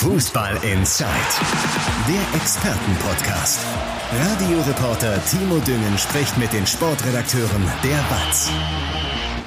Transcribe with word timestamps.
Fußball 0.00 0.54
Inside, 0.62 1.10
der 2.08 2.40
Expertenpodcast. 2.40 3.60
Radioreporter 4.10 5.22
Timo 5.26 5.58
Düngen 5.58 5.98
spricht 5.98 6.38
mit 6.38 6.50
den 6.54 6.66
Sportredakteuren 6.66 7.62
der 7.84 7.98
BATS. 8.08 8.50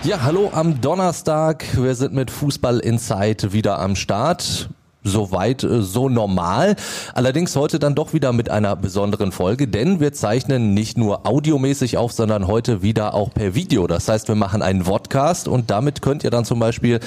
Ja, 0.04 0.22
hallo 0.22 0.52
am 0.54 0.80
Donnerstag. 0.80 1.66
Wir 1.76 1.96
sind 1.96 2.14
mit 2.14 2.30
Fußball 2.30 2.78
Inside 2.82 3.52
wieder 3.52 3.80
am 3.80 3.96
Start 3.96 4.70
soweit 5.04 5.64
äh, 5.64 5.82
so 5.82 6.10
normal. 6.10 6.76
Allerdings 7.14 7.56
heute 7.56 7.80
dann 7.80 7.96
doch 7.96 8.14
wieder 8.14 8.34
mit 8.34 8.50
einer 8.50 8.76
besonderen 8.76 9.32
Folge, 9.32 9.68
denn 9.68 10.00
wir 10.00 10.14
zeichnen 10.14 10.74
nicht 10.74 10.98
nur 10.98 11.28
audiomäßig 11.28 11.98
auf, 11.98 12.12
sondern 12.12 12.48
heute 12.48 12.82
wieder 12.82 13.14
auch 13.14 13.34
per 13.34 13.56
Video. 13.56 13.88
Das 13.88 14.08
heißt, 14.08 14.28
wir 14.28 14.36
machen 14.36 14.62
einen 14.62 14.86
Vodcast 14.86 15.48
und 15.48 15.70
damit 15.72 16.02
könnt 16.02 16.24
ihr 16.24 16.32
dann 16.32 16.46
zum 16.46 16.60
Beispiel 16.60 17.00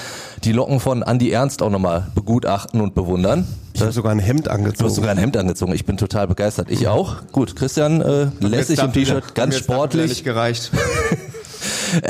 die 0.43 0.51
Locken 0.51 0.79
von 0.79 1.01
Andy 1.01 1.31
Ernst 1.31 1.61
auch 1.61 1.69
nochmal 1.69 2.07
begutachten 2.15 2.81
und 2.81 2.95
bewundern. 2.95 3.47
Ich 3.73 3.81
habe 3.81 3.91
sogar 3.91 4.11
ein 4.11 4.19
Hemd 4.19 4.47
angezogen. 4.47 4.79
Du 4.79 4.85
hast 4.85 4.95
sogar 4.95 5.11
ein 5.11 5.19
Hemd 5.19 5.37
angezogen. 5.37 5.71
Ich 5.73 5.85
bin 5.85 5.97
total 5.97 6.27
begeistert. 6.27 6.71
Ich 6.71 6.87
auch. 6.87 7.17
Gut, 7.31 7.55
Christian 7.55 8.01
äh, 8.01 8.27
lässig 8.39 8.79
im 8.79 8.91
T-Shirt, 8.91 9.35
ganz 9.35 9.55
sportlich. 9.55 10.09
Nicht 10.09 10.23
gereicht. 10.23 10.71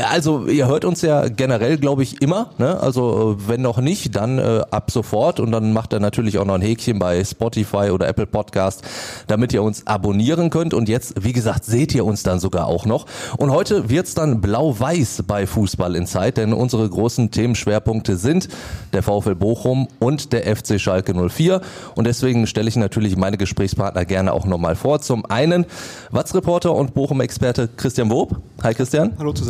Also 0.10 0.48
ihr 0.48 0.68
hört 0.68 0.86
uns 0.86 1.02
ja 1.02 1.28
generell, 1.30 1.78
glaube 1.78 2.04
ich, 2.04 2.22
immer. 2.22 2.52
Ne? 2.58 2.80
Also 2.80 3.38
äh, 3.40 3.48
wenn 3.50 3.62
noch 3.62 3.80
nicht, 3.80 4.16
dann 4.16 4.40
äh, 4.40 4.62
ab 4.72 4.92
sofort 4.92 5.40
und 5.40 5.52
dann 5.52 5.74
macht 5.74 5.94
er 5.94 6.00
natürlich 6.00 6.38
auch 6.38 6.46
noch 6.46 6.56
ein 6.56 6.62
Häkchen 6.62 7.00
bei 7.00 7.24
Spotify 7.24 7.92
oder 7.92 8.08
Apple 8.08 8.26
Podcast, 8.26 8.84
damit 9.28 9.54
ihr 9.54 9.64
uns 9.64 9.86
abonnieren 9.88 10.50
könnt. 10.50 10.74
Und 10.74 10.90
jetzt, 10.90 11.24
wie 11.24 11.34
gesagt, 11.34 11.66
seht 11.66 11.94
ihr 11.96 12.06
uns 12.06 12.24
dann 12.24 12.40
sogar 12.40 12.68
auch 12.68 12.86
noch. 12.86 13.06
Und 13.38 13.52
heute 13.52 13.90
wird's 13.90 14.14
dann 14.14 14.42
blau-weiß 14.42 15.24
bei 15.28 15.48
Fußball 15.48 15.96
in 15.96 16.08
Zeit, 16.08 16.38
denn 16.38 16.54
unsere 16.54 16.88
großen 16.90 17.32
Themenschwerpunkte 17.32 18.18
sind 18.18 18.48
der 18.94 19.04
VfL 19.04 19.36
Bochum 19.36 19.88
und 20.00 20.34
der 20.34 20.56
FC 20.56 20.80
Schalke 20.80 21.14
04. 21.14 21.62
Und 21.96 22.08
deswegen 22.08 22.48
stelle 22.48 22.70
ich 22.70 22.76
natürlich 22.76 23.18
meine 23.18 23.38
Gesprächspartner 23.38 24.06
gerne 24.06 24.34
auch 24.34 24.46
nochmal 24.46 24.76
vor. 24.76 25.02
Zum 25.02 25.26
einen 25.26 25.66
Watz-Reporter 26.12 26.74
und 26.74 26.94
Bochum-Experte 26.94 27.70
Christian 27.76 28.10
Wob. 28.10 28.38
Hi 28.64 28.74
Christian. 28.74 29.14
Hallo 29.18 29.34
zusammen. 29.34 29.47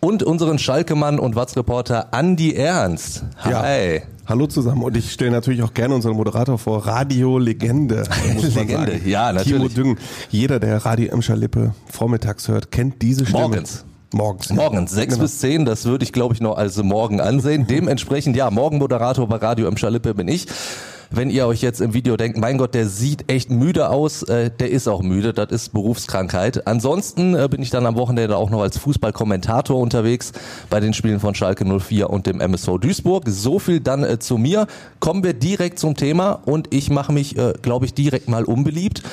Und 0.00 0.22
unseren 0.22 0.58
Schalke-Mann 0.58 1.18
und 1.18 1.34
Watz-Reporter 1.34 2.12
Andi 2.12 2.54
Ernst. 2.54 3.24
Hi. 3.38 3.96
Ja. 3.96 4.00
Hallo 4.26 4.46
zusammen 4.46 4.82
und 4.82 4.96
ich 4.96 5.12
stelle 5.12 5.30
natürlich 5.30 5.62
auch 5.62 5.74
gerne 5.74 5.94
unseren 5.94 6.16
Moderator 6.16 6.56
vor, 6.58 6.86
Radio-Legende. 6.86 8.04
Legende, 8.54 9.00
ja 9.04 9.32
natürlich. 9.32 9.74
Timo 9.74 9.82
Düngen. 9.94 9.98
Jeder, 10.30 10.58
der 10.60 10.78
Radio 10.84 11.08
Emscher 11.12 11.36
Lippe 11.36 11.74
vormittags 11.90 12.48
hört, 12.48 12.70
kennt 12.70 13.02
diese 13.02 13.26
Stimme. 13.26 13.42
Morgens. 13.42 13.84
Morgens. 14.14 14.50
Morgens, 14.50 14.92
sechs 14.92 15.14
Genau. 15.14 15.24
bis 15.24 15.38
zehn, 15.40 15.64
das 15.64 15.84
würde 15.84 16.04
ich 16.04 16.12
glaube 16.12 16.34
ich 16.34 16.40
noch 16.40 16.56
als 16.56 16.82
morgen 16.82 17.20
ansehen. 17.20 17.66
Dementsprechend, 17.66 18.36
ja, 18.36 18.50
Morgenmoderator 18.50 19.28
bei 19.28 19.36
Radio 19.36 19.68
im 19.68 19.76
Schalippe 19.76 20.14
bin 20.14 20.28
ich. 20.28 20.46
Wenn 21.16 21.30
ihr 21.30 21.46
euch 21.46 21.62
jetzt 21.62 21.80
im 21.80 21.94
Video 21.94 22.16
denkt, 22.16 22.38
mein 22.38 22.58
Gott, 22.58 22.74
der 22.74 22.88
sieht 22.88 23.30
echt 23.30 23.48
müde 23.48 23.88
aus, 23.88 24.24
äh, 24.24 24.50
der 24.50 24.72
ist 24.72 24.88
auch 24.88 25.00
müde, 25.00 25.32
das 25.32 25.52
ist 25.52 25.72
Berufskrankheit. 25.72 26.66
Ansonsten 26.66 27.36
äh, 27.36 27.46
bin 27.48 27.62
ich 27.62 27.70
dann 27.70 27.86
am 27.86 27.94
Wochenende 27.94 28.36
auch 28.36 28.50
noch 28.50 28.62
als 28.62 28.78
Fußballkommentator 28.78 29.78
unterwegs 29.78 30.32
bei 30.70 30.80
den 30.80 30.92
Spielen 30.92 31.20
von 31.20 31.36
Schalke 31.36 31.64
04 31.64 32.10
und 32.10 32.26
dem 32.26 32.40
MSV 32.40 32.78
Duisburg. 32.80 33.28
So 33.28 33.60
viel 33.60 33.78
dann 33.78 34.02
äh, 34.02 34.18
zu 34.18 34.38
mir. 34.38 34.66
Kommen 34.98 35.22
wir 35.22 35.34
direkt 35.34 35.78
zum 35.78 35.94
Thema 35.94 36.32
und 36.32 36.74
ich 36.74 36.90
mache 36.90 37.12
mich, 37.12 37.38
äh, 37.38 37.52
glaube 37.62 37.86
ich, 37.86 37.94
direkt 37.94 38.28
mal 38.28 38.42
unbeliebt. 38.42 39.04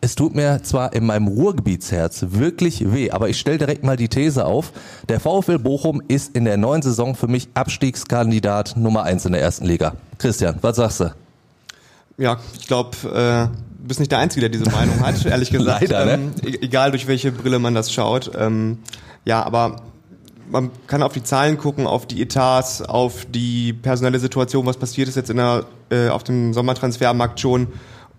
Es 0.00 0.14
tut 0.14 0.36
mir 0.36 0.62
zwar 0.62 0.92
in 0.92 1.04
meinem 1.04 1.26
Ruhrgebietsherz 1.26 2.26
wirklich 2.28 2.92
weh, 2.92 3.10
aber 3.10 3.28
ich 3.28 3.40
stelle 3.40 3.58
direkt 3.58 3.82
mal 3.82 3.96
die 3.96 4.08
These 4.08 4.44
auf. 4.44 4.70
Der 5.08 5.18
VfL 5.18 5.58
Bochum 5.58 6.00
ist 6.06 6.36
in 6.36 6.44
der 6.44 6.58
neuen 6.58 6.82
Saison 6.82 7.16
für 7.16 7.26
mich 7.26 7.48
Abstiegskandidat 7.54 8.76
Nummer 8.76 9.02
eins 9.02 9.26
in 9.26 9.32
der 9.32 9.42
ersten 9.42 9.64
Liga. 9.64 9.94
Christian, 10.16 10.54
was 10.60 10.76
sagst 10.76 11.00
du? 11.00 11.10
Ja, 12.20 12.38
ich 12.58 12.66
glaube, 12.66 12.90
äh, 13.08 13.56
du 13.80 13.88
bist 13.88 13.98
nicht 13.98 14.12
der 14.12 14.18
Einzige, 14.18 14.48
der 14.48 14.50
diese 14.50 14.70
Meinung 14.70 15.00
hat, 15.00 15.24
ehrlich 15.24 15.50
gesagt. 15.50 15.80
Leider, 15.88 16.04
ne? 16.04 16.12
ähm, 16.12 16.32
e- 16.44 16.58
Egal 16.60 16.90
durch 16.90 17.06
welche 17.06 17.32
Brille 17.32 17.58
man 17.58 17.74
das 17.74 17.92
schaut. 17.92 18.30
Ähm, 18.38 18.78
ja, 19.24 19.42
aber 19.42 19.76
man 20.50 20.70
kann 20.86 21.02
auf 21.02 21.14
die 21.14 21.22
Zahlen 21.22 21.56
gucken, 21.56 21.86
auf 21.86 22.06
die 22.06 22.20
Etats, 22.20 22.82
auf 22.82 23.24
die 23.24 23.72
personelle 23.72 24.18
Situation, 24.18 24.66
was 24.66 24.76
passiert 24.76 25.08
ist 25.08 25.14
jetzt 25.14 25.30
in 25.30 25.38
der, 25.38 25.64
äh, 25.90 26.08
auf 26.08 26.22
dem 26.22 26.52
Sommertransfermarkt 26.52 27.40
schon. 27.40 27.68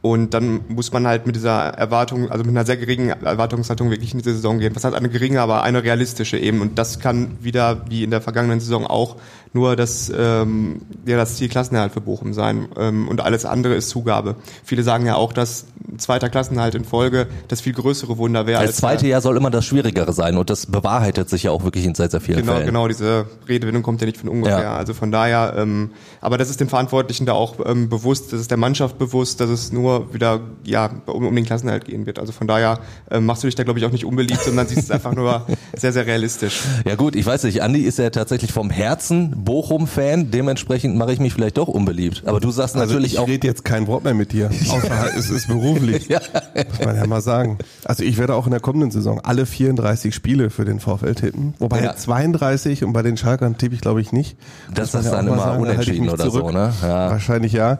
Und 0.01 0.33
dann 0.33 0.61
muss 0.67 0.91
man 0.91 1.05
halt 1.05 1.27
mit 1.27 1.35
dieser 1.35 1.59
Erwartung, 1.75 2.31
also 2.31 2.43
mit 2.43 2.49
einer 2.55 2.65
sehr 2.65 2.77
geringen 2.77 3.09
Erwartungshaltung 3.09 3.91
wirklich 3.91 4.13
in 4.13 4.19
diese 4.19 4.33
Saison 4.33 4.57
gehen. 4.57 4.75
Was 4.75 4.83
heißt 4.83 4.95
eine 4.95 5.09
geringe, 5.09 5.39
aber 5.41 5.61
eine 5.61 5.83
realistische 5.83 6.39
eben. 6.39 6.61
Und 6.61 6.79
das 6.79 6.99
kann 6.99 7.37
wieder, 7.39 7.85
wie 7.87 8.03
in 8.03 8.09
der 8.09 8.19
vergangenen 8.21 8.59
Saison 8.59 8.87
auch, 8.87 9.17
nur 9.53 9.75
das, 9.75 10.11
ähm, 10.15 10.81
ja, 11.05 11.17
das 11.17 11.35
Ziel 11.35 11.49
Klassenerhalt 11.49 11.91
für 11.91 12.01
Bochum 12.01 12.33
sein. 12.33 12.67
Ähm, 12.77 13.07
und 13.07 13.21
alles 13.21 13.45
andere 13.45 13.75
ist 13.75 13.89
Zugabe. 13.89 14.35
Viele 14.63 14.83
sagen 14.83 15.05
ja 15.05 15.15
auch, 15.15 15.33
dass 15.33 15.65
zweiter 15.97 16.29
Klassenerhalt 16.29 16.75
in 16.75 16.85
Folge 16.85 17.27
das 17.49 17.59
viel 17.59 17.73
größere 17.73 18.17
Wunder 18.17 18.45
wäre. 18.47 18.61
Das 18.61 18.69
als 18.69 18.77
zweite 18.77 19.07
Jahr 19.07 19.19
soll 19.21 19.35
immer 19.35 19.49
das 19.49 19.65
Schwierigere 19.65 20.13
sein 20.13 20.37
und 20.37 20.49
das 20.49 20.65
bewahrheitet 20.65 21.29
sich 21.29 21.43
ja 21.43 21.51
auch 21.51 21.63
wirklich 21.63 21.85
in 21.85 21.95
sehr, 21.95 22.09
sehr 22.09 22.21
vielen 22.21 22.39
Genau, 22.39 22.53
Fällen. 22.53 22.65
genau, 22.65 22.87
diese 22.87 23.25
Redewendung 23.47 23.83
kommt 23.83 23.99
ja 24.01 24.07
nicht 24.07 24.17
von 24.17 24.29
ungefähr. 24.29 24.61
Ja. 24.61 24.75
Also 24.75 24.93
von 24.93 25.11
daher, 25.11 25.55
ähm, 25.57 25.91
aber 26.21 26.37
das 26.37 26.49
ist 26.49 26.59
den 26.61 26.69
Verantwortlichen 26.69 27.25
da 27.25 27.33
auch 27.33 27.55
ähm, 27.65 27.89
bewusst, 27.89 28.31
das 28.31 28.39
ist 28.39 28.51
der 28.51 28.57
Mannschaft 28.57 28.97
bewusst, 28.97 29.41
dass 29.41 29.49
es 29.49 29.71
nur 29.71 30.13
wieder 30.13 30.41
ja 30.63 30.89
um, 31.07 31.27
um 31.27 31.35
den 31.35 31.45
Klassenerhalt 31.45 31.85
gehen 31.85 32.05
wird. 32.05 32.19
Also 32.19 32.31
von 32.31 32.47
daher 32.47 32.79
ähm, 33.09 33.25
machst 33.25 33.43
du 33.43 33.47
dich 33.47 33.55
da, 33.55 33.63
glaube 33.63 33.79
ich, 33.79 33.85
auch 33.85 33.91
nicht 33.91 34.05
unbeliebt, 34.05 34.41
sondern 34.41 34.67
siehst 34.67 34.83
es 34.83 34.91
einfach 34.91 35.13
nur 35.13 35.45
sehr, 35.75 35.91
sehr 35.91 36.05
realistisch. 36.05 36.61
Ja 36.85 36.95
gut, 36.95 37.15
ich 37.15 37.25
weiß 37.25 37.43
nicht, 37.43 37.61
Andi 37.61 37.81
ist 37.81 37.99
ja 37.99 38.09
tatsächlich 38.09 38.53
vom 38.53 38.69
Herzen 38.69 39.40
Bochum-Fan, 39.43 40.31
dementsprechend 40.31 40.95
mache 40.95 41.13
ich 41.13 41.19
mich 41.19 41.33
vielleicht 41.33 41.57
doch 41.57 41.67
unbeliebt. 41.67 42.23
Aber 42.25 42.39
du 42.39 42.51
sagst 42.51 42.75
Also 42.75 42.87
natürlich 42.87 43.13
ich 43.13 43.19
auch, 43.19 43.27
rede 43.27 43.47
jetzt 43.47 43.65
kein 43.65 43.87
Wort 43.87 44.03
mehr 44.03 44.13
mit 44.13 44.31
dir, 44.31 44.49
außer 44.69 45.09
es 45.17 45.29
ist 45.29 45.47
beruflich. 45.47 46.07
Ja. 46.07 46.19
Muss 46.55 46.85
man 46.85 46.95
ja 46.95 47.07
mal 47.07 47.21
sagen. 47.21 47.57
Also 47.85 48.03
ich 48.03 48.17
werde 48.17 48.35
auch 48.35 48.45
in 48.45 48.51
der 48.51 48.59
kommenden 48.59 48.91
Saison 48.91 49.19
alle 49.21 49.45
34 49.45 50.13
Spiele 50.13 50.49
für 50.49 50.65
den 50.65 50.79
VfL 50.79 51.15
tippen. 51.15 51.53
Wobei 51.59 51.83
Ja. 51.83 51.95
32 51.95 52.83
und 52.83 52.93
bei 52.93 53.01
den 53.01 53.17
Schalkern 53.17 53.57
tippe 53.57 53.75
ich 53.75 53.81
glaube 53.81 54.01
ich 54.01 54.11
nicht. 54.11 54.37
Das 54.73 54.93
ist 54.93 55.09
dann 55.11 55.27
auch 55.29 55.35
mal 55.35 55.43
immer 55.43 55.45
da 55.45 55.53
ich 55.55 55.61
unentschieden 55.61 56.05
mich 56.05 56.13
oder 56.13 56.29
so, 56.29 56.49
ne? 56.51 56.73
Ja. 56.81 57.09
Wahrscheinlich 57.11 57.53
ja. 57.53 57.79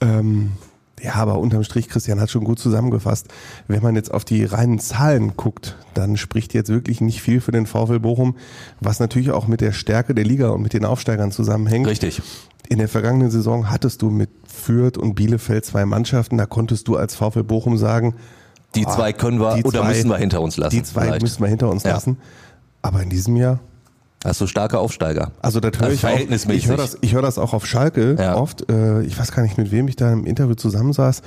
Ähm, 0.00 0.52
ja, 1.02 1.14
aber 1.16 1.38
unterm 1.38 1.64
Strich, 1.64 1.88
Christian 1.88 2.20
hat 2.20 2.30
schon 2.30 2.44
gut 2.44 2.58
zusammengefasst. 2.60 3.26
Wenn 3.66 3.82
man 3.82 3.96
jetzt 3.96 4.14
auf 4.14 4.24
die 4.24 4.44
reinen 4.44 4.78
Zahlen 4.78 5.36
guckt, 5.36 5.76
dann 5.94 6.16
spricht 6.16 6.54
jetzt 6.54 6.68
wirklich 6.70 7.00
nicht 7.00 7.20
viel 7.20 7.40
für 7.40 7.50
den 7.50 7.66
VfL 7.66 7.98
Bochum, 7.98 8.36
was 8.80 9.00
natürlich 9.00 9.32
auch 9.32 9.48
mit 9.48 9.60
der 9.60 9.72
Stärke 9.72 10.14
der 10.14 10.24
Liga 10.24 10.50
und 10.50 10.62
mit 10.62 10.72
den 10.74 10.84
Aufsteigern 10.84 11.32
zusammenhängt. 11.32 11.86
richtig. 11.86 12.22
In 12.68 12.78
der 12.78 12.88
vergangenen 12.88 13.30
Saison 13.30 13.68
hattest 13.70 14.00
du 14.02 14.10
mit 14.10 14.30
Fürth 14.46 14.96
und 14.96 15.14
Bielefeld 15.14 15.64
zwei 15.64 15.84
Mannschaften, 15.84 16.38
da 16.38 16.46
konntest 16.46 16.86
du 16.88 16.96
als 16.96 17.14
VfL 17.16 17.42
Bochum 17.42 17.76
sagen, 17.76 18.14
Die 18.76 18.86
zwei 18.86 19.12
können 19.12 19.40
wir 19.40 19.60
oder 19.66 19.80
zwei- 19.82 19.88
müssen 19.88 20.08
wir 20.08 20.16
hinter 20.16 20.40
uns 20.40 20.56
lassen. 20.56 20.76
die 20.76 20.82
zwei 20.82 21.02
vielleicht. 21.06 21.22
müssen 21.22 21.42
wir 21.42 21.48
hinter 21.48 21.68
uns 21.68 21.82
Ja. 21.82 21.92
lassen. 21.94 22.16
Aber 22.80 23.02
in 23.02 23.10
diesem 23.10 23.36
Jahr, 23.36 23.58
Du 24.24 24.46
starke 24.46 24.78
Aufsteiger. 24.78 25.32
also 25.42 25.60
das 25.60 25.72
höre 25.78 25.82
Also 25.84 25.94
ich 25.94 26.04
auch, 26.04 26.08
verhältnismäßig. 26.10 26.62
ich 26.64 26.68
höre 26.70 26.76
das, 26.76 26.98
ich 27.00 27.14
höre 27.14 27.22
das 27.22 27.38
auch 27.38 27.52
auf 27.54 27.66
Schalke 27.66 28.16
Ja. 28.18 28.36
oft. 28.36 28.70
Äh, 28.70 29.02
ich 29.02 29.18
weiß 29.18 29.32
gar 29.32 29.42
nicht, 29.42 29.58
mit 29.58 29.70
wem 29.72 29.88
ich 29.88 29.96
da 29.96 30.12
im 30.12 30.24
Interview 30.26 30.54
zusammensaß. 30.54 31.22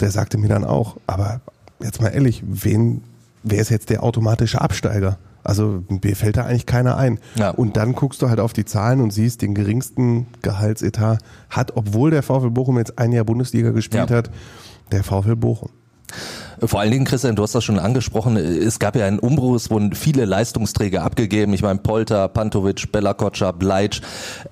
Der 0.00 0.10
sagte 0.10 0.38
mir 0.38 0.48
dann 0.48 0.64
auch, 0.64 0.96
aber 1.06 1.40
jetzt 1.82 2.00
mal 2.02 2.08
ehrlich, 2.08 2.42
wen, 2.46 3.02
wer 3.42 3.60
ist 3.60 3.70
jetzt 3.70 3.90
der 3.90 4.02
automatische 4.02 4.60
Absteiger? 4.60 5.18
Also 5.42 5.82
mir 5.88 6.16
fällt 6.16 6.36
da 6.36 6.44
eigentlich 6.44 6.66
keiner 6.66 6.96
ein. 6.98 7.18
Ja. 7.36 7.50
Und 7.50 7.76
dann 7.78 7.94
guckst 7.94 8.20
du 8.20 8.28
halt 8.28 8.40
auf 8.40 8.52
die 8.52 8.64
Zahlen 8.66 9.00
und 9.00 9.10
siehst, 9.12 9.40
den 9.42 9.54
geringsten 9.54 10.26
Gehaltsetat 10.42 11.20
hat, 11.48 11.76
obwohl 11.76 12.10
der 12.10 12.22
VfL 12.22 12.50
Bochum 12.50 12.76
jetzt 12.78 12.98
ein 12.98 13.12
Jahr 13.12 13.24
Bundesliga 13.24 13.70
gespielt 13.70 14.10
Ja. 14.10 14.16
hat, 14.16 14.30
der 14.92 15.02
VfL 15.02 15.36
Bochum. 15.36 15.70
Vor 16.62 16.78
allen 16.78 16.90
Dingen, 16.90 17.06
Christian, 17.06 17.36
du 17.36 17.42
hast 17.42 17.54
das 17.54 17.64
schon 17.64 17.78
angesprochen, 17.78 18.36
es 18.36 18.78
gab 18.78 18.94
ja 18.94 19.06
einen 19.06 19.18
Umbruch, 19.18 19.54
es 19.54 19.70
wurden 19.70 19.94
viele 19.94 20.26
Leistungsträger 20.26 21.02
abgegeben. 21.02 21.54
Ich 21.54 21.62
meine, 21.62 21.78
Polter, 21.78 22.28
Pantovic, 22.28 22.92
Bella 22.92 23.14
Kotscha, 23.14 23.52
Bleitsch. 23.52 24.02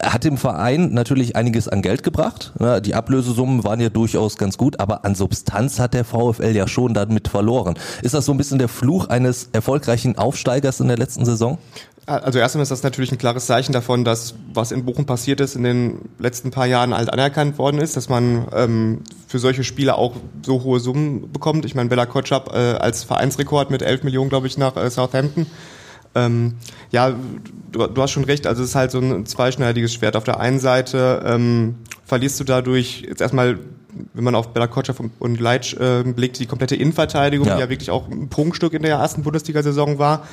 Hat 0.02 0.24
dem 0.24 0.38
Verein 0.38 0.94
natürlich 0.94 1.36
einiges 1.36 1.68
an 1.68 1.82
Geld 1.82 2.02
gebracht. 2.02 2.52
Die 2.84 2.94
Ablösesummen 2.94 3.62
waren 3.62 3.80
ja 3.80 3.90
durchaus 3.90 4.38
ganz 4.38 4.56
gut, 4.56 4.80
aber 4.80 5.04
an 5.04 5.14
Substanz 5.14 5.78
hat 5.78 5.92
der 5.92 6.04
VfL 6.04 6.56
ja 6.56 6.66
schon 6.66 6.94
damit 6.94 7.28
verloren. 7.28 7.74
Ist 8.00 8.14
das 8.14 8.24
so 8.24 8.32
ein 8.32 8.38
bisschen 8.38 8.58
der 8.58 8.68
Fluch 8.68 9.08
eines 9.08 9.50
erfolgreichen 9.52 10.16
Aufsteigers 10.16 10.80
in 10.80 10.88
der 10.88 10.96
letzten 10.96 11.26
Saison? 11.26 11.58
Also 12.08 12.38
erstmal 12.38 12.62
ist 12.62 12.70
das 12.70 12.82
natürlich 12.82 13.12
ein 13.12 13.18
klares 13.18 13.46
Zeichen 13.46 13.72
davon, 13.72 14.04
dass 14.04 14.34
was 14.54 14.72
in 14.72 14.84
Bochum 14.84 15.04
passiert 15.04 15.40
ist 15.40 15.56
in 15.56 15.62
den 15.62 15.98
letzten 16.18 16.50
paar 16.50 16.66
Jahren 16.66 16.94
halt 16.94 17.12
anerkannt 17.12 17.58
worden 17.58 17.78
ist, 17.80 17.96
dass 17.96 18.08
man 18.08 18.48
ähm, 18.52 19.00
für 19.26 19.38
solche 19.38 19.62
Spiele 19.62 19.94
auch 19.96 20.14
so 20.44 20.62
hohe 20.64 20.80
Summen 20.80 21.30
bekommt. 21.32 21.64
Ich 21.66 21.74
meine, 21.74 21.88
Bella 21.90 22.06
Kotschap 22.06 22.50
äh, 22.54 22.56
als 22.56 23.04
Vereinsrekord 23.04 23.70
mit 23.70 23.82
11 23.82 24.04
Millionen, 24.04 24.30
glaube 24.30 24.46
ich, 24.46 24.56
nach 24.56 24.76
äh, 24.76 24.90
Southampton. 24.90 25.46
Ähm, 26.14 26.54
ja, 26.90 27.14
du, 27.72 27.86
du 27.86 28.02
hast 28.02 28.12
schon 28.12 28.24
recht, 28.24 28.46
also 28.46 28.62
es 28.62 28.70
ist 28.70 28.74
halt 28.74 28.90
so 28.90 28.98
ein 28.98 29.26
zweischneidiges 29.26 29.92
Schwert. 29.92 30.16
Auf 30.16 30.24
der 30.24 30.40
einen 30.40 30.58
Seite 30.60 31.22
ähm, 31.26 31.76
verlierst 32.06 32.40
du 32.40 32.44
dadurch 32.44 33.02
jetzt 33.06 33.20
erstmal, 33.20 33.58
wenn 34.14 34.24
man 34.24 34.34
auf 34.34 34.48
Bella 34.54 34.66
Kotschap 34.66 34.96
und, 35.18 35.40
Leitsch 35.40 35.74
äh, 35.74 36.04
blickt, 36.04 36.38
die 36.38 36.46
komplette 36.46 36.76
Innenverteidigung, 36.76 37.46
Ja. 37.46 37.56
die 37.56 37.60
ja 37.60 37.68
wirklich 37.68 37.90
auch 37.90 38.08
ein 38.08 38.28
Prunkstück 38.28 38.72
in 38.72 38.82
der 38.82 38.96
ersten 38.96 39.22
Bundesliga-Saison 39.22 39.98
war. 39.98 40.26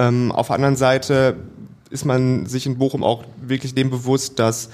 Ähm, 0.00 0.32
auf 0.32 0.46
der 0.46 0.56
anderen 0.56 0.76
Seite 0.76 1.36
ist 1.90 2.06
man 2.06 2.46
sich 2.46 2.64
in 2.64 2.78
Bochum 2.78 3.04
auch 3.04 3.24
wirklich 3.42 3.74
dem 3.74 3.90
bewusst, 3.90 4.38
dass 4.38 4.70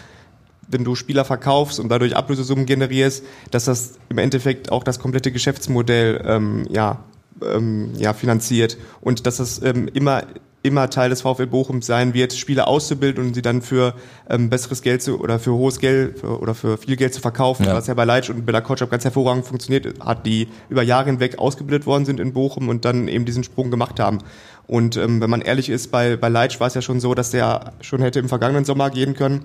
wenn 0.68 0.84
du 0.84 0.94
Spieler 0.94 1.24
verkaufst 1.24 1.80
und 1.80 1.88
dadurch 1.88 2.14
Ablösesummen 2.16 2.66
generierst, 2.66 3.24
dass 3.50 3.64
das 3.64 3.94
im 4.08 4.18
Endeffekt 4.18 4.70
auch 4.70 4.84
das 4.84 4.98
komplette 4.98 5.32
Geschäftsmodell 5.32 6.22
ähm, 6.24 6.66
ja, 6.70 7.00
ähm, 7.42 7.92
ja, 7.96 8.12
finanziert 8.12 8.78
und 9.00 9.26
dass 9.26 9.38
das 9.38 9.62
ähm, 9.62 9.88
immer 9.88 10.22
immer 10.66 10.90
Teil 10.90 11.10
des 11.10 11.22
VfL 11.22 11.46
Bochum 11.46 11.80
sein 11.80 12.12
wird, 12.12 12.32
Spieler 12.32 12.68
auszubilden 12.68 13.24
und 13.24 13.34
sie 13.34 13.42
dann 13.42 13.62
für 13.62 13.94
ähm, 14.28 14.50
besseres 14.50 14.82
Geld 14.82 15.00
zu, 15.00 15.20
oder 15.20 15.38
für 15.38 15.52
hohes 15.52 15.78
Geld 15.78 16.18
für, 16.18 16.40
oder 16.40 16.54
für 16.54 16.76
viel 16.76 16.96
Geld 16.96 17.14
zu 17.14 17.20
verkaufen, 17.20 17.64
ja. 17.64 17.74
was 17.74 17.86
ja 17.86 17.94
bei 17.94 18.04
Leitsch 18.04 18.30
und 18.30 18.44
Bella 18.44 18.60
Kotschap 18.60 18.90
ganz 18.90 19.04
hervorragend 19.04 19.46
funktioniert 19.46 20.00
hat, 20.00 20.26
die 20.26 20.48
über 20.68 20.82
Jahre 20.82 21.06
hinweg 21.06 21.38
ausgebildet 21.38 21.86
worden 21.86 22.04
sind 22.04 22.20
in 22.20 22.32
Bochum 22.32 22.68
und 22.68 22.84
dann 22.84 23.08
eben 23.08 23.24
diesen 23.24 23.44
Sprung 23.44 23.70
gemacht 23.70 24.00
haben. 24.00 24.18
Und 24.66 24.96
ähm, 24.96 25.20
wenn 25.20 25.30
man 25.30 25.40
ehrlich 25.42 25.68
ist, 25.68 25.90
bei, 25.90 26.16
bei 26.16 26.28
Leitsch 26.28 26.58
war 26.60 26.66
es 26.66 26.74
ja 26.74 26.82
schon 26.82 27.00
so, 27.00 27.14
dass 27.14 27.30
der 27.30 27.72
schon 27.80 28.02
hätte 28.02 28.18
im 28.18 28.28
vergangenen 28.28 28.64
Sommer 28.64 28.90
gehen 28.90 29.14
können. 29.14 29.44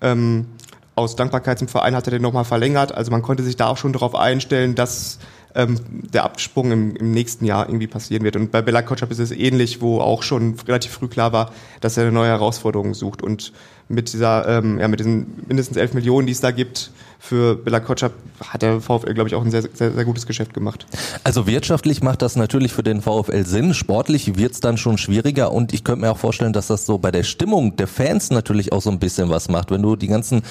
Ähm, 0.00 0.46
aus 0.94 1.16
Dankbarkeit 1.16 1.58
zum 1.58 1.68
Verein 1.68 1.94
hat 1.94 2.06
er 2.06 2.12
den 2.12 2.22
nochmal 2.22 2.44
verlängert. 2.44 2.92
Also 2.92 3.10
man 3.10 3.22
konnte 3.22 3.42
sich 3.42 3.56
da 3.56 3.68
auch 3.68 3.76
schon 3.76 3.92
darauf 3.92 4.14
einstellen, 4.14 4.74
dass 4.74 5.18
ähm, 5.54 5.78
der 5.90 6.24
Absprung 6.24 6.70
im, 6.70 6.94
im 6.94 7.10
nächsten 7.10 7.44
Jahr 7.44 7.68
irgendwie 7.68 7.86
passieren 7.86 8.22
wird. 8.22 8.36
Und 8.36 8.52
bei 8.52 8.62
Bella 8.62 8.82
Kotschap 8.82 9.10
ist 9.10 9.18
es 9.18 9.32
ähnlich, 9.32 9.80
wo 9.80 10.00
auch 10.00 10.22
schon 10.22 10.56
relativ 10.66 10.92
früh 10.92 11.08
klar 11.08 11.32
war, 11.32 11.52
dass 11.80 11.96
er 11.96 12.04
eine 12.04 12.12
neue 12.12 12.28
Herausforderung 12.28 12.94
sucht. 12.94 13.22
Und 13.22 13.52
mit 13.88 14.12
dieser, 14.12 14.46
ähm, 14.46 14.78
ja, 14.78 14.86
mit 14.86 15.00
diesen 15.00 15.42
mindestens 15.48 15.76
11 15.76 15.94
Millionen, 15.94 16.26
die 16.26 16.32
es 16.32 16.40
da 16.40 16.52
gibt 16.52 16.92
für 17.22 17.54
Bella 17.54 17.80
Kotschap, 17.80 18.12
hat 18.42 18.62
der 18.62 18.80
VfL, 18.80 19.12
glaube 19.12 19.28
ich, 19.28 19.34
auch 19.34 19.44
ein 19.44 19.50
sehr, 19.50 19.62
sehr, 19.62 19.92
sehr 19.92 20.04
gutes 20.04 20.26
Geschäft 20.26 20.54
gemacht. 20.54 20.86
Also 21.22 21.46
wirtschaftlich 21.46 22.02
macht 22.02 22.22
das 22.22 22.34
natürlich 22.34 22.72
für 22.72 22.82
den 22.82 23.02
VfL 23.02 23.44
Sinn. 23.44 23.74
Sportlich 23.74 24.38
wird 24.38 24.52
es 24.52 24.60
dann 24.60 24.78
schon 24.78 24.96
schwieriger 24.96 25.52
und 25.52 25.74
ich 25.74 25.84
könnte 25.84 26.00
mir 26.00 26.10
auch 26.10 26.18
vorstellen, 26.18 26.54
dass 26.54 26.68
das 26.68 26.86
so 26.86 26.96
bei 26.96 27.10
der 27.10 27.22
Stimmung 27.22 27.76
der 27.76 27.86
Fans 27.86 28.30
natürlich 28.30 28.72
auch 28.72 28.80
so 28.80 28.90
ein 28.90 28.98
bisschen 28.98 29.28
was 29.28 29.50
macht. 29.50 29.70
Wenn 29.70 29.82
du 29.82 29.96
die 29.96 30.08
ganzen 30.08 30.42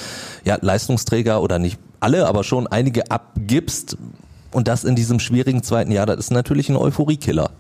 ja, 0.46 0.58
Leistungsträger 0.62 1.42
oder 1.42 1.58
nicht 1.58 1.80
alle, 2.00 2.28
aber 2.28 2.44
schon 2.44 2.68
einige 2.68 3.10
abgibst, 3.10 3.98
und 4.52 4.68
das 4.68 4.84
in 4.84 4.96
diesem 4.96 5.20
schwierigen 5.20 5.62
zweiten 5.62 5.92
Jahr, 5.92 6.06
das 6.06 6.18
ist 6.18 6.32
natürlich 6.32 6.70
ein 6.70 6.76
Euphoriekiller. 6.76 7.52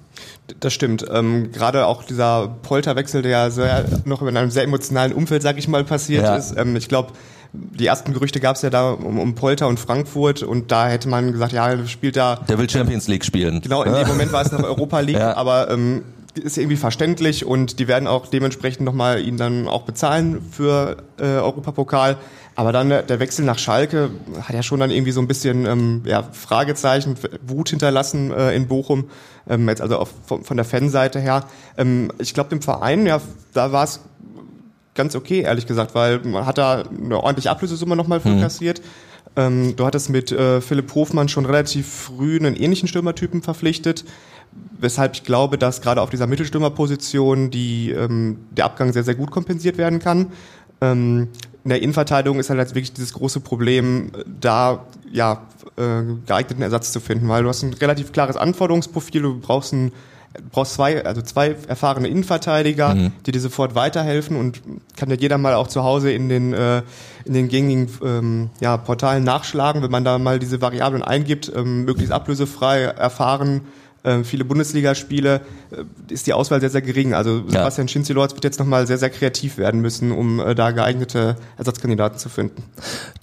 Das 0.59 0.73
stimmt. 0.73 1.05
Ähm, 1.11 1.51
Gerade 1.51 1.85
auch 1.85 2.03
dieser 2.03 2.47
Polterwechsel, 2.63 3.21
der 3.21 3.31
ja 3.31 3.49
sehr, 3.51 3.85
noch 4.05 4.21
in 4.23 4.35
einem 4.35 4.49
sehr 4.49 4.63
emotionalen 4.63 5.13
Umfeld, 5.13 5.43
sag 5.43 5.57
ich 5.57 5.67
mal, 5.67 5.83
passiert 5.83 6.23
ja. 6.23 6.35
ist. 6.35 6.57
Ähm, 6.57 6.75
ich 6.75 6.87
glaube, 6.87 7.13
die 7.53 7.87
ersten 7.87 8.13
Gerüchte 8.13 8.39
gab 8.39 8.55
es 8.55 8.61
ja 8.61 8.69
da 8.69 8.91
um, 8.91 9.19
um 9.19 9.35
Polter 9.35 9.67
und 9.67 9.79
Frankfurt 9.79 10.43
und 10.43 10.71
da 10.71 10.87
hätte 10.87 11.09
man 11.09 11.31
gesagt, 11.31 11.51
ja, 11.51 11.85
spielt 11.87 12.15
da. 12.15 12.35
Der 12.47 12.57
will 12.57 12.69
Champions 12.69 13.07
League 13.07 13.25
spielen. 13.25 13.61
Genau, 13.61 13.83
in 13.83 13.93
dem 13.93 14.07
Moment 14.07 14.31
war 14.31 14.43
es 14.43 14.51
noch 14.51 14.63
Europa 14.63 14.99
League, 14.99 15.17
ja. 15.17 15.35
aber 15.35 15.69
ähm, 15.69 16.03
ist 16.35 16.57
irgendwie 16.57 16.77
verständlich 16.77 17.45
und 17.45 17.79
die 17.79 17.87
werden 17.87 18.07
auch 18.07 18.27
dementsprechend 18.27 18.85
nochmal 18.85 19.21
ihn 19.21 19.37
dann 19.37 19.67
auch 19.67 19.83
bezahlen 19.83 20.41
für 20.51 20.97
äh, 21.17 21.23
Europapokal. 21.23 22.17
Aber 22.55 22.71
dann 22.71 22.89
der, 22.89 23.03
der 23.03 23.19
Wechsel 23.19 23.45
nach 23.45 23.57
Schalke 23.57 24.09
hat 24.41 24.53
ja 24.53 24.63
schon 24.63 24.79
dann 24.79 24.91
irgendwie 24.91 25.11
so 25.11 25.21
ein 25.21 25.27
bisschen 25.27 25.65
ähm, 25.65 26.01
ja, 26.05 26.23
Fragezeichen, 26.23 27.15
Wut 27.47 27.69
hinterlassen 27.69 28.31
äh, 28.31 28.53
in 28.53 28.67
Bochum, 28.67 29.09
ähm, 29.47 29.67
jetzt 29.69 29.81
also 29.81 29.97
auf, 29.97 30.09
von, 30.25 30.43
von 30.43 30.57
der 30.57 30.65
Fanseite 30.65 31.19
her. 31.19 31.45
Ähm, 31.77 32.11
ich 32.19 32.33
glaube, 32.33 32.49
dem 32.49 32.61
Verein, 32.61 33.05
ja, 33.05 33.21
da 33.53 33.71
war 33.71 33.85
es 33.85 34.01
ganz 34.99 35.15
okay, 35.15 35.39
ehrlich 35.43 35.65
gesagt, 35.65 35.95
weil 35.95 36.19
man 36.25 36.45
hat 36.45 36.57
da 36.57 36.83
eine 36.83 37.23
ordentliche 37.23 37.49
Ablösesumme 37.49 37.95
nochmal 37.95 38.19
für 38.19 38.27
mhm. 38.27 38.41
kassiert. 38.41 38.81
Ähm, 39.37 39.73
du 39.77 39.85
hattest 39.85 40.09
mit 40.09 40.29
äh, 40.33 40.59
Philipp 40.59 40.93
Hofmann 40.93 41.29
schon 41.29 41.45
relativ 41.45 41.87
früh 41.87 42.35
einen 42.35 42.53
ähnlichen 42.53 42.89
Stürmertypen 42.89 43.41
verpflichtet, 43.41 44.03
weshalb 44.77 45.13
ich 45.13 45.23
glaube, 45.23 45.57
dass 45.57 45.81
gerade 45.81 46.01
auf 46.01 46.09
dieser 46.09 46.27
Mittelstürmerposition 46.27 47.49
die, 47.49 47.91
ähm, 47.91 48.39
der 48.51 48.65
Abgang 48.65 48.91
sehr, 48.91 49.05
sehr 49.05 49.15
gut 49.15 49.31
kompensiert 49.31 49.77
werden 49.77 49.99
kann. 49.99 50.33
Ähm, 50.81 51.29
in 51.63 51.69
der 51.69 51.81
Innenverteidigung 51.81 52.37
ist 52.37 52.49
halt 52.49 52.59
jetzt 52.59 52.75
wirklich 52.75 52.91
dieses 52.91 53.13
große 53.13 53.39
Problem, 53.39 54.11
da 54.41 54.85
ja 55.09 55.43
äh, 55.77 56.01
geeigneten 56.25 56.61
Ersatz 56.61 56.91
zu 56.91 56.99
finden, 56.99 57.29
weil 57.29 57.43
du 57.43 57.47
hast 57.47 57.63
ein 57.63 57.73
relativ 57.73 58.11
klares 58.11 58.35
Anforderungsprofil, 58.35 59.21
du 59.21 59.39
brauchst 59.39 59.73
ein 60.35 60.49
brauchst 60.51 60.73
zwei, 60.73 61.03
also 61.05 61.21
zwei 61.21 61.55
erfahrene 61.67 62.07
Innenverteidiger, 62.07 62.95
mhm. 62.95 63.11
die 63.25 63.31
dir 63.31 63.39
sofort 63.39 63.75
weiterhelfen 63.75 64.37
und 64.37 64.61
kann 64.95 65.09
ja 65.09 65.15
jeder 65.15 65.37
mal 65.37 65.55
auch 65.55 65.67
zu 65.67 65.83
Hause 65.83 66.11
in 66.11 66.29
den 66.29 66.53
äh, 66.53 66.83
in 67.25 67.33
den 67.33 67.47
gängigen 67.47 67.89
ähm, 68.03 68.49
ja, 68.59 68.77
Portalen 68.77 69.23
nachschlagen, 69.23 69.83
wenn 69.83 69.91
man 69.91 70.03
da 70.03 70.17
mal 70.17 70.39
diese 70.39 70.61
Variablen 70.61 71.03
eingibt, 71.03 71.51
ähm, 71.55 71.85
möglichst 71.85 72.11
ablösefrei 72.11 72.83
erfahren, 72.83 73.61
äh, 74.03 74.23
viele 74.23 74.45
Bundesligaspiele, 74.45 75.41
äh, 75.71 76.13
ist 76.13 76.27
die 76.27 76.33
Auswahl 76.33 76.59
sehr, 76.59 76.69
sehr 76.69 76.81
gering. 76.81 77.13
Also 77.13 77.43
Sebastian 77.47 77.87
ja. 77.87 77.91
Schinzilorz 77.91 78.33
wird 78.33 78.43
jetzt 78.43 78.59
nochmal 78.59 78.87
sehr, 78.87 78.97
sehr 78.97 79.09
kreativ 79.09 79.57
werden 79.57 79.81
müssen, 79.81 80.11
um 80.11 80.39
äh, 80.39 80.55
da 80.55 80.71
geeignete 80.71 81.35
Ersatzkandidaten 81.57 82.17
zu 82.17 82.29
finden. 82.29 82.63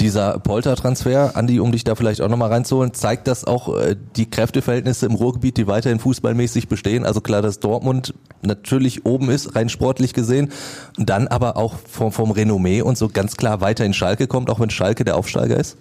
Dieser 0.01 0.39
Polter-Transfer, 0.39 1.37
Andi, 1.37 1.61
um 1.61 1.73
dich 1.73 1.85
da 1.85 1.95
vielleicht 1.95 2.21
auch 2.21 2.29
nochmal 2.29 2.53
reinzuholen, 2.53 2.93
zeigt 2.95 3.27
das 3.27 3.45
auch 3.45 3.77
äh, 3.77 3.97
die 4.17 4.29
Kräfteverhältnisse 4.29 5.07
im 5.07 5.15
Ruhrgebiet, 5.15 5.57
die 5.57 5.67
weiterhin 5.67 5.99
fußballmäßig 5.99 6.69
bestehen. 6.69 7.05
Also 7.05 7.21
klar, 7.21 7.43
dass 7.43 7.61
Dortmund 7.61 8.15
natürlich 8.43 9.07
oben 9.07 9.31
ist, 9.31 9.57
rein 9.57 9.69
sportlich 9.69 10.13
gesehen, 10.13 10.53
dann 10.99 11.29
aber 11.29 11.57
auch 11.57 11.75
vom, 11.89 12.13
vom 12.13 12.31
Renommee 12.31 12.83
und 12.83 12.99
so 12.99 13.09
ganz 13.09 13.37
klar 13.37 13.61
weiter 13.61 13.85
in 13.85 13.95
Schalke 13.95 14.27
kommt, 14.27 14.51
auch 14.51 14.61
wenn 14.61 14.71
Schalke 14.71 15.05
der 15.05 15.17
Aufsteiger 15.17 15.57
ist? 15.59 15.77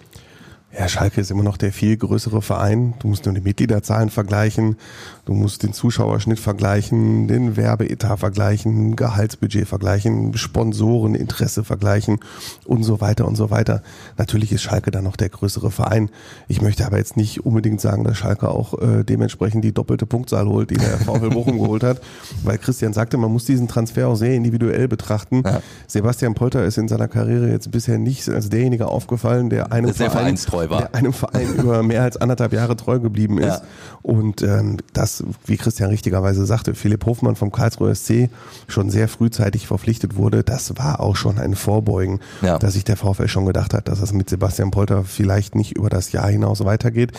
Ja, 0.72 0.88
Schalke 0.88 1.20
ist 1.20 1.30
immer 1.30 1.42
noch 1.42 1.56
der 1.56 1.72
viel 1.72 1.96
größere 1.96 2.42
Verein. 2.42 2.94
Du 2.98 3.08
musst 3.08 3.24
nur 3.24 3.34
die 3.34 3.40
Mitgliederzahlen 3.40 4.10
vergleichen, 4.10 4.76
du 5.26 5.34
musst 5.34 5.64
den 5.64 5.72
Zuschauerschnitt 5.72 6.38
vergleichen, 6.38 7.28
den 7.28 7.56
Werbeetat 7.56 8.18
vergleichen, 8.18 8.96
Gehaltsbudget 8.96 9.68
vergleichen, 9.68 10.36
Sponsoreninteresse 10.36 11.64
vergleichen 11.64 12.20
und 12.64 12.84
so 12.84 13.00
weiter 13.00 13.26
und 13.26 13.36
so 13.36 13.50
weiter. 13.50 13.82
Natürlich 14.16 14.52
ist 14.52 14.62
Schalke 14.62 14.90
dann 14.90 15.04
noch 15.04 15.16
der 15.16 15.28
größere 15.28 15.70
Verein. 15.70 16.10
Ich 16.48 16.62
möchte 16.62 16.86
aber 16.86 16.98
jetzt 16.98 17.16
nicht 17.16 17.44
unbedingt 17.44 17.80
sagen, 17.80 18.04
dass 18.04 18.16
Schalke 18.16 18.48
auch 18.48 18.80
äh, 18.80 19.04
dementsprechend 19.04 19.64
die 19.64 19.72
doppelte 19.72 20.06
Punktzahl 20.06 20.46
holt, 20.46 20.70
die 20.70 20.76
der 20.76 20.98
VfL 20.98 21.30
Bochum 21.30 21.58
geholt 21.58 21.82
hat, 21.82 22.00
weil 22.44 22.58
Christian 22.58 22.92
sagte, 22.92 23.16
man 23.16 23.32
muss 23.32 23.44
diesen 23.44 23.66
Transfer 23.66 24.08
auch 24.08 24.16
sehr 24.16 24.34
individuell 24.34 24.86
betrachten. 24.86 25.42
Ja. 25.44 25.60
Sebastian 25.88 26.34
Polter 26.34 26.64
ist 26.64 26.78
in 26.78 26.86
seiner 26.86 27.08
Karriere 27.08 27.50
jetzt 27.50 27.72
bisher 27.72 27.98
nicht 27.98 28.28
als 28.28 28.48
derjenige 28.48 28.86
aufgefallen, 28.86 29.50
der 29.50 29.72
einem 29.72 29.92
Verein. 29.92 30.36
Der 30.78 30.94
einem 30.94 31.12
Verein 31.12 31.54
über 31.54 31.82
mehr 31.82 32.02
als 32.02 32.16
anderthalb 32.16 32.52
Jahre 32.52 32.76
treu 32.76 33.00
geblieben 33.00 33.38
ist. 33.38 33.46
Ja. 33.46 33.62
Und 34.02 34.42
ähm, 34.42 34.76
das, 34.92 35.15
wie 35.44 35.56
Christian 35.56 35.90
richtigerweise 35.90 36.46
sagte, 36.46 36.74
Philipp 36.74 37.04
Hofmann 37.06 37.36
vom 37.36 37.52
Karlsruher 37.52 37.94
SC 37.94 38.30
schon 38.68 38.90
sehr 38.90 39.08
frühzeitig 39.08 39.66
verpflichtet 39.66 40.16
wurde, 40.16 40.42
das 40.42 40.76
war 40.76 41.00
auch 41.00 41.16
schon 41.16 41.38
ein 41.38 41.54
Vorbeugen, 41.54 42.20
ja. 42.42 42.58
dass 42.58 42.74
sich 42.74 42.84
der 42.84 42.96
VfL 42.96 43.28
schon 43.28 43.46
gedacht 43.46 43.74
hat, 43.74 43.88
dass 43.88 44.00
es 44.00 44.12
mit 44.12 44.30
Sebastian 44.30 44.70
Polter 44.70 45.04
vielleicht 45.04 45.54
nicht 45.54 45.76
über 45.76 45.88
das 45.88 46.12
Jahr 46.12 46.28
hinaus 46.28 46.64
weitergeht. 46.64 47.12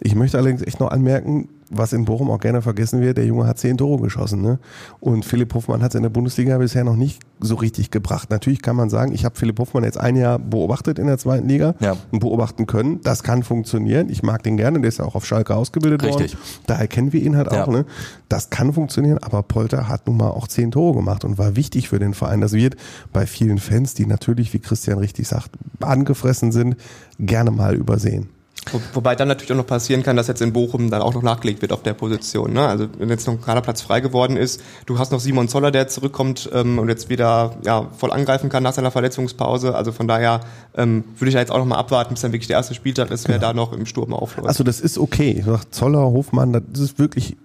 Ich 0.00 0.14
möchte 0.14 0.38
allerdings 0.38 0.62
echt 0.62 0.80
noch 0.80 0.90
anmerken, 0.90 1.48
was 1.70 1.92
in 1.92 2.04
Bochum 2.04 2.30
auch 2.30 2.38
gerne 2.38 2.62
vergessen 2.62 3.00
wird, 3.00 3.18
der 3.18 3.26
Junge 3.26 3.46
hat 3.46 3.58
zehn 3.58 3.76
Tore 3.76 4.02
geschossen. 4.02 4.40
Ne? 4.40 4.58
Und 5.00 5.24
Philipp 5.24 5.54
Hoffmann 5.54 5.82
hat 5.82 5.92
es 5.92 5.94
in 5.96 6.02
der 6.02 6.10
Bundesliga 6.10 6.58
bisher 6.58 6.84
noch 6.84 6.96
nicht 6.96 7.20
so 7.40 7.56
richtig 7.56 7.90
gebracht. 7.90 8.30
Natürlich 8.30 8.62
kann 8.62 8.76
man 8.76 8.88
sagen, 8.88 9.12
ich 9.12 9.24
habe 9.24 9.36
Philipp 9.36 9.58
Hoffmann 9.58 9.84
jetzt 9.84 9.98
ein 9.98 10.16
Jahr 10.16 10.38
beobachtet 10.38 10.98
in 10.98 11.06
der 11.06 11.18
zweiten 11.18 11.48
Liga 11.48 11.74
ja. 11.80 11.96
und 12.10 12.20
beobachten 12.20 12.66
können. 12.66 13.00
Das 13.02 13.22
kann 13.22 13.42
funktionieren. 13.42 14.08
Ich 14.08 14.22
mag 14.22 14.42
den 14.42 14.56
gerne, 14.56 14.80
der 14.80 14.88
ist 14.88 14.98
ja 14.98 15.04
auch 15.04 15.14
auf 15.14 15.26
Schalke 15.26 15.54
ausgebildet 15.54 16.02
richtig. 16.02 16.34
worden. 16.34 16.44
Daher 16.66 16.86
kennen 16.86 17.12
wir 17.12 17.20
ihn 17.20 17.36
halt 17.36 17.52
ja. 17.52 17.64
auch. 17.64 17.68
Ne? 17.68 17.84
Das 18.28 18.50
kann 18.50 18.72
funktionieren, 18.72 19.18
aber 19.18 19.42
Polter 19.42 19.88
hat 19.88 20.06
nun 20.06 20.16
mal 20.16 20.30
auch 20.30 20.48
zehn 20.48 20.70
Tore 20.70 20.96
gemacht 20.96 21.24
und 21.24 21.38
war 21.38 21.56
wichtig 21.56 21.88
für 21.88 21.98
den 21.98 22.14
Verein. 22.14 22.40
Das 22.40 22.52
wird 22.52 22.76
bei 23.12 23.26
vielen 23.26 23.58
Fans, 23.58 23.94
die 23.94 24.06
natürlich, 24.06 24.52
wie 24.54 24.60
Christian 24.60 24.98
richtig 24.98 25.28
sagt, 25.28 25.50
angefressen 25.80 26.52
sind, 26.52 26.76
gerne 27.18 27.50
mal 27.50 27.74
übersehen. 27.74 28.28
Wo, 28.72 28.80
wobei 28.94 29.14
dann 29.14 29.28
natürlich 29.28 29.52
auch 29.52 29.56
noch 29.56 29.66
passieren 29.66 30.02
kann, 30.02 30.16
dass 30.16 30.26
jetzt 30.26 30.42
in 30.42 30.52
Bochum 30.52 30.90
dann 30.90 31.02
auch 31.02 31.14
noch 31.14 31.22
nachgelegt 31.22 31.62
wird 31.62 31.72
auf 31.72 31.82
der 31.82 31.94
Position. 31.94 32.52
Ne? 32.52 32.66
Also 32.66 32.88
wenn 32.98 33.08
jetzt 33.08 33.26
noch 33.26 33.34
ein 33.34 33.40
Kaderplatz 33.40 33.80
frei 33.80 34.00
geworden 34.00 34.36
ist, 34.36 34.60
du 34.86 34.98
hast 34.98 35.12
noch 35.12 35.20
Simon 35.20 35.48
Zoller, 35.48 35.70
der 35.70 35.88
zurückkommt 35.88 36.50
ähm, 36.52 36.78
und 36.78 36.88
jetzt 36.88 37.08
wieder 37.08 37.56
ja, 37.64 37.86
voll 37.96 38.12
angreifen 38.12 38.50
kann 38.50 38.62
nach 38.62 38.72
seiner 38.72 38.90
Verletzungspause. 38.90 39.74
Also 39.74 39.92
von 39.92 40.08
daher 40.08 40.40
ähm, 40.76 41.04
würde 41.16 41.28
ich 41.28 41.34
da 41.34 41.40
jetzt 41.40 41.52
auch 41.52 41.58
noch 41.58 41.66
mal 41.66 41.76
abwarten, 41.76 42.14
bis 42.14 42.22
dann 42.22 42.32
wirklich 42.32 42.48
der 42.48 42.56
erste 42.56 42.74
Spieltag 42.74 43.10
ist, 43.10 43.28
wer 43.28 43.36
genau. 43.36 43.48
da 43.48 43.54
noch 43.54 43.72
im 43.72 43.86
Sturm 43.86 44.12
aufläuft. 44.12 44.48
Also 44.48 44.64
das 44.64 44.80
ist 44.80 44.98
okay. 44.98 45.44
Zoller, 45.70 46.02
Hofmann, 46.02 46.52
das 46.52 46.80
ist 46.80 46.98
wirklich 46.98 47.36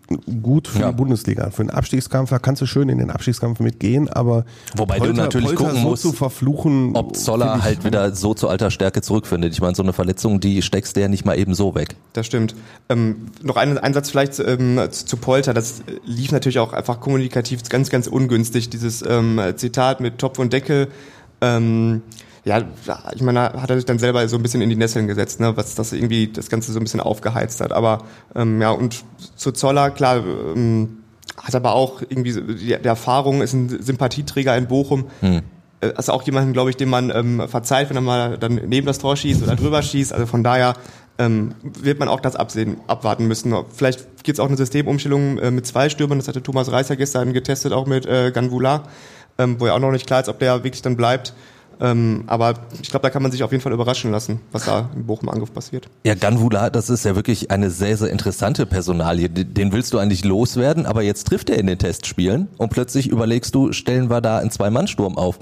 gut 0.42 0.68
für 0.68 0.80
ja. 0.80 0.92
die 0.92 0.98
Bundesliga. 0.98 1.52
Für 1.52 1.64
den 1.64 1.70
Abstiegskampf, 1.70 2.32
da 2.32 2.40
kannst 2.40 2.62
du 2.62 2.66
schön 2.66 2.90
in 2.90 2.98
den 2.98 3.12
Abstiegskampf 3.12 3.60
mitgehen, 3.60 4.10
aber 4.10 4.46
wobei 4.76 4.98
Polter, 4.98 5.14
du 5.14 5.22
natürlich 5.22 5.48
Polter 5.50 5.64
gucken 5.66 5.82
so 5.82 5.90
musst, 5.90 6.02
zu 6.02 6.14
verfluchen, 6.14 6.96
ob 6.96 7.16
Zoller 7.16 7.64
halt 7.64 7.86
wieder 7.86 8.14
so 8.16 8.34
zu 8.34 8.48
alter 8.48 8.72
Stärke 8.72 9.02
zurückfindet. 9.02 9.54
Ich 9.54 9.62
meine, 9.62 9.76
so 9.76 9.84
eine 9.84 9.94
Verletzung, 9.94 10.40
die 10.40 10.62
steckst 10.62 10.96
du 10.96 11.02
ja 11.02 11.08
nicht 11.12 11.26
mal 11.26 11.38
eben 11.38 11.54
so 11.54 11.76
weg. 11.76 11.96
Das 12.14 12.26
stimmt. 12.26 12.56
Ähm, 12.90 13.28
noch 13.44 13.58
ein, 13.58 13.78
ein 13.78 13.94
Satz 13.94 14.10
vielleicht 14.10 14.40
ähm, 14.40 14.80
zu, 14.90 15.06
zu, 15.06 15.18
Polter. 15.18 15.54
Das 15.54 15.84
lief 16.04 16.32
natürlich 16.32 16.58
auch 16.58 16.74
einfach 16.74 17.00
kommunikativ 17.00 17.62
ganz, 17.70 17.90
ganz 17.90 18.08
ungünstig. 18.08 18.70
Dieses 18.70 19.04
ähm, 19.08 19.40
Zitat 19.56 20.00
mit 20.00 20.18
Topf 20.18 20.40
und 20.40 20.52
Deckel. 20.52 20.88
Ähm, 21.42 22.02
ja, 22.44 22.64
ich 23.14 23.22
meine, 23.22 23.54
hat 23.54 23.70
er 23.70 23.76
sich 23.76 23.86
dann 23.86 24.00
selber 24.00 24.28
so 24.28 24.36
ein 24.36 24.42
bisschen 24.42 24.62
in 24.62 24.70
die 24.70 24.76
Nesseln 24.76 25.08
gesetzt, 25.08 25.40
ne, 25.40 25.56
was 25.56 25.76
das 25.76 25.94
irgendwie 25.94 26.28
das 26.28 26.50
Ganze 26.50 26.72
so 26.72 26.80
ein 26.80 26.84
bisschen 26.84 27.00
aufgeheizt 27.00 27.62
hat. 27.62 27.72
Aber 27.72 28.04
ähm, 28.36 28.60
ja, 28.62 28.72
und 28.72 29.04
zu 29.36 29.52
Zoller, 29.52 29.92
klar, 29.92 30.24
ähm, 30.56 30.98
hat 31.38 31.54
aber 31.54 31.74
auch 31.74 32.02
irgendwie 32.02 32.34
die, 32.34 32.78
die 32.78 32.88
Erfahrung, 32.88 33.42
ist 33.42 33.54
ein 33.54 33.70
Sympathieträger 33.82 34.58
in 34.58 34.68
Bochum. 34.68 35.06
Hm 35.22 35.42
äh, 35.82 35.94
ist 35.98 36.10
auch 36.10 36.24
jemanden, 36.24 36.54
glaube 36.54 36.70
ich, 36.70 36.78
dem 36.78 36.90
man 36.90 37.10
ähm, 37.10 37.48
verzeiht, 37.48 37.90
wenn 37.90 37.98
er 37.98 38.02
mal 38.02 38.38
dann 38.38 38.62
neben 38.68 38.86
das 38.88 39.00
Tor 39.00 39.18
schießt 39.18 39.42
oder 39.44 39.56
drüber 39.56 39.82
schießt. 39.82 40.14
Also 40.14 40.28
von 40.28 40.44
daher 40.44 40.76
ähm, 41.22 41.54
wird 41.62 42.00
man 42.00 42.08
auch 42.08 42.20
das 42.20 42.36
absehen, 42.36 42.78
abwarten 42.88 43.28
müssen. 43.28 43.54
Vielleicht 43.74 44.24
gibt 44.24 44.38
es 44.38 44.40
auch 44.40 44.48
eine 44.48 44.58
Systemumstellung 44.58 45.38
äh, 45.38 45.52
mit 45.52 45.68
zwei 45.68 45.90
Stürmern. 45.90 46.18
Das 46.18 46.28
hatte 46.28 46.42
Thomas 46.42 46.72
Reißer 46.72 46.96
gestern 46.96 47.34
getestet, 47.34 47.74
auch 47.74 47.86
mit 47.86 48.06
äh, 48.06 48.32
Ganvula, 48.32 48.84
ähm, 49.38 49.58
wo 49.60 49.68
ja 49.68 49.74
auch 49.74 49.80
noch 49.80 49.92
nicht 49.92 50.08
klar 50.08 50.22
ist, 50.22 50.30
ob 50.30 50.40
der 50.40 50.64
wirklich 50.64 50.82
dann 50.82 50.98
bleibt. 50.98 51.34
Ähm, 51.80 52.24
aber 52.28 52.54
ich 52.82 52.90
glaube, 52.90 53.04
da 53.04 53.10
kann 53.10 53.24
man 53.24 53.32
sich 53.32 53.44
auf 53.44 53.52
jeden 53.52 53.62
Fall 53.62 53.72
überraschen 53.72 54.12
lassen, 54.12 54.40
was 54.52 54.66
da 54.66 54.90
im 54.96 55.06
Bochum-Angriff 55.06 55.52
passiert. 55.52 55.88
Ja, 56.04 56.14
Ganvula, 56.14 56.70
das 56.70 56.90
ist 56.90 57.06
ja 57.06 57.16
wirklich 57.16 57.50
eine 57.50 57.72
sehr, 57.72 57.98
sehr 57.98 58.10
interessante 58.10 58.66
Personalie. 58.68 59.30
Den 59.30 59.72
willst 59.72 59.94
du 59.94 59.98
eigentlich 59.98 60.24
loswerden, 60.24 60.86
aber 60.86 61.02
jetzt 61.02 61.26
trifft 61.26 61.50
er 61.50 61.58
in 61.58 61.66
den 61.66 61.80
Testspielen 61.80 62.50
und 62.58 62.70
plötzlich 62.70 63.08
überlegst 63.08 63.56
du, 63.56 63.72
stellen 63.74 64.12
wir 64.12 64.22
da 64.22 64.38
einen 64.38 64.52
Zwei-Mann-Sturm 64.52 65.18
auf. 65.18 65.40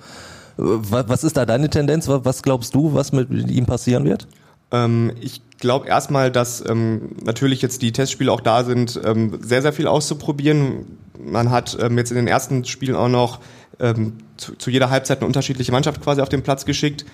Was 0.55 1.24
ist 1.24 1.38
da 1.38 1.45
deine 1.45 1.69
Tendenz? 1.69 2.07
Was 2.09 2.41
glaubst 2.41 2.75
du, 2.75 2.93
was 2.93 3.12
mit 3.12 3.29
ihm 3.50 3.65
passieren 3.65 4.05
wird? 4.05 4.27
Ähm, 4.72 5.12
ich 5.22 5.42
glaube 5.60 5.88
erstmal, 5.88 6.32
dass 6.32 6.64
ähm, 6.68 7.16
natürlich 7.24 7.62
jetzt 7.62 7.82
die 7.82 7.92
Testspiele 7.92 8.32
auch 8.32 8.42
da 8.42 8.64
sind, 8.64 9.00
ähm, 9.04 9.40
sehr, 9.42 9.62
sehr 9.62 9.74
viel 9.74 9.88
auszuprobieren. 9.88 10.98
Man 11.20 11.52
hat 11.52 11.78
ähm, 11.82 11.98
jetzt 11.98 12.12
in 12.12 12.18
den 12.18 12.28
ersten 12.28 12.66
Spielen 12.66 12.96
auch 12.96 13.10
noch 13.10 13.40
ähm, 13.80 14.14
zu, 14.38 14.56
zu, 14.56 14.70
jeder 14.70 14.90
Halbzeit 14.90 15.20
eine 15.20 15.28
unterschiedliche 15.28 15.72
Mannschaft 15.72 16.02
quasi 16.02 16.22
auf 16.22 16.30
den 16.30 16.44
Platz 16.44 16.66
geschickt. 16.66 17.06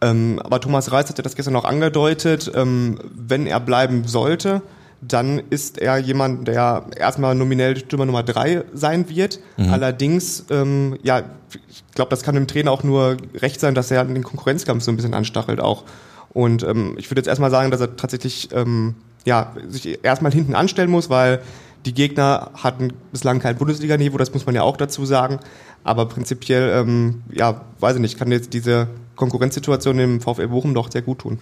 Ähm, 0.00 0.40
aber 0.42 0.60
Thomas 0.60 0.90
Reis 0.90 1.08
hat 1.08 1.18
ja 1.18 1.22
das 1.22 1.36
gestern 1.36 1.54
auch 1.56 1.64
angedeutet, 1.64 2.50
ähm, 2.54 2.98
wenn 3.14 3.46
er 3.46 3.60
bleiben 3.60 4.04
sollte, 4.06 4.62
dann 5.00 5.42
ist 5.50 5.78
er 5.78 5.98
jemand, 5.98 6.46
der 6.46 6.86
erstmal 6.96 7.34
nominell 7.34 7.76
Stürmer 7.76 8.06
Nummer 8.06 8.22
drei 8.22 8.64
sein 8.72 9.08
wird. 9.08 9.40
Mhm. 9.56 9.72
Allerdings, 9.72 10.44
ähm, 10.50 10.96
ja, 11.02 11.22
ich 11.68 11.84
glaube, 11.94 12.10
das 12.10 12.22
kann 12.22 12.36
dem 12.36 12.46
Trainer 12.46 12.70
auch 12.70 12.84
nur 12.84 13.16
recht 13.34 13.60
sein, 13.60 13.74
dass 13.74 13.90
er 13.90 14.04
den 14.04 14.22
Konkurrenzkampf 14.22 14.82
so 14.82 14.92
ein 14.92 14.96
bisschen 14.96 15.14
anstachelt 15.14 15.60
auch. 15.60 15.84
Und 16.32 16.62
ähm, 16.62 16.94
ich 16.98 17.10
würde 17.10 17.20
jetzt 17.20 17.28
erstmal 17.28 17.50
sagen, 17.50 17.70
dass 17.70 17.80
er 17.80 17.96
tatsächlich 17.96 18.48
ähm, 18.52 18.94
ja, 19.24 19.52
sich 19.68 20.04
erstmal 20.04 20.32
hinten 20.32 20.54
anstellen 20.54 20.90
muss, 20.90 21.10
weil 21.10 21.40
die 21.84 21.94
Gegner 21.94 22.50
hatten 22.54 22.92
bislang 23.10 23.40
kein 23.40 23.56
Bundesliga-Niveau, 23.56 24.16
das 24.16 24.32
muss 24.32 24.46
man 24.46 24.54
ja 24.54 24.62
auch 24.62 24.76
dazu 24.76 25.04
sagen. 25.04 25.40
Aber 25.84 26.06
prinzipiell, 26.06 26.70
ähm, 26.70 27.22
ja, 27.32 27.62
weiß 27.80 27.96
ich 27.96 28.00
nicht, 28.00 28.18
kann 28.18 28.30
jetzt 28.30 28.54
diese 28.54 28.88
Konkurrenzsituation 29.16 29.98
im 29.98 30.20
VfL 30.20 30.48
Bochum 30.48 30.74
doch 30.74 30.90
sehr 30.90 31.02
gut 31.02 31.20
tun. 31.20 31.38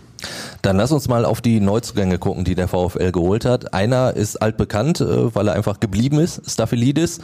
Dann 0.62 0.76
lass 0.76 0.93
uns 0.93 1.09
mal 1.09 1.25
auf 1.25 1.40
die 1.40 1.61
Neuzugänge 1.61 2.19
gucken, 2.19 2.45
die 2.45 2.55
der 2.55 2.69
VfL 2.69 3.12
geholt 3.12 3.45
hat. 3.45 3.73
Einer 3.73 4.14
ist 4.14 4.37
altbekannt, 4.37 5.00
äh, 5.00 5.35
weil 5.35 5.49
er 5.49 5.55
einfach 5.55 5.81
geblieben 5.81 6.19
ist, 6.19 6.43
Staphylidis. 6.50 7.21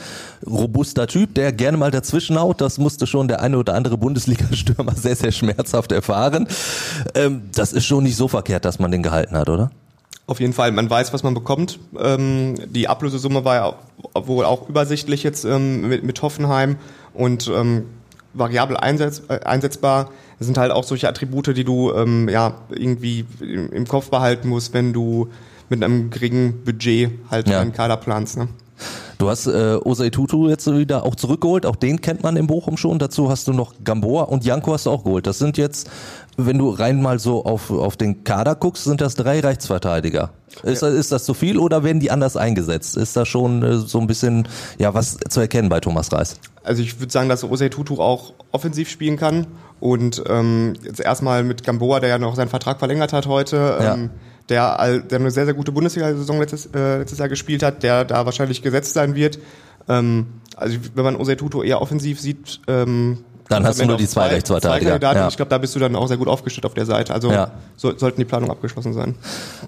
Robuster 0.46 1.06
Typ, 1.06 1.34
der 1.34 1.52
gerne 1.52 1.76
mal 1.76 1.90
dazwischen 1.90 2.38
haut. 2.38 2.60
Das 2.60 2.78
musste 2.78 3.06
schon 3.06 3.28
der 3.28 3.40
eine 3.40 3.58
oder 3.58 3.74
andere 3.74 3.98
Bundesliga-Stürmer 3.98 4.94
sehr, 4.96 5.16
sehr 5.16 5.32
schmerzhaft 5.32 5.92
erfahren. 5.92 6.48
Ähm, 7.14 7.42
das 7.54 7.72
ist 7.72 7.84
schon 7.84 8.04
nicht 8.04 8.16
so 8.16 8.28
verkehrt, 8.28 8.64
dass 8.64 8.78
man 8.78 8.90
den 8.90 9.02
gehalten 9.02 9.36
hat, 9.36 9.48
oder? 9.48 9.70
Auf 10.26 10.40
jeden 10.40 10.54
Fall, 10.54 10.72
man 10.72 10.88
weiß, 10.90 11.12
was 11.12 11.22
man 11.22 11.34
bekommt. 11.34 11.78
Ähm, 11.98 12.54
die 12.66 12.88
Ablösesumme 12.88 13.44
war 13.44 13.54
ja 13.54 13.74
wohl 14.26 14.44
auch 14.44 14.68
übersichtlich 14.68 15.22
jetzt 15.22 15.44
ähm, 15.44 15.88
mit, 15.88 16.22
Hoffenheim 16.22 16.76
und 17.14 17.50
variabel 18.34 18.76
äh, 18.76 19.40
einsetzbar. 19.44 20.10
Das 20.38 20.46
sind 20.46 20.58
halt 20.58 20.70
auch 20.72 20.84
solche 20.84 21.08
Attribute, 21.08 21.56
die 21.56 21.64
du 21.64 21.92
ähm, 21.92 22.28
ja 22.28 22.54
irgendwie 22.70 23.24
im, 23.40 23.70
im 23.70 23.88
Kopf 23.88 24.10
behalten 24.10 24.48
musst, 24.48 24.74
wenn 24.74 24.92
du 24.92 25.28
mit 25.68 25.82
einem 25.82 26.10
geringen 26.10 26.62
Budget 26.64 27.10
halt 27.30 27.48
ja. 27.48 27.60
einen 27.60 27.72
Kader 27.72 27.96
planst. 27.96 28.36
Ne? 28.36 28.48
Du 29.18 29.30
hast 29.30 29.46
äh, 29.46 29.78
Osei 29.82 30.10
Tutu 30.10 30.50
jetzt 30.50 30.70
wieder 30.70 31.04
auch 31.04 31.14
zurückgeholt, 31.14 31.64
auch 31.64 31.76
den 31.76 32.02
kennt 32.02 32.22
man 32.22 32.36
in 32.36 32.46
Bochum 32.46 32.76
schon. 32.76 32.98
Dazu 32.98 33.30
hast 33.30 33.48
du 33.48 33.54
noch 33.54 33.72
Gamboa 33.82 34.24
und 34.24 34.44
Janko 34.44 34.74
hast 34.74 34.84
du 34.84 34.90
auch 34.90 35.04
geholt. 35.04 35.26
Das 35.26 35.38
sind 35.38 35.56
jetzt, 35.56 35.88
wenn 36.36 36.58
du 36.58 36.68
rein 36.68 37.00
mal 37.00 37.18
so 37.18 37.44
auf, 37.46 37.70
auf 37.70 37.96
den 37.96 38.24
Kader 38.24 38.54
guckst, 38.54 38.84
sind 38.84 39.00
das 39.00 39.14
drei 39.14 39.40
Rechtsverteidiger. 39.40 40.30
Ist, 40.62 40.82
ja. 40.82 40.88
das, 40.88 40.98
ist 40.98 41.12
das 41.12 41.24
zu 41.24 41.32
viel 41.32 41.58
oder 41.58 41.82
werden 41.82 42.00
die 42.00 42.10
anders 42.10 42.36
eingesetzt? 42.36 42.96
Ist 42.98 43.16
da 43.16 43.24
schon 43.24 43.62
äh, 43.62 43.76
so 43.78 43.98
ein 43.98 44.06
bisschen 44.06 44.48
ja 44.78 44.92
was 44.92 45.16
zu 45.28 45.40
erkennen 45.40 45.70
bei 45.70 45.80
Thomas 45.80 46.12
Reis? 46.12 46.38
Also 46.62 46.82
ich 46.82 47.00
würde 47.00 47.12
sagen, 47.12 47.30
dass 47.30 47.42
Osei 47.42 47.70
Tutu 47.70 48.00
auch 48.00 48.34
offensiv 48.52 48.90
spielen 48.90 49.16
kann 49.16 49.46
und 49.80 50.22
ähm, 50.28 50.74
jetzt 50.82 51.00
erstmal 51.00 51.44
mit 51.44 51.64
Gamboa, 51.64 52.00
der 52.00 52.08
ja 52.08 52.18
noch 52.18 52.34
seinen 52.34 52.48
Vertrag 52.48 52.78
verlängert 52.78 53.12
hat 53.12 53.26
heute. 53.26 53.78
Ähm, 53.80 53.84
ja 54.04 54.10
der, 54.48 55.00
der 55.00 55.18
eine 55.18 55.30
sehr, 55.30 55.44
sehr 55.44 55.54
gute 55.54 55.72
Bundesliga-Saison 55.72 56.38
letztes, 56.38 56.66
äh, 56.66 56.98
letztes 56.98 57.18
Jahr 57.18 57.28
gespielt 57.28 57.62
hat, 57.62 57.82
der 57.82 58.04
da 58.04 58.24
wahrscheinlich 58.24 58.62
gesetzt 58.62 58.94
sein 58.94 59.14
wird. 59.14 59.38
Ähm, 59.88 60.26
also 60.56 60.78
wenn 60.94 61.04
man 61.04 61.16
Osei 61.16 61.34
Tuto 61.34 61.62
eher 61.62 61.80
offensiv 61.82 62.20
sieht, 62.20 62.60
ähm, 62.68 63.18
dann 63.48 63.64
hast 63.64 63.80
du 63.80 63.86
nur 63.86 63.96
die 63.96 64.06
zwei, 64.06 64.28
zwei 64.28 64.34
Rechtsverteidiger. 64.34 65.00
Zwei 65.00 65.14
ja. 65.14 65.28
Ich 65.28 65.36
glaube, 65.36 65.48
da 65.48 65.58
bist 65.58 65.74
du 65.74 65.78
dann 65.78 65.94
auch 65.94 66.08
sehr 66.08 66.16
gut 66.16 66.28
aufgestellt 66.28 66.66
auf 66.66 66.74
der 66.74 66.86
Seite. 66.86 67.14
Also 67.14 67.30
ja. 67.30 67.52
so, 67.76 67.96
sollten 67.96 68.20
die 68.20 68.24
Planungen 68.24 68.50
abgeschlossen 68.50 68.92
sein. 68.92 69.14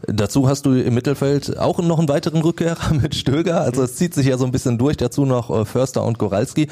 Dazu 0.07 0.49
hast 0.49 0.67
du 0.67 0.73
im 0.73 0.95
Mittelfeld 0.95 1.59
auch 1.59 1.79
noch 1.79 1.99
einen 1.99 2.09
weiteren 2.09 2.43
Rückkehrer 2.43 2.95
mit 3.03 3.15
Stöger. 3.15 3.61
Also 3.61 3.83
es 3.83 3.97
zieht 3.97 4.15
sich 4.15 4.27
ja 4.27 4.37
so 4.37 4.45
ein 4.45 4.53
bisschen 4.53 4.79
durch. 4.79 4.97
Dazu 4.97 5.25
noch 5.25 5.51
äh, 5.51 5.65
Förster 5.65 6.05
und 6.05 6.19
Goralski. 6.19 6.69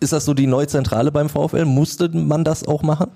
Ist 0.00 0.12
das 0.12 0.24
so 0.24 0.34
die 0.34 0.46
neue 0.46 0.66
Zentrale 0.66 1.12
beim 1.12 1.28
VfL? 1.28 1.64
Musste 1.64 2.08
man 2.08 2.44
das 2.44 2.66
auch 2.66 2.82
machen? 2.82 3.08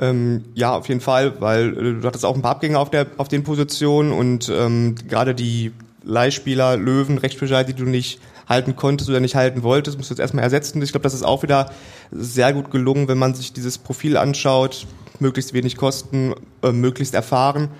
Ähm, 0.00 0.44
ja, 0.54 0.74
auf 0.74 0.88
jeden 0.88 1.02
Fall, 1.02 1.40
weil 1.40 1.76
äh, 1.76 2.00
du 2.00 2.06
hattest 2.06 2.24
auch 2.24 2.34
ein 2.34 2.42
paar 2.42 2.52
Abgänge 2.52 2.78
auf, 2.78 2.90
der, 2.90 3.06
auf 3.18 3.28
den 3.28 3.44
Positionen 3.44 4.12
und 4.12 4.48
ähm, 4.48 4.94
gerade 5.08 5.34
die 5.34 5.72
Leihspieler, 6.02 6.78
Löwen, 6.78 7.18
Rechtsbescheid, 7.18 7.68
die 7.68 7.74
du 7.74 7.84
nicht 7.84 8.18
halten 8.50 8.76
konntest 8.76 9.08
oder 9.08 9.20
nicht 9.20 9.36
halten 9.36 9.62
wolltest, 9.62 9.96
musst 9.96 10.10
du 10.10 10.14
jetzt 10.14 10.20
erstmal 10.20 10.44
ersetzen. 10.44 10.82
Ich 10.82 10.90
glaube, 10.90 11.04
das 11.04 11.14
ist 11.14 11.22
auch 11.22 11.42
wieder 11.42 11.70
sehr 12.10 12.52
gut 12.52 12.70
gelungen, 12.70 13.08
wenn 13.08 13.16
man 13.16 13.34
sich 13.34 13.54
dieses 13.54 13.78
Profil 13.78 14.18
anschaut, 14.18 14.86
möglichst 15.18 15.54
wenig 15.54 15.78
Kosten, 15.78 16.34
äh, 16.62 16.72
möglichst 16.72 17.14
erfahren 17.14 17.70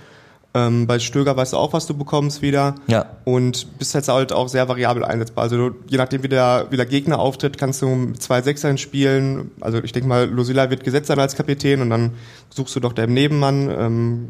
ähm, 0.52 0.88
bei 0.88 0.98
Stöger 0.98 1.36
weißt 1.36 1.52
du 1.52 1.56
auch, 1.56 1.72
was 1.72 1.86
du 1.86 1.94
bekommst 1.94 2.42
wieder. 2.42 2.74
Ja. 2.88 3.06
Und 3.24 3.78
bist 3.78 3.94
jetzt 3.94 4.08
halt 4.08 4.32
auch 4.32 4.48
sehr 4.48 4.68
variabel 4.68 5.04
einsetzbar. 5.04 5.44
Also 5.44 5.70
je 5.86 5.96
nachdem, 5.96 6.24
wie 6.24 6.28
der, 6.28 6.66
wie 6.70 6.76
der 6.76 6.86
Gegner 6.86 7.20
auftritt, 7.20 7.56
kannst 7.56 7.82
du 7.82 7.88
mit 7.88 8.20
zwei 8.20 8.42
Sechsern 8.42 8.76
spielen. 8.76 9.52
Also 9.60 9.82
ich 9.82 9.92
denke 9.92 10.08
mal, 10.08 10.28
Losila 10.28 10.70
wird 10.70 10.82
gesetzt 10.82 11.06
sein 11.06 11.20
als 11.20 11.36
Kapitän 11.36 11.80
und 11.82 11.90
dann 11.90 12.14
suchst 12.48 12.74
du 12.74 12.80
doch 12.80 12.92
der 12.92 13.06
Nebenmann. 13.06 13.70
Ähm, 13.70 14.28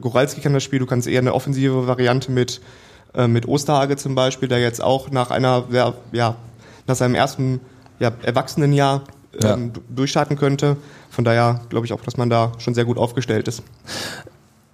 Goralski 0.00 0.40
kann 0.40 0.54
das 0.54 0.64
Spiel, 0.64 0.80
du 0.80 0.86
kannst 0.86 1.06
eher 1.06 1.20
eine 1.20 1.34
offensive 1.34 1.86
Variante 1.86 2.32
mit, 2.32 2.60
äh, 3.14 3.28
mit 3.28 3.46
Osterhage 3.46 3.96
zum 3.96 4.14
Beispiel, 4.14 4.48
der 4.48 4.60
jetzt 4.60 4.82
auch 4.82 5.10
nach 5.10 5.30
einer, 5.30 5.64
ja, 5.70 5.94
ja 6.12 6.36
nach 6.86 6.96
seinem 6.96 7.14
ersten 7.14 7.60
ja, 7.98 8.12
Erwachsenenjahr 8.22 9.02
ähm, 9.42 9.72
ja. 9.74 9.82
durchstarten 9.88 10.36
könnte. 10.36 10.76
Von 11.10 11.24
daher 11.24 11.60
glaube 11.68 11.86
ich 11.86 11.92
auch, 11.92 12.02
dass 12.02 12.16
man 12.16 12.30
da 12.30 12.52
schon 12.58 12.74
sehr 12.74 12.84
gut 12.84 12.98
aufgestellt 12.98 13.48
ist 13.48 13.62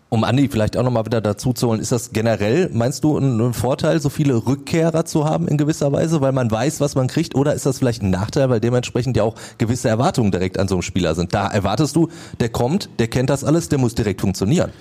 um 0.09 0.25
Andi 0.25 0.49
vielleicht 0.49 0.76
auch 0.76 0.83
nochmal 0.83 1.05
wieder 1.05 1.21
dazu 1.21 1.52
zu 1.52 1.69
holen, 1.69 1.81
ist 1.81 1.93
das 1.93 2.12
generell, 2.12 2.71
meinst 2.73 3.02
du, 3.05 3.19
ein, 3.19 3.40
ein, 3.40 3.52
Vorteil, 3.52 4.00
so 4.00 4.09
viele 4.09 4.47
Rückkehrer 4.47 5.05
zu 5.05 5.25
haben 5.25 5.49
in 5.49 5.59
gewisser 5.59 5.93
Weise, 5.93 6.21
weil 6.21 6.33
man 6.33 6.50
weiß, 6.50 6.81
was 6.81 6.95
man 6.95 7.09
kriegt, 7.09 7.35
oder 7.35 7.55
ist 7.55 7.66
das 7.66 7.78
vielleicht 7.78 8.02
ein 8.02 8.11
Nachteil, 8.11 8.49
weil 8.49 8.61
dementsprechend 8.61 9.16
ja 9.16 9.25
auch 9.25 9.35
gewisse 9.59 9.88
Erwartungen 9.88 10.31
direkt 10.31 10.59
an 10.59 10.69
so 10.69 10.76
einem 10.76 10.83
Spieler 10.83 11.14
sind? 11.14 11.35
Da 11.35 11.49
erwartest 11.49 11.97
du, 11.97 12.09
der 12.40 12.49
kommt, 12.49 12.88
der 12.99 13.09
kennt 13.09 13.31
das 13.31 13.43
alles, 13.45 13.69
der 13.69 13.78
muss 13.78 13.95
direkt 13.95 14.21
funktionieren. 14.21 14.73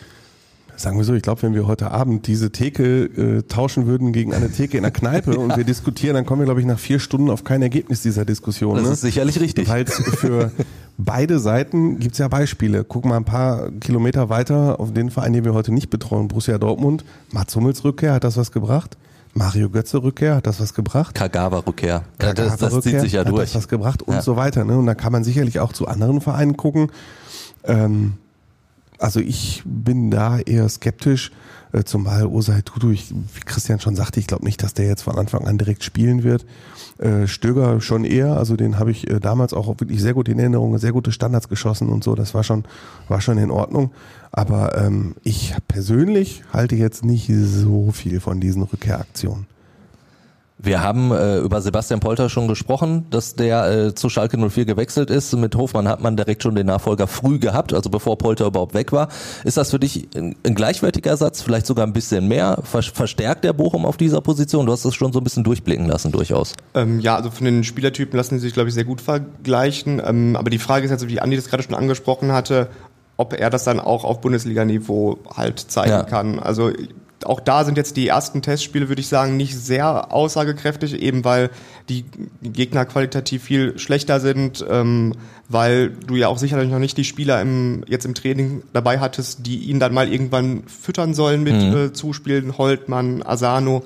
Sagen 0.77 0.97
wir 0.97 1.03
so, 1.03 1.13
ich 1.13 1.21
glaube, 1.21 1.41
wenn 1.43 1.53
wir 1.53 1.67
heute 1.67 1.91
Abend 1.91 2.27
diese 2.27 2.51
Theke 2.51 3.05
äh, 3.05 3.41
tauschen 3.43 3.85
würden 3.87 4.11
gegen 4.11 4.33
eine 4.33 4.51
Theke 4.51 4.77
in 4.77 4.83
der 4.83 4.91
Kneipe 4.91 5.33
ja. 5.33 5.37
und 5.37 5.55
wir 5.55 5.63
diskutieren, 5.63 6.15
dann 6.15 6.25
kommen 6.25 6.41
wir, 6.41 6.45
glaube 6.45 6.59
ich, 6.59 6.65
nach 6.65 6.79
vier 6.79 6.99
Stunden 6.99 7.29
auf 7.29 7.43
kein 7.43 7.61
Ergebnis 7.61 8.01
dieser 8.01 8.25
Diskussion. 8.25 8.75
Das 8.75 8.85
ne? 8.85 8.91
ist 8.91 9.01
sicherlich 9.01 9.39
richtig. 9.39 9.69
Weil 9.69 9.85
für 9.85 10.51
beide 10.97 11.39
Seiten 11.39 11.99
gibt's 11.99 12.17
ja 12.17 12.27
Beispiele. 12.27 12.83
Guck 12.83 13.05
mal 13.05 13.17
ein 13.17 13.25
paar 13.25 13.71
Kilometer 13.79 14.29
weiter 14.29 14.79
auf 14.79 14.93
den 14.93 15.11
Verein, 15.11 15.33
den 15.33 15.45
wir 15.45 15.53
heute 15.53 15.73
nicht 15.73 15.89
betreuen, 15.89 16.27
Borussia 16.27 16.57
Dortmund. 16.57 17.05
Mats 17.31 17.55
Hummels 17.55 17.83
Rückkehr, 17.83 18.13
hat 18.13 18.23
das 18.23 18.37
was 18.37 18.51
gebracht? 18.51 18.97
Mario 19.33 19.69
Götze 19.69 20.01
Rückkehr, 20.01 20.35
hat 20.35 20.47
das 20.47 20.61
was 20.61 20.73
gebracht? 20.73 21.13
Kagawa 21.13 21.59
Rückkehr. 21.59 22.03
Kagawa 22.19 22.49
das, 22.49 22.57
das 22.57 22.73
Rückkehr, 22.73 22.91
zieht 22.93 23.01
sich 23.01 23.13
ja 23.13 23.21
hat 23.21 23.29
durch. 23.29 23.41
Hat 23.41 23.47
das 23.47 23.55
was 23.55 23.67
gebracht 23.67 24.01
und 24.01 24.13
ja. 24.13 24.21
so 24.21 24.37
weiter. 24.37 24.63
Ne? 24.63 24.77
Und 24.77 24.85
da 24.85 24.95
kann 24.95 25.11
man 25.11 25.25
sicherlich 25.25 25.59
auch 25.59 25.73
zu 25.73 25.87
anderen 25.87 26.21
Vereinen 26.21 26.55
gucken. 26.55 26.89
Ähm, 27.65 28.13
also 28.99 29.19
ich 29.19 29.63
bin 29.65 30.11
da 30.11 30.39
eher 30.39 30.67
skeptisch, 30.69 31.31
äh, 31.71 31.83
zumal 31.83 32.25
Osai 32.25 32.61
Tutu, 32.61 32.91
ich, 32.91 33.11
wie 33.11 33.41
Christian 33.45 33.79
schon 33.79 33.95
sagte, 33.95 34.19
ich 34.19 34.27
glaube 34.27 34.45
nicht, 34.45 34.63
dass 34.63 34.73
der 34.73 34.87
jetzt 34.87 35.03
von 35.03 35.17
Anfang 35.17 35.47
an 35.47 35.57
direkt 35.57 35.83
spielen 35.83 36.23
wird. 36.23 36.45
Äh, 36.97 37.27
Stöger 37.27 37.81
schon 37.81 38.05
eher, 38.05 38.37
also 38.37 38.55
den 38.55 38.79
habe 38.79 38.91
ich 38.91 39.09
äh, 39.09 39.19
damals 39.19 39.53
auch 39.53 39.67
wirklich 39.67 40.01
sehr 40.01 40.13
gut 40.13 40.29
in 40.29 40.39
Erinnerung, 40.39 40.77
sehr 40.77 40.93
gute 40.93 41.11
Standards 41.11 41.49
geschossen 41.49 41.89
und 41.89 42.03
so, 42.03 42.15
das 42.15 42.33
war 42.33 42.43
schon, 42.43 42.63
war 43.07 43.21
schon 43.21 43.37
in 43.37 43.51
Ordnung. 43.51 43.91
Aber 44.31 44.77
ähm, 44.77 45.15
ich 45.23 45.55
persönlich 45.67 46.43
halte 46.53 46.75
jetzt 46.75 47.03
nicht 47.03 47.29
so 47.33 47.91
viel 47.91 48.19
von 48.19 48.39
diesen 48.39 48.63
Rückkehraktionen. 48.63 49.47
Wir 50.57 50.81
haben 50.81 51.11
äh, 51.11 51.39
über 51.39 51.61
Sebastian 51.61 51.99
Polter 51.99 52.29
schon 52.29 52.47
gesprochen, 52.47 53.05
dass 53.09 53.35
der 53.35 53.87
äh, 53.87 53.95
zu 53.95 54.07
Schalke 54.09 54.37
04 54.37 54.65
gewechselt 54.65 55.09
ist. 55.09 55.35
Mit 55.35 55.55
Hofmann 55.55 55.89
hat 55.89 56.01
man 56.01 56.15
direkt 56.15 56.43
schon 56.43 56.55
den 56.55 56.67
Nachfolger 56.67 57.07
früh 57.07 57.39
gehabt, 57.39 57.73
also 57.73 57.89
bevor 57.89 58.17
Polter 58.17 58.45
überhaupt 58.45 58.73
weg 58.73 58.93
war. 58.93 59.09
Ist 59.43 59.57
das 59.57 59.71
für 59.71 59.79
dich 59.79 60.07
ein, 60.15 60.35
ein 60.45 60.55
gleichwertiger 60.55 61.09
Ersatz, 61.11 61.41
vielleicht 61.41 61.65
sogar 61.65 61.85
ein 61.85 61.91
bisschen 61.91 62.29
mehr? 62.29 62.59
Ver 62.63 62.81
verstärkt 62.83 63.43
der 63.43 63.51
Bochum 63.51 63.85
auf 63.85 63.97
dieser 63.97 64.21
Position? 64.21 64.65
Du 64.65 64.71
hast 64.71 64.85
das 64.85 64.95
schon 64.95 65.11
so 65.11 65.19
ein 65.19 65.25
bisschen 65.25 65.43
durchblicken 65.43 65.87
lassen, 65.87 66.13
durchaus. 66.13 66.53
Ähm, 66.73 67.01
ja, 67.01 67.17
also 67.17 67.31
von 67.31 67.43
den 67.43 67.65
Spielertypen 67.65 68.15
lassen 68.15 68.35
sie 68.39 68.45
sich, 68.45 68.53
glaube 68.53 68.69
ich, 68.69 68.75
sehr 68.75 68.85
gut 68.85 69.01
vergleichen. 69.01 70.01
Ähm, 70.05 70.37
aber 70.37 70.49
die 70.49 70.59
Frage 70.59 70.85
ist 70.85 70.91
jetzt, 70.91 71.07
wie 71.09 71.19
Andi 71.19 71.35
das 71.35 71.49
gerade 71.49 71.63
schon 71.63 71.75
angesprochen 71.75 72.31
hatte, 72.31 72.69
ob 73.17 73.33
er 73.33 73.49
das 73.49 73.65
dann 73.65 73.81
auch 73.81 74.05
auf 74.05 74.21
Bundesliga-Niveau 74.21 75.19
halt 75.35 75.59
zeigen 75.59 75.91
ja. 75.91 76.03
kann. 76.03 76.39
Also 76.39 76.71
auch 77.23 77.39
da 77.39 77.63
sind 77.63 77.77
jetzt 77.77 77.97
die 77.97 78.07
ersten 78.07 78.41
Testspiele, 78.41 78.89
würde 78.89 78.99
ich 78.99 79.07
sagen, 79.07 79.37
nicht 79.37 79.55
sehr 79.55 80.11
aussagekräftig, 80.11 81.01
eben 81.01 81.23
weil 81.23 81.49
die 81.87 82.05
Gegner 82.41 82.85
qualitativ 82.85 83.43
viel 83.43 83.79
schlechter 83.79 84.19
sind, 84.19 84.65
ähm, 84.69 85.13
weil 85.47 85.89
du 85.89 86.15
ja 86.15 86.27
auch 86.27 86.37
sicherlich 86.37 86.69
noch 86.69 86.79
nicht 86.79 86.97
die 86.97 87.03
Spieler 87.03 87.41
im, 87.41 87.83
jetzt 87.87 88.05
im 88.05 88.15
Training 88.15 88.63
dabei 88.73 88.99
hattest, 88.99 89.45
die 89.45 89.59
ihn 89.65 89.79
dann 89.79 89.93
mal 89.93 90.11
irgendwann 90.11 90.63
füttern 90.67 91.13
sollen 91.13 91.43
mit 91.43 91.55
mhm. 91.55 91.75
äh, 91.75 91.93
Zuspielen, 91.93 92.57
Holtmann, 92.57 93.23
Asano. 93.23 93.83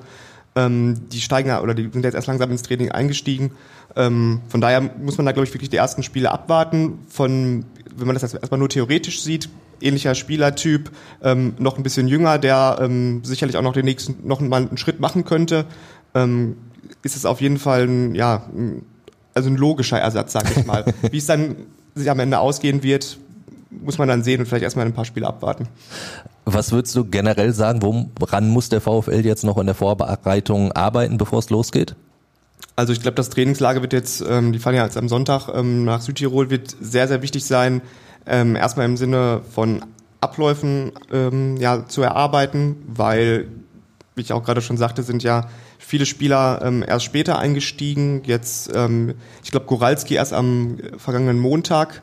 Ähm, 0.56 1.08
die 1.12 1.20
steigen 1.20 1.48
ja, 1.48 1.62
oder 1.62 1.74
die 1.74 1.88
sind 1.92 2.04
jetzt 2.04 2.14
erst 2.14 2.26
langsam 2.26 2.50
ins 2.50 2.62
Training 2.62 2.90
eingestiegen. 2.90 3.52
Ähm, 3.96 4.40
von 4.48 4.60
daher 4.60 4.80
muss 4.80 5.16
man 5.16 5.26
da, 5.26 5.32
glaube 5.32 5.46
ich, 5.46 5.54
wirklich 5.54 5.70
die 5.70 5.76
ersten 5.76 6.02
Spiele 6.02 6.30
abwarten. 6.30 6.98
Von, 7.08 7.64
wenn 7.96 8.06
man 8.06 8.14
das 8.14 8.22
jetzt 8.22 8.34
erstmal 8.34 8.58
nur 8.58 8.68
theoretisch 8.68 9.22
sieht, 9.22 9.48
ähnlicher 9.80 10.14
Spielertyp, 10.14 10.90
ähm, 11.22 11.54
noch 11.58 11.76
ein 11.76 11.82
bisschen 11.82 12.08
jünger, 12.08 12.38
der 12.38 12.78
ähm, 12.80 13.22
sicherlich 13.24 13.56
auch 13.56 13.62
noch 13.62 13.72
den 13.72 13.84
nächsten, 13.84 14.26
noch 14.26 14.40
mal 14.40 14.66
einen 14.66 14.76
Schritt 14.76 15.00
machen 15.00 15.24
könnte, 15.24 15.64
ähm, 16.14 16.56
ist 17.02 17.16
es 17.16 17.24
auf 17.24 17.40
jeden 17.40 17.58
Fall 17.58 17.84
ein, 17.84 18.14
ja, 18.14 18.44
also 19.34 19.48
ein 19.48 19.56
logischer 19.56 19.98
Ersatz, 19.98 20.32
sag 20.32 20.56
ich 20.56 20.66
mal. 20.66 20.84
Wie 21.10 21.18
es 21.18 21.26
dann 21.26 21.56
sich 21.94 22.10
am 22.10 22.18
Ende 22.20 22.38
ausgehen 22.38 22.82
wird, 22.82 23.18
muss 23.70 23.98
man 23.98 24.08
dann 24.08 24.22
sehen 24.22 24.40
und 24.40 24.46
vielleicht 24.46 24.64
erstmal 24.64 24.86
ein 24.86 24.92
paar 24.92 25.04
Spiele 25.04 25.26
abwarten. 25.26 25.68
Was 26.44 26.72
würdest 26.72 26.96
du 26.96 27.04
generell 27.04 27.52
sagen, 27.52 27.80
woran 28.18 28.48
muss 28.48 28.68
der 28.68 28.80
VfL 28.80 29.24
jetzt 29.24 29.44
noch 29.44 29.58
in 29.58 29.66
der 29.66 29.74
Vorbereitung 29.74 30.72
arbeiten, 30.72 31.18
bevor 31.18 31.38
es 31.38 31.50
losgeht? 31.50 31.94
Also 32.80 32.94
ich 32.94 33.02
glaube, 33.02 33.16
das 33.16 33.28
Trainingslager 33.28 33.82
wird 33.82 33.92
jetzt, 33.92 34.24
ähm, 34.26 34.54
die 34.54 34.58
fahren 34.58 34.74
ja 34.74 34.84
jetzt 34.86 34.96
am 34.96 35.06
Sonntag 35.06 35.48
ähm, 35.54 35.84
nach 35.84 36.00
Südtirol, 36.00 36.48
wird 36.48 36.74
sehr, 36.80 37.08
sehr 37.08 37.20
wichtig 37.20 37.44
sein, 37.44 37.82
ähm, 38.26 38.56
erstmal 38.56 38.86
im 38.86 38.96
Sinne 38.96 39.42
von 39.50 39.84
Abläufen 40.22 40.92
ähm, 41.12 41.58
ja, 41.58 41.86
zu 41.86 42.00
erarbeiten, 42.00 42.76
weil, 42.86 43.48
wie 44.14 44.22
ich 44.22 44.32
auch 44.32 44.42
gerade 44.42 44.62
schon 44.62 44.78
sagte, 44.78 45.02
sind 45.02 45.22
ja 45.22 45.48
viele 45.78 46.06
Spieler 46.06 46.62
ähm, 46.64 46.82
erst 46.82 47.04
später 47.04 47.38
eingestiegen. 47.38 48.22
Jetzt, 48.24 48.70
ähm, 48.74 49.12
ich 49.44 49.50
glaube, 49.50 49.66
Goralski 49.66 50.14
erst 50.14 50.32
am 50.32 50.78
vergangenen 50.96 51.38
Montag. 51.38 52.00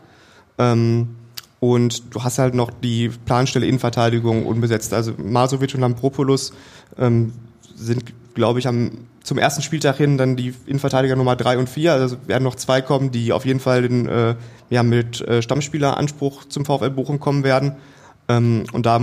Ähm, 0.59 1.15
und 1.59 2.13
du 2.13 2.23
hast 2.23 2.37
halt 2.37 2.53
noch 2.53 2.69
die 2.69 3.09
Planstelle 3.25 3.65
Innenverteidigung 3.65 4.45
unbesetzt. 4.45 4.93
Also 4.93 5.13
Masovic 5.17 5.73
und 5.73 5.81
Lampropoulos 5.81 6.53
ähm, 6.99 7.33
sind, 7.75 8.03
glaube 8.35 8.59
ich, 8.59 8.67
am, 8.67 8.91
zum 9.27 9.37
ersten 9.37 9.61
Spieltag 9.61 9.97
hin 9.97 10.17
dann 10.17 10.37
die 10.37 10.53
Innenverteidiger 10.67 11.17
Nummer 11.17 11.35
drei 11.35 11.57
und 11.57 11.67
vier. 11.67 11.91
Also 11.91 12.15
werden 12.27 12.45
noch 12.45 12.55
zwei 12.55 12.81
kommen, 12.81 13.11
die 13.11 13.33
auf 13.33 13.45
jeden 13.45 13.59
Fall 13.59 13.81
den, 13.81 14.07
äh, 14.07 14.35
ja, 14.69 14.83
mit 14.83 15.19
äh, 15.19 15.41
Stammspieleranspruch 15.41 16.45
zum 16.45 16.63
VfL 16.63 16.91
Bochum 16.91 17.19
kommen 17.19 17.43
werden. 17.43 17.73
Ähm, 18.29 18.63
und 18.71 18.85
da 18.85 19.01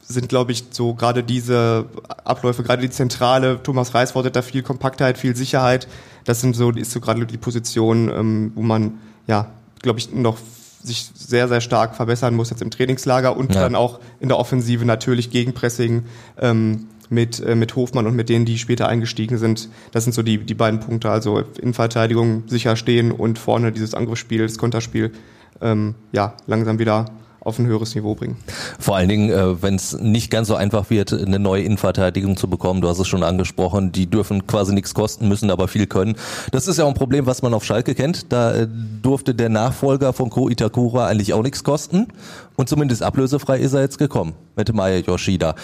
sind, 0.00 0.30
glaube 0.30 0.52
ich, 0.52 0.64
so 0.70 0.94
gerade 0.94 1.22
diese 1.22 1.84
Abläufe, 2.24 2.62
gerade 2.62 2.80
die 2.80 2.88
Zentrale, 2.88 3.62
Thomas 3.62 3.92
Reis 3.92 4.12
fordert 4.12 4.36
da 4.36 4.40
viel 4.40 4.62
Kompaktheit, 4.62 5.18
viel 5.18 5.36
Sicherheit. 5.36 5.86
Das 6.24 6.40
sind 6.40 6.56
so, 6.56 6.70
ist 6.70 6.90
so 6.90 7.00
gerade 7.00 7.26
die 7.26 7.36
Position, 7.36 8.08
ähm, 8.08 8.52
wo 8.54 8.62
man, 8.62 9.00
ja, 9.26 9.48
glaube 9.82 9.98
ich, 9.98 10.14
noch 10.14 10.38
sich 10.82 11.10
sehr, 11.14 11.46
sehr 11.48 11.60
stark 11.60 11.94
verbessern 11.94 12.34
muss 12.34 12.48
jetzt 12.48 12.62
im 12.62 12.70
Trainingslager 12.70 13.36
und 13.36 13.54
ja. 13.54 13.60
dann 13.60 13.74
auch 13.74 14.00
in 14.18 14.28
der 14.28 14.38
Offensive 14.38 14.86
natürlich 14.86 15.28
Gegenpressing 15.28 16.04
ähm, 16.40 16.86
mit, 17.12 17.40
äh, 17.40 17.54
mit 17.54 17.76
Hofmann 17.76 18.06
und 18.06 18.16
mit 18.16 18.28
denen, 18.28 18.44
die 18.44 18.58
später 18.58 18.88
eingestiegen 18.88 19.38
sind. 19.38 19.68
Das 19.92 20.04
sind 20.04 20.14
so 20.14 20.22
die, 20.22 20.38
die 20.38 20.54
beiden 20.54 20.80
Punkte. 20.80 21.10
Also 21.10 21.42
in 21.60 21.74
Verteidigung 21.74 22.44
sicher 22.46 22.74
stehen 22.74 23.12
und 23.12 23.38
vorne 23.38 23.70
dieses 23.70 23.94
Angriffsspiel, 23.94 24.42
das 24.42 24.58
Konterspiel, 24.58 25.12
ähm, 25.60 25.94
ja, 26.12 26.34
langsam 26.46 26.78
wieder 26.78 27.06
auf 27.40 27.58
ein 27.58 27.66
höheres 27.66 27.94
Niveau 27.94 28.14
bringen. 28.14 28.36
Vor 28.78 28.96
allen 28.96 29.08
Dingen, 29.08 29.30
äh, 29.30 29.60
wenn 29.62 29.74
es 29.74 29.98
nicht 29.98 30.30
ganz 30.30 30.48
so 30.48 30.54
einfach 30.54 30.90
wird, 30.90 31.12
eine 31.12 31.38
neue 31.38 31.62
Innenverteidigung 31.64 32.36
zu 32.36 32.48
bekommen. 32.48 32.80
Du 32.80 32.88
hast 32.88 33.00
es 33.00 33.08
schon 33.08 33.24
angesprochen, 33.24 33.92
die 33.92 34.06
dürfen 34.06 34.46
quasi 34.46 34.72
nichts 34.72 34.94
kosten, 34.94 35.28
müssen 35.28 35.50
aber 35.50 35.66
viel 35.68 35.86
können. 35.86 36.14
Das 36.52 36.68
ist 36.68 36.78
ja 36.78 36.84
auch 36.84 36.88
ein 36.88 36.94
Problem, 36.94 37.26
was 37.26 37.42
man 37.42 37.52
auf 37.52 37.64
Schalke 37.64 37.94
kennt. 37.94 38.32
Da 38.32 38.54
äh, 38.54 38.68
durfte 39.02 39.34
der 39.34 39.48
Nachfolger 39.48 40.12
von 40.12 40.30
Ko 40.30 40.48
Itakura 40.48 41.08
eigentlich 41.08 41.34
auch 41.34 41.42
nichts 41.42 41.64
kosten 41.64 42.08
und 42.56 42.68
zumindest 42.68 43.02
ablösefrei 43.02 43.58
ist 43.58 43.74
er 43.74 43.80
jetzt 43.80 43.98
gekommen 43.98 44.34
mit 44.56 44.72
Maya 44.72 44.98
Yoshida. 44.98 45.56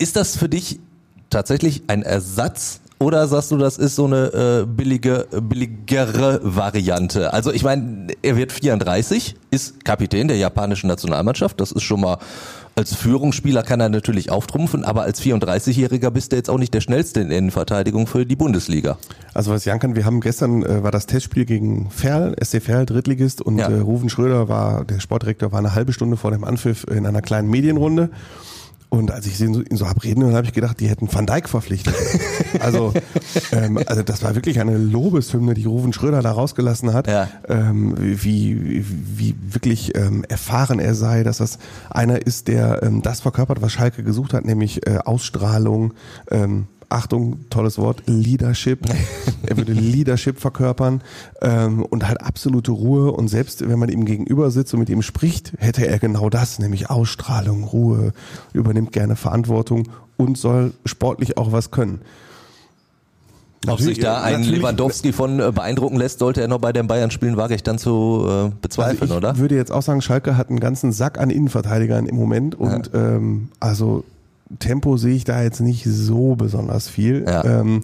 Ist 0.00 0.16
das 0.16 0.34
für 0.34 0.48
dich 0.48 0.80
tatsächlich 1.28 1.82
ein 1.86 2.02
Ersatz 2.02 2.80
oder 2.98 3.28
sagst 3.28 3.50
du, 3.50 3.58
das 3.58 3.76
ist 3.76 3.96
so 3.96 4.06
eine 4.06 4.62
äh, 4.62 4.66
billige, 4.66 5.26
billigere 5.42 6.40
Variante? 6.42 7.34
Also 7.34 7.52
ich 7.52 7.64
meine, 7.64 8.06
er 8.22 8.38
wird 8.38 8.50
34, 8.50 9.36
ist 9.50 9.84
Kapitän 9.84 10.28
der 10.28 10.38
japanischen 10.38 10.86
Nationalmannschaft. 10.86 11.60
Das 11.60 11.70
ist 11.70 11.82
schon 11.82 12.00
mal 12.00 12.16
als 12.76 12.94
Führungsspieler 12.94 13.62
kann 13.62 13.80
er 13.80 13.90
natürlich 13.90 14.30
auftrumpfen, 14.30 14.84
aber 14.84 15.02
als 15.02 15.20
34-Jähriger 15.20 16.10
bist 16.10 16.32
du 16.32 16.36
jetzt 16.36 16.48
auch 16.48 16.56
nicht 16.56 16.72
der 16.72 16.80
schnellste 16.80 17.20
in 17.20 17.30
Innenverteidigung 17.30 18.06
für 18.06 18.24
die 18.24 18.36
Bundesliga. 18.36 18.96
Also 19.34 19.50
was 19.50 19.60
ich 19.60 19.64
sagen 19.64 19.80
kann, 19.80 19.96
wir 19.96 20.06
haben 20.06 20.22
gestern 20.22 20.62
äh, 20.62 20.82
war 20.82 20.92
das 20.92 21.04
Testspiel 21.04 21.44
gegen 21.44 21.90
Ferl, 21.90 22.34
SC 22.42 22.62
Ferl, 22.62 22.86
Drittligist 22.86 23.42
und 23.42 23.58
ja. 23.58 23.68
äh, 23.68 23.80
Rufen 23.80 24.08
Schröder 24.08 24.48
war, 24.48 24.86
der 24.86 24.98
Sportdirektor, 24.98 25.52
war 25.52 25.58
eine 25.58 25.74
halbe 25.74 25.92
Stunde 25.92 26.16
vor 26.16 26.30
dem 26.30 26.42
Anpfiff 26.42 26.84
in 26.84 27.04
einer 27.04 27.20
kleinen 27.20 27.50
Medienrunde 27.50 28.08
und 28.90 29.12
als 29.12 29.26
ich 29.26 29.40
ihn 29.40 29.54
so, 29.54 29.62
ihn 29.62 29.76
so 29.76 29.88
hab 29.88 30.02
reden, 30.02 30.34
habe 30.34 30.46
ich 30.46 30.52
gedacht, 30.52 30.80
die 30.80 30.88
hätten 30.88 31.12
Van 31.12 31.24
Dijk 31.24 31.48
verpflichtet. 31.48 31.94
also, 32.60 32.92
ähm, 33.52 33.78
also 33.86 34.02
das 34.02 34.22
war 34.22 34.34
wirklich 34.34 34.60
eine 34.60 34.76
Lobeshymne, 34.76 35.54
die 35.54 35.64
Ruven 35.64 35.92
Schröder 35.92 36.22
da 36.22 36.32
rausgelassen 36.32 36.92
hat, 36.92 37.06
ja. 37.06 37.28
ähm, 37.48 37.94
wie, 37.96 38.84
wie 38.84 39.36
wirklich 39.48 39.96
ähm, 39.96 40.24
erfahren 40.28 40.80
er 40.80 40.94
sei, 40.94 41.22
dass 41.22 41.38
das 41.38 41.58
einer 41.88 42.26
ist, 42.26 42.48
der 42.48 42.82
ähm, 42.82 43.00
das 43.00 43.20
verkörpert, 43.20 43.62
was 43.62 43.72
Schalke 43.72 44.02
gesucht 44.02 44.34
hat, 44.34 44.44
nämlich 44.44 44.86
äh, 44.86 44.98
Ausstrahlung, 44.98 45.94
ähm, 46.30 46.66
Achtung, 46.90 47.48
tolles 47.50 47.78
Wort, 47.78 48.02
Leadership. 48.06 48.80
er 49.46 49.56
würde 49.56 49.72
Leadership 49.72 50.40
verkörpern 50.40 51.02
ähm, 51.40 51.84
und 51.84 52.06
halt 52.06 52.20
absolute 52.20 52.72
Ruhe. 52.72 53.12
Und 53.12 53.28
selbst 53.28 53.66
wenn 53.66 53.78
man 53.78 53.88
ihm 53.88 54.04
gegenüber 54.04 54.50
sitzt 54.50 54.74
und 54.74 54.80
mit 54.80 54.90
ihm 54.90 55.02
spricht, 55.02 55.52
hätte 55.58 55.86
er 55.86 55.98
genau 55.98 56.28
das, 56.30 56.58
nämlich 56.58 56.90
Ausstrahlung, 56.90 57.64
Ruhe, 57.64 58.12
übernimmt 58.52 58.92
gerne 58.92 59.16
Verantwortung 59.16 59.88
und 60.16 60.36
soll 60.36 60.72
sportlich 60.84 61.38
auch 61.38 61.52
was 61.52 61.70
können. 61.70 62.00
Ob 63.66 63.78
sich 63.78 63.98
da 63.98 64.22
ein 64.22 64.42
Lewandowski 64.42 65.12
von 65.12 65.38
äh, 65.38 65.52
beeindrucken 65.52 65.96
lässt, 65.96 66.18
sollte 66.18 66.40
er 66.40 66.48
noch 66.48 66.60
bei 66.60 66.72
den 66.72 66.86
Bayern 66.86 67.10
spielen, 67.10 67.36
wage 67.36 67.54
ich 67.54 67.62
dann 67.62 67.78
zu 67.78 68.26
äh, 68.26 68.50
bezweifeln, 68.62 69.02
also 69.02 69.14
ich 69.14 69.18
oder? 69.18 69.32
Ich 69.32 69.38
würde 69.38 69.54
jetzt 69.54 69.70
auch 69.70 69.82
sagen, 69.82 70.00
Schalke 70.00 70.36
hat 70.36 70.48
einen 70.48 70.60
ganzen 70.60 70.92
Sack 70.92 71.18
an 71.18 71.28
Innenverteidigern 71.28 72.06
im 72.06 72.16
Moment 72.16 72.54
und 72.54 72.90
ja. 72.92 73.16
ähm, 73.16 73.48
also 73.60 74.04
Tempo 74.58 74.96
sehe 74.96 75.14
ich 75.14 75.24
da 75.24 75.42
jetzt 75.42 75.60
nicht 75.60 75.84
so 75.84 76.34
besonders 76.34 76.88
viel. 76.88 77.24
Ja. 77.26 77.44
Ähm, 77.44 77.82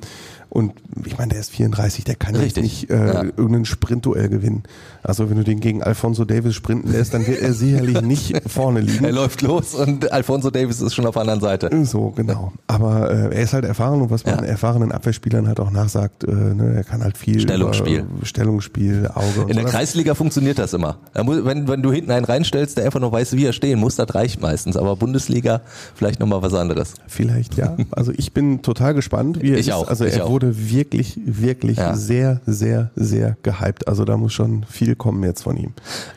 und 0.48 0.72
ich 1.04 1.18
meine, 1.18 1.30
der 1.30 1.40
ist 1.40 1.50
34, 1.50 2.04
der 2.04 2.14
kann 2.14 2.34
Richtig. 2.36 2.56
jetzt 2.56 2.62
nicht 2.62 2.90
äh, 2.90 3.06
ja. 3.06 3.22
irgendein 3.24 3.64
Sprintduell 3.64 4.28
gewinnen. 4.28 4.62
Also 5.02 5.28
wenn 5.28 5.36
du 5.36 5.44
den 5.44 5.60
gegen 5.60 5.82
Alfonso 5.82 6.24
Davis 6.24 6.54
sprinten 6.54 6.90
lässt, 6.90 7.14
dann 7.14 7.26
wird 7.26 7.40
er 7.42 7.52
sicherlich 7.52 8.00
nicht 8.02 8.40
vorne 8.48 8.80
liegen. 8.80 9.04
Er 9.04 9.12
läuft 9.12 9.42
los 9.42 9.74
und 9.74 10.12
Alfonso 10.12 10.50
Davis 10.50 10.80
ist 10.80 10.94
schon 10.94 11.06
auf 11.06 11.14
der 11.14 11.22
anderen 11.22 11.40
Seite. 11.40 11.70
So, 11.84 12.10
genau. 12.10 12.52
Aber 12.66 13.10
äh, 13.10 13.34
er 13.36 13.42
ist 13.42 13.52
halt 13.52 13.64
erfahren 13.64 14.00
und 14.00 14.10
was 14.10 14.24
man 14.24 14.38
ja. 14.38 14.44
erfahrenen 14.44 14.92
Abwehrspielern 14.92 15.46
halt 15.48 15.60
auch 15.60 15.70
nachsagt, 15.70 16.24
äh, 16.24 16.30
ne, 16.32 16.74
er 16.76 16.84
kann 16.84 17.02
halt 17.02 17.18
viel 17.18 17.40
Stellungsspiel, 17.40 18.06
Stellungsspiel, 18.22 19.10
Auge. 19.14 19.50
In 19.50 19.56
der 19.56 19.66
so. 19.66 19.70
Kreisliga 19.70 20.14
funktioniert 20.14 20.58
das 20.58 20.72
immer. 20.72 20.98
Muss, 21.22 21.44
wenn, 21.44 21.68
wenn 21.68 21.82
du 21.82 21.92
hinten 21.92 22.12
einen 22.12 22.24
reinstellst, 22.24 22.78
der 22.78 22.84
einfach 22.86 23.00
nur 23.00 23.12
weiß, 23.12 23.32
wie 23.32 23.44
er 23.44 23.52
stehen 23.52 23.78
muss, 23.78 23.96
das 23.96 24.14
reicht 24.14 24.40
meistens. 24.40 24.76
Aber 24.76 24.96
Bundesliga 24.96 25.60
vielleicht 25.94 26.20
nochmal 26.20 26.42
was 26.42 26.54
anderes. 26.54 26.94
Vielleicht, 27.06 27.56
ja. 27.56 27.76
Also 27.90 28.12
ich 28.16 28.32
bin 28.32 28.62
total 28.62 28.94
gespannt, 28.94 29.42
wie 29.42 29.50
er 29.50 29.58
ich 29.58 29.68
ist. 29.68 29.74
Auch, 29.74 29.88
also 29.88 30.04
er 30.04 30.24
auch. 30.24 30.35
Wurde 30.36 30.70
wirklich, 30.70 31.18
wirklich 31.24 31.78
ja. 31.78 31.94
sehr, 31.94 32.42
sehr, 32.44 32.90
sehr 32.94 33.38
gehypt. 33.42 33.88
Also 33.88 34.04
da 34.04 34.18
muss 34.18 34.34
schon 34.34 34.66
viel 34.68 34.94
kommen 34.94 35.24
jetzt 35.24 35.44
von 35.44 35.56
ihm. 35.56 35.72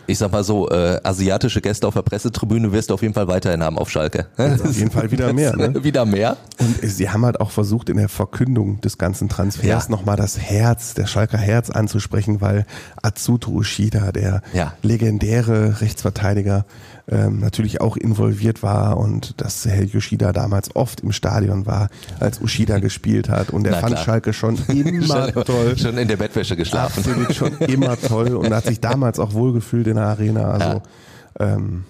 Ich 0.08 0.18
sag 0.18 0.34
mal 0.34 0.44
so, 0.44 0.70
äh, 0.70 1.00
asiatische 1.06 1.62
Gäste 1.62 1.88
auf 1.88 1.94
der 1.94 2.02
Pressetribüne 2.02 2.74
wirst 2.74 2.90
du 2.90 2.96
auf 2.96 3.02
jeden 3.02 3.14
Fall 3.14 3.30
weiterhin 3.30 3.64
haben 3.64 3.78
auf 3.78 3.90
Schalke. 3.90 4.28
auf 4.38 4.76
jeden 4.76 4.92
Fall 4.92 5.10
wieder 5.12 5.32
mehr. 5.32 5.56
Ne? 5.56 5.84
wieder 5.86 6.04
mehr. 6.04 6.36
Und 6.60 6.82
sie 6.82 7.10
haben 7.10 7.24
halt 7.24 7.40
auch 7.40 7.52
versucht, 7.52 7.88
in 7.88 7.96
der 7.96 8.10
Verkündung 8.10 8.82
des 8.82 8.98
ganzen 8.98 9.30
Transfers 9.30 9.86
ja. 9.86 9.90
nochmal 9.90 10.18
das 10.18 10.38
Herz, 10.38 10.96
der 10.96 11.08
Schalker 11.08 11.38
Herz 11.38 11.70
anzusprechen, 11.70 12.42
weil 12.42 12.66
Atsuto 13.02 13.52
Ushida, 13.52 14.12
der 14.12 14.42
ja. 14.52 14.74
legendäre 14.82 15.80
Rechtsverteidiger, 15.80 16.66
ähm, 17.12 17.40
natürlich 17.40 17.82
auch 17.82 17.98
involviert 17.98 18.62
war 18.64 18.98
und 18.98 19.34
dass 19.42 19.66
Herr 19.66 19.84
Yoshida 19.84 20.32
damals 20.32 20.76
oft 20.76 21.02
im 21.02 21.12
Stadion 21.12 21.66
war, 21.66 21.90
als 22.20 22.40
Ushida 22.42 22.80
gespielt 22.80 23.30
hat 23.30 23.50
und 23.50 23.66
er 23.66 23.76
fand 23.78 23.94
klar. 23.94 24.04
Schalke 24.06 24.34
schon 24.34 24.58
immer 24.68 25.32
schon, 25.34 25.44
toll. 25.46 25.78
schon 25.78 25.98
in 25.98 26.08
der 26.08 26.18
Bettwäsche 26.18 26.56
geschlafen. 26.56 27.00
Absolut 27.00 27.34
schon 27.34 27.58
immer 27.68 28.00
toll 28.00 28.36
und 28.36 28.54
hat 28.54 28.66
sich 28.66 28.80
damals 28.80 29.20
auch 29.20 29.34
wohlgefühlt 29.34 29.88
in 29.88 29.96
der 29.96 30.06
Arena. 30.06 30.52
Also 30.52 30.82
Ja. 31.40 31.56
ähm, 31.56 31.84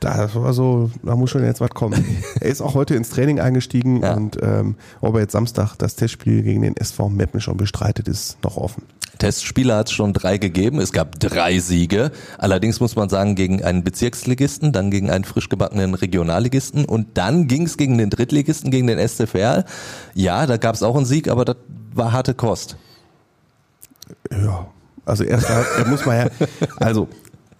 das 0.00 0.34
war 0.34 0.52
so, 0.52 0.90
da 1.04 1.14
muss 1.14 1.30
schon 1.30 1.44
jetzt 1.44 1.60
was 1.60 1.70
kommen. 1.70 2.04
er 2.40 2.48
ist 2.50 2.60
auch 2.60 2.74
heute 2.74 2.96
ins 2.96 3.10
Training 3.10 3.38
eingestiegen 3.40 4.02
Ja. 4.02 4.14
und 4.14 4.36
ähm, 4.42 4.74
ob 5.00 5.14
er 5.14 5.20
jetzt 5.20 5.32
Samstag 5.32 5.76
das 5.76 5.94
Testspiel 5.94 6.42
gegen 6.42 6.62
den 6.62 6.76
SV 6.76 7.08
Meppen 7.08 7.40
schon 7.40 7.56
bestreitet, 7.56 8.08
ist 8.08 8.36
noch 8.42 8.56
offen. 8.56 8.82
Testspiele 9.22 9.76
hat 9.76 9.86
es 9.86 9.92
schon 9.92 10.12
drei 10.12 10.36
gegeben. 10.36 10.80
Es 10.80 10.90
gab 10.90 11.20
drei 11.20 11.60
Siege. 11.60 12.10
Allerdings 12.38 12.80
muss 12.80 12.96
man 12.96 13.08
sagen, 13.08 13.36
gegen 13.36 13.62
einen 13.62 13.84
Bezirksligisten, 13.84 14.72
dann 14.72 14.90
gegen 14.90 15.10
einen 15.10 15.22
frisch 15.22 15.48
gebackenen 15.48 15.94
Regionalligisten 15.94 16.84
und 16.84 17.06
dann 17.16 17.46
ging 17.46 17.62
es 17.66 17.76
gegen 17.76 17.98
den 17.98 18.10
Drittligisten, 18.10 18.72
gegen 18.72 18.88
den 18.88 18.98
SC 18.98 19.28
Verl. 19.28 19.64
Ja, 20.14 20.46
da 20.46 20.56
gab 20.56 20.74
es 20.74 20.82
auch 20.82 20.96
einen 20.96 21.04
Sieg, 21.04 21.28
aber 21.28 21.44
das 21.44 21.54
war 21.94 22.10
harte 22.10 22.34
Kost. 22.34 22.76
Ja, 24.28 24.66
also 25.04 25.22
erst 25.22 25.48
da 25.48 25.84
muss 25.86 26.04
man 26.04 26.16
ja, 26.16 26.26
also 26.80 27.06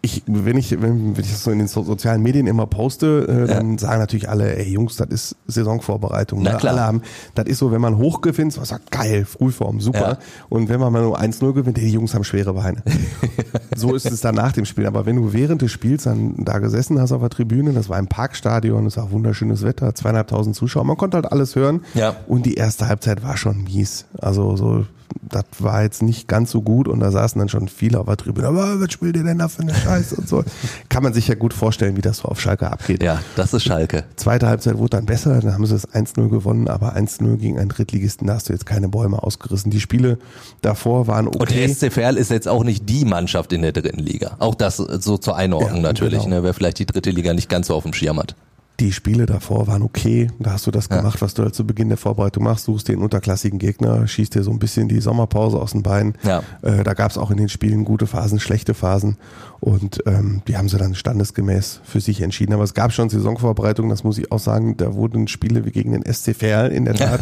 ich, 0.05 0.25
wenn 0.27 0.59
ich, 0.59 0.73
wenn, 0.83 1.17
wenn 1.17 1.25
ich 1.25 1.31
das 1.31 1.45
so 1.45 1.53
in 1.53 1.59
den 1.59 1.69
so 1.69 1.85
sozialen 1.85 2.23
Medien 2.23 2.49
immer 2.49 2.67
poste, 2.67 3.27
äh, 3.29 3.47
dann 3.47 3.79
sagen 3.79 4.01
natürlich 4.01 4.29
alle, 4.29 4.57
ey 4.57 4.69
Jungs, 4.69 4.97
das 4.97 5.09
ist 5.09 5.37
Saisonvorbereitung. 5.47 6.43
Na 6.43 6.53
ne? 6.53 6.59
klar. 6.59 6.73
Alle 6.73 6.83
haben, 6.83 7.03
das 7.37 7.47
ist 7.47 7.59
so, 7.59 7.71
wenn 7.71 7.81
man 7.81 7.97
hoch 7.99 8.21
gewinnt, 8.21 8.59
was 8.59 8.71
sagt 8.71 8.91
geil, 8.91 9.25
Frühform, 9.25 9.81
super. 9.81 9.99
Ja. 10.01 10.19
Und 10.49 10.69
wenn 10.69 10.81
man 10.81 10.93
mal 10.93 11.03
nur 11.03 11.21
1-0 11.21 11.53
gewinnt, 11.53 11.79
ey, 11.79 11.85
die 11.85 11.93
Jungs 11.93 12.15
haben 12.15 12.25
schwere 12.25 12.53
Beine. 12.53 12.83
so 13.77 13.95
ist 13.95 14.11
es 14.11 14.21
dann 14.21 14.35
nach 14.35 14.51
dem 14.51 14.65
Spiel. 14.65 14.87
Aber 14.87 15.07
wenn 15.07 15.15
du 15.15 15.33
während 15.33 15.63
des 15.63 15.71
Spiels 15.71 16.03
dann 16.03 16.35
da 16.45 16.59
gesessen 16.59 17.01
hast 17.01 17.13
auf 17.13 17.21
der 17.21 17.31
Tribüne, 17.31 17.73
das 17.73 17.89
war 17.89 18.01
im 18.01 18.09
Parkstadion, 18.09 18.87
es 18.87 18.97
war 18.97 19.13
wunderschönes 19.13 19.63
Wetter, 19.63 19.95
zweieinhalbtausend 19.95 20.57
Zuschauer, 20.57 20.83
man 20.83 20.97
konnte 20.97 21.17
halt 21.17 21.31
alles 21.31 21.55
hören. 21.55 21.83
Ja. 21.95 22.17
Und 22.27 22.45
die 22.45 22.55
erste 22.55 22.89
Halbzeit 22.89 23.23
war 23.23 23.37
schon 23.37 23.63
mies. 23.63 24.07
Also 24.19 24.57
so, 24.57 24.85
das 25.23 25.45
war 25.59 25.83
jetzt 25.83 26.03
nicht 26.03 26.29
ganz 26.29 26.51
so 26.51 26.63
gut 26.63 26.89
und 26.89 27.01
da 27.01 27.11
saßen 27.11 27.39
dann 27.39 27.49
schon 27.49 27.69
viele 27.69 28.01
auf 28.01 28.07
der 28.07 28.17
Tribüne. 28.17 28.49
Aber 28.49 28.81
was 28.81 28.93
spielt 28.93 29.17
ihr 29.17 29.25
denn 29.25 29.39
da 29.39 29.49
für 29.49 29.63
eine 29.63 29.75
Scheiße 29.75 30.17
und 30.17 30.29
so. 30.29 30.45
Kann 30.89 31.03
man 31.03 31.13
sich 31.13 31.29
ja 31.29 31.35
gut 31.35 31.55
vorstellen, 31.55 31.97
wie 31.97 32.01
das 32.01 32.19
so 32.19 32.29
auf 32.29 32.41
Schalke 32.41 32.71
abgeht. 32.71 33.03
Ja, 33.03 33.21
das 33.37 33.55
ist 33.55 33.65
Schalke. 33.65 34.05
Zweite 34.17 34.49
Halbzeit 34.49 34.79
wurde 34.79 34.91
dann 34.91 35.07
besser, 35.07 35.41
dann 35.41 35.55
haben 35.55 35.67
sie 35.67 35.75
es 35.75 35.89
1-0 35.89 36.29
gewonnen, 36.29 36.69
aber 36.69 36.97
1-0 36.97 37.37
gegen 37.37 37.59
einen 37.59 37.69
Drittligisten, 37.69 38.27
da 38.27 38.35
hast 38.35 38.49
du 38.49 38.53
jetzt 38.53 38.67
keine 38.67 38.89
Bäume 38.89 39.23
ausgerissen. 39.23 39.71
Die 39.71 39.81
Spiele 39.81 40.19
davor 40.61 41.07
waren 41.07 41.29
okay. 41.29 41.39
Und 41.39 41.51
der 41.51 41.69
SC 41.69 41.93
Verl 41.93 42.17
ist 42.17 42.31
jetzt 42.31 42.49
auch 42.49 42.65
nicht 42.65 42.89
die 42.89 43.05
Mannschaft 43.05 43.53
in 43.53 43.63
der 43.63 43.73
dritten 43.73 44.01
Liga. 44.01 44.37
Auch 44.39 44.55
das 44.55 44.77
so 44.77 45.19
zur 45.19 45.37
Einordnung 45.37 45.77
Ja, 45.77 45.83
natürlich, 45.83 46.25
genau. 46.25 46.37
ne, 46.37 46.43
wer 46.43 46.55
vielleicht 46.55 46.79
die 46.79 46.87
dritte 46.87 47.11
Liga 47.11 47.35
nicht 47.35 47.49
ganz 47.49 47.69
so 47.69 47.75
auf 47.75 47.83
dem 47.83 47.93
Schirm 47.93 48.19
hat. 48.19 48.35
Die 48.81 48.91
Spiele 48.91 49.27
davor 49.27 49.67
waren 49.69 49.83
okay. 49.83 50.29
Da 50.41 50.53
hast 50.53 50.67
du 50.67 50.71
das 50.71 50.89
gemacht, 50.89 51.21
was 51.23 51.35
du 51.35 51.43
halt 51.43 51.55
zu 51.55 51.65
Beginn 51.67 51.89
der 51.89 51.99
Vorbereitung 51.99 52.43
machst. 52.45 52.65
Suchst 52.65 52.89
den 52.89 52.99
unterklassigen 52.99 53.59
Gegner, 53.59 54.07
schießt 54.09 54.35
dir 54.35 54.43
so 54.43 54.51
ein 54.51 54.59
bisschen 54.59 54.89
die 54.89 55.01
Sommerpause 55.01 55.61
aus 55.61 55.73
den 55.73 55.83
Beinen. 55.83 56.15
Ja. 56.25 56.43
Äh, 56.63 56.83
da 56.83 56.95
gab 56.95 57.11
es 57.11 57.19
auch 57.19 57.31
in 57.31 57.37
den 57.37 57.49
Spielen 57.49 57.85
gute 57.85 58.07
Phasen, 58.07 58.41
schlechte 58.41 58.75
Phasen. 58.75 59.19
Und 59.61 60.03
ähm, 60.07 60.43
die 60.49 60.57
haben 60.57 60.69
sie 60.69 60.79
dann 60.79 60.97
standesgemäß 60.97 61.81
für 61.85 62.01
sich 62.01 62.21
entschieden. 62.23 62.53
Aber 62.55 62.65
es 62.65 62.75
gab 62.75 62.93
schon 62.93 63.09
Saisonvorbereitungen, 63.11 63.91
das 63.91 64.03
muss 64.03 64.19
ich 64.19 64.33
auch 64.33 64.41
sagen. 64.41 64.77
Da 64.77 64.95
wurden 64.95 65.29
Spiele 65.29 65.65
wie 65.65 65.71
gegen 65.71 65.93
den 65.93 66.03
SC 66.13 66.35
Verl 66.35 66.73
in 66.73 66.85
der 66.85 66.95
Tat 66.95 67.21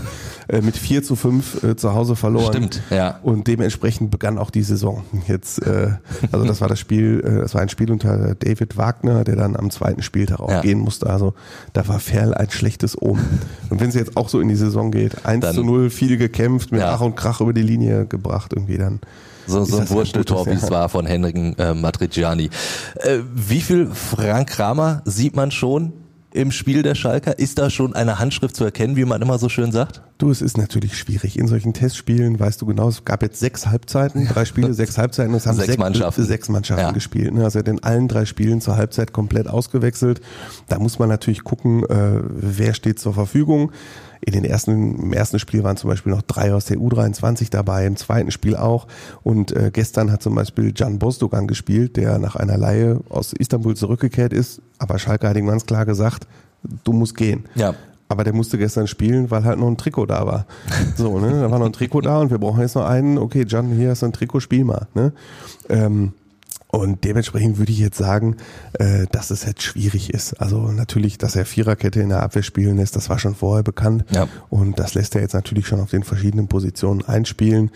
äh, 0.48 0.62
mit 0.62 0.76
4 0.78 1.02
zu 1.02 1.16
5 1.16 1.62
äh, 1.64 1.76
zu 1.76 1.92
Hause 1.94 2.16
verloren. 2.16 2.46
Stimmt, 2.54 2.80
ja. 2.88 3.18
Und 3.22 3.46
dementsprechend 3.46 4.10
begann 4.10 4.38
auch 4.38 4.50
die 4.50 4.62
Saison. 4.62 5.04
Jetzt, 5.28 5.60
äh, 5.66 5.90
also 6.32 6.46
das 6.46 6.62
war 6.62 6.68
das 6.68 6.78
Spiel, 6.78 7.20
äh, 7.22 7.40
das 7.40 7.52
war 7.54 7.60
ein 7.60 7.68
Spiel 7.68 7.90
unter 7.90 8.34
David 8.36 8.78
Wagner, 8.78 9.24
der 9.24 9.36
dann 9.36 9.54
am 9.56 9.70
zweiten 9.70 10.02
Spieltag 10.02 10.40
auch 10.40 10.50
Ja. 10.50 10.60
gehen 10.62 10.78
musste. 10.78 11.10
Also 11.10 11.34
da 11.72 11.86
war 11.88 12.00
Ferl 12.00 12.34
ein 12.34 12.50
schlechtes 12.50 13.00
Omen. 13.00 13.40
Und 13.70 13.80
wenn 13.80 13.88
es 13.88 13.94
jetzt 13.94 14.16
auch 14.16 14.28
so 14.28 14.40
in 14.40 14.48
die 14.48 14.56
Saison 14.56 14.90
geht, 14.90 15.24
1 15.26 15.42
Dann- 15.44 15.54
zu 15.54 15.64
0, 15.64 15.90
viel 15.90 16.16
gekämpft, 16.16 16.72
mit 16.72 16.80
Ja. 16.80 16.94
Ach 16.94 17.00
und 17.00 17.16
Krach 17.16 17.40
über 17.40 17.52
die 17.52 17.62
Linie 17.62 18.06
gebracht 18.06 18.52
irgendwie 18.54 18.78
dann. 18.78 19.00
So, 19.46 19.64
so 19.64 19.78
ein 19.78 19.90
Wursteltor, 19.90 20.46
wie 20.46 20.50
es 20.50 20.70
war 20.70 20.88
von 20.88 21.06
Henrik 21.06 21.58
äh, 21.58 21.74
Matriciani. 21.74 22.50
Äh, 22.96 23.18
wie 23.34 23.60
viel 23.60 23.88
Frank 23.92 24.50
Kramer 24.50 25.02
sieht 25.04 25.34
man 25.34 25.50
schon 25.50 25.92
im 26.32 26.50
Spiel 26.50 26.82
der 26.82 26.94
Schalker? 26.94 27.38
Ist 27.38 27.58
da 27.58 27.70
schon 27.70 27.94
eine 27.94 28.18
Handschrift 28.18 28.54
zu 28.56 28.64
erkennen, 28.64 28.96
wie 28.96 29.04
man 29.04 29.20
immer 29.22 29.38
so 29.38 29.48
schön 29.48 29.72
sagt? 29.72 30.02
Du, 30.18 30.30
es 30.30 30.42
ist 30.42 30.58
natürlich 30.58 30.96
schwierig. 30.98 31.38
In 31.38 31.48
solchen 31.48 31.72
Testspielen 31.72 32.38
weißt 32.38 32.60
du 32.60 32.66
genau, 32.66 32.88
es 32.88 33.04
gab 33.04 33.22
jetzt 33.22 33.40
sechs 33.40 33.66
Halbzeiten, 33.66 34.28
drei 34.28 34.44
Spiele, 34.44 34.74
sechs 34.74 34.98
Halbzeiten, 34.98 35.34
es 35.34 35.46
haben 35.46 35.56
Sechs 35.56 35.78
Mannschaften. 35.78 36.24
sechs 36.24 36.48
Mannschaften 36.48 36.84
Ja. 36.86 36.90
gespielt. 36.92 37.32
ne? 37.32 37.44
Also 37.44 37.58
er 37.58 37.60
hat 37.60 37.68
in 37.68 37.82
allen 37.82 38.06
drei 38.06 38.26
Spielen 38.26 38.60
zur 38.60 38.76
Halbzeit 38.76 39.12
komplett 39.12 39.48
ausgewechselt. 39.48 40.20
Da 40.68 40.78
muss 40.78 40.98
man 40.98 41.08
natürlich 41.08 41.42
gucken, 41.42 41.84
äh, 41.84 42.20
wer 42.22 42.74
steht 42.74 42.98
zur 42.98 43.14
Verfügung. 43.14 43.72
In 44.22 44.34
den 44.34 44.44
ersten, 44.44 45.00
im 45.00 45.12
ersten 45.12 45.38
Spiel 45.38 45.64
waren 45.64 45.76
zum 45.76 45.88
Beispiel 45.88 46.12
noch 46.12 46.22
drei 46.22 46.52
aus 46.52 46.66
der 46.66 46.76
U23 46.76 47.50
dabei, 47.50 47.86
im 47.86 47.96
zweiten 47.96 48.30
Spiel 48.30 48.54
auch. 48.54 48.86
Und 49.22 49.52
äh, 49.52 49.70
gestern 49.72 50.12
hat 50.12 50.22
zum 50.22 50.34
Beispiel 50.34 50.72
Can 50.72 50.98
Bosdogan 50.98 51.46
gespielt, 51.46 51.96
der 51.96 52.18
nach 52.18 52.36
einer 52.36 52.58
Laie 52.58 53.00
aus 53.08 53.32
Istanbul 53.32 53.76
zurückgekehrt 53.76 54.32
ist. 54.32 54.60
Aber 54.78 54.98
Schalke 54.98 55.28
hat 55.28 55.36
ihm 55.36 55.46
ganz 55.46 55.64
klar 55.64 55.86
gesagt, 55.86 56.26
du 56.84 56.92
musst 56.92 57.16
gehen. 57.16 57.44
Ja. 57.54 57.74
Aber 58.08 58.24
der 58.24 58.32
musste 58.32 58.58
gestern 58.58 58.88
spielen, 58.88 59.30
weil 59.30 59.44
halt 59.44 59.60
noch 59.60 59.68
ein 59.68 59.76
Trikot 59.76 60.06
da 60.06 60.26
war. 60.26 60.46
So, 60.96 61.20
ne? 61.20 61.40
Da 61.40 61.50
war 61.50 61.60
noch 61.60 61.66
ein 61.66 61.72
Trikot 61.72 62.00
da 62.00 62.18
und 62.18 62.30
wir 62.30 62.38
brauchen 62.38 62.60
jetzt 62.60 62.74
noch 62.74 62.84
einen. 62.84 63.18
Okay, 63.18 63.44
Can, 63.44 63.70
hier 63.70 63.90
hast 63.90 64.02
du 64.02 64.06
ein 64.06 64.12
Trikot, 64.12 64.40
spiel 64.40 64.64
mal. 64.64 64.88
Ne? 64.94 65.12
Ähm, 65.68 66.12
und 66.72 67.04
dementsprechend 67.04 67.58
würde 67.58 67.72
ich 67.72 67.78
jetzt 67.78 67.98
sagen, 67.98 68.36
äh, 68.74 69.06
dass 69.10 69.30
es 69.30 69.44
jetzt 69.44 69.62
schwierig 69.62 70.14
ist. 70.14 70.34
Also 70.34 70.70
natürlich, 70.70 71.18
dass 71.18 71.34
er 71.34 71.44
Viererkette 71.44 72.00
in 72.00 72.10
der 72.10 72.22
Abwehr 72.22 72.44
spielen 72.44 72.76
lässt, 72.76 72.94
das 72.94 73.08
war 73.10 73.18
schon 73.18 73.34
vorher 73.34 73.64
bekannt. 73.64 74.04
Ja. 74.10 74.28
Und 74.50 74.78
das 74.78 74.94
lässt 74.94 75.16
er 75.16 75.20
jetzt 75.20 75.34
natürlich 75.34 75.66
schon 75.66 75.80
auf 75.80 75.90
den 75.90 76.04
verschiedenen 76.04 76.46
Positionen 76.46 77.02
einspielen. 77.04 77.70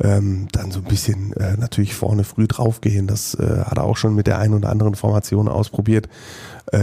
Ähm, 0.00 0.48
dann 0.50 0.72
so 0.72 0.80
ein 0.80 0.84
bisschen 0.84 1.32
äh, 1.34 1.56
natürlich 1.56 1.94
vorne 1.94 2.24
früh 2.24 2.48
draufgehen. 2.48 3.06
Das 3.06 3.34
äh, 3.34 3.64
hat 3.64 3.78
er 3.78 3.84
auch 3.84 3.96
schon 3.96 4.16
mit 4.16 4.26
der 4.26 4.38
einen 4.38 4.54
oder 4.54 4.70
anderen 4.70 4.96
Formation 4.96 5.48
ausprobiert. 5.48 6.08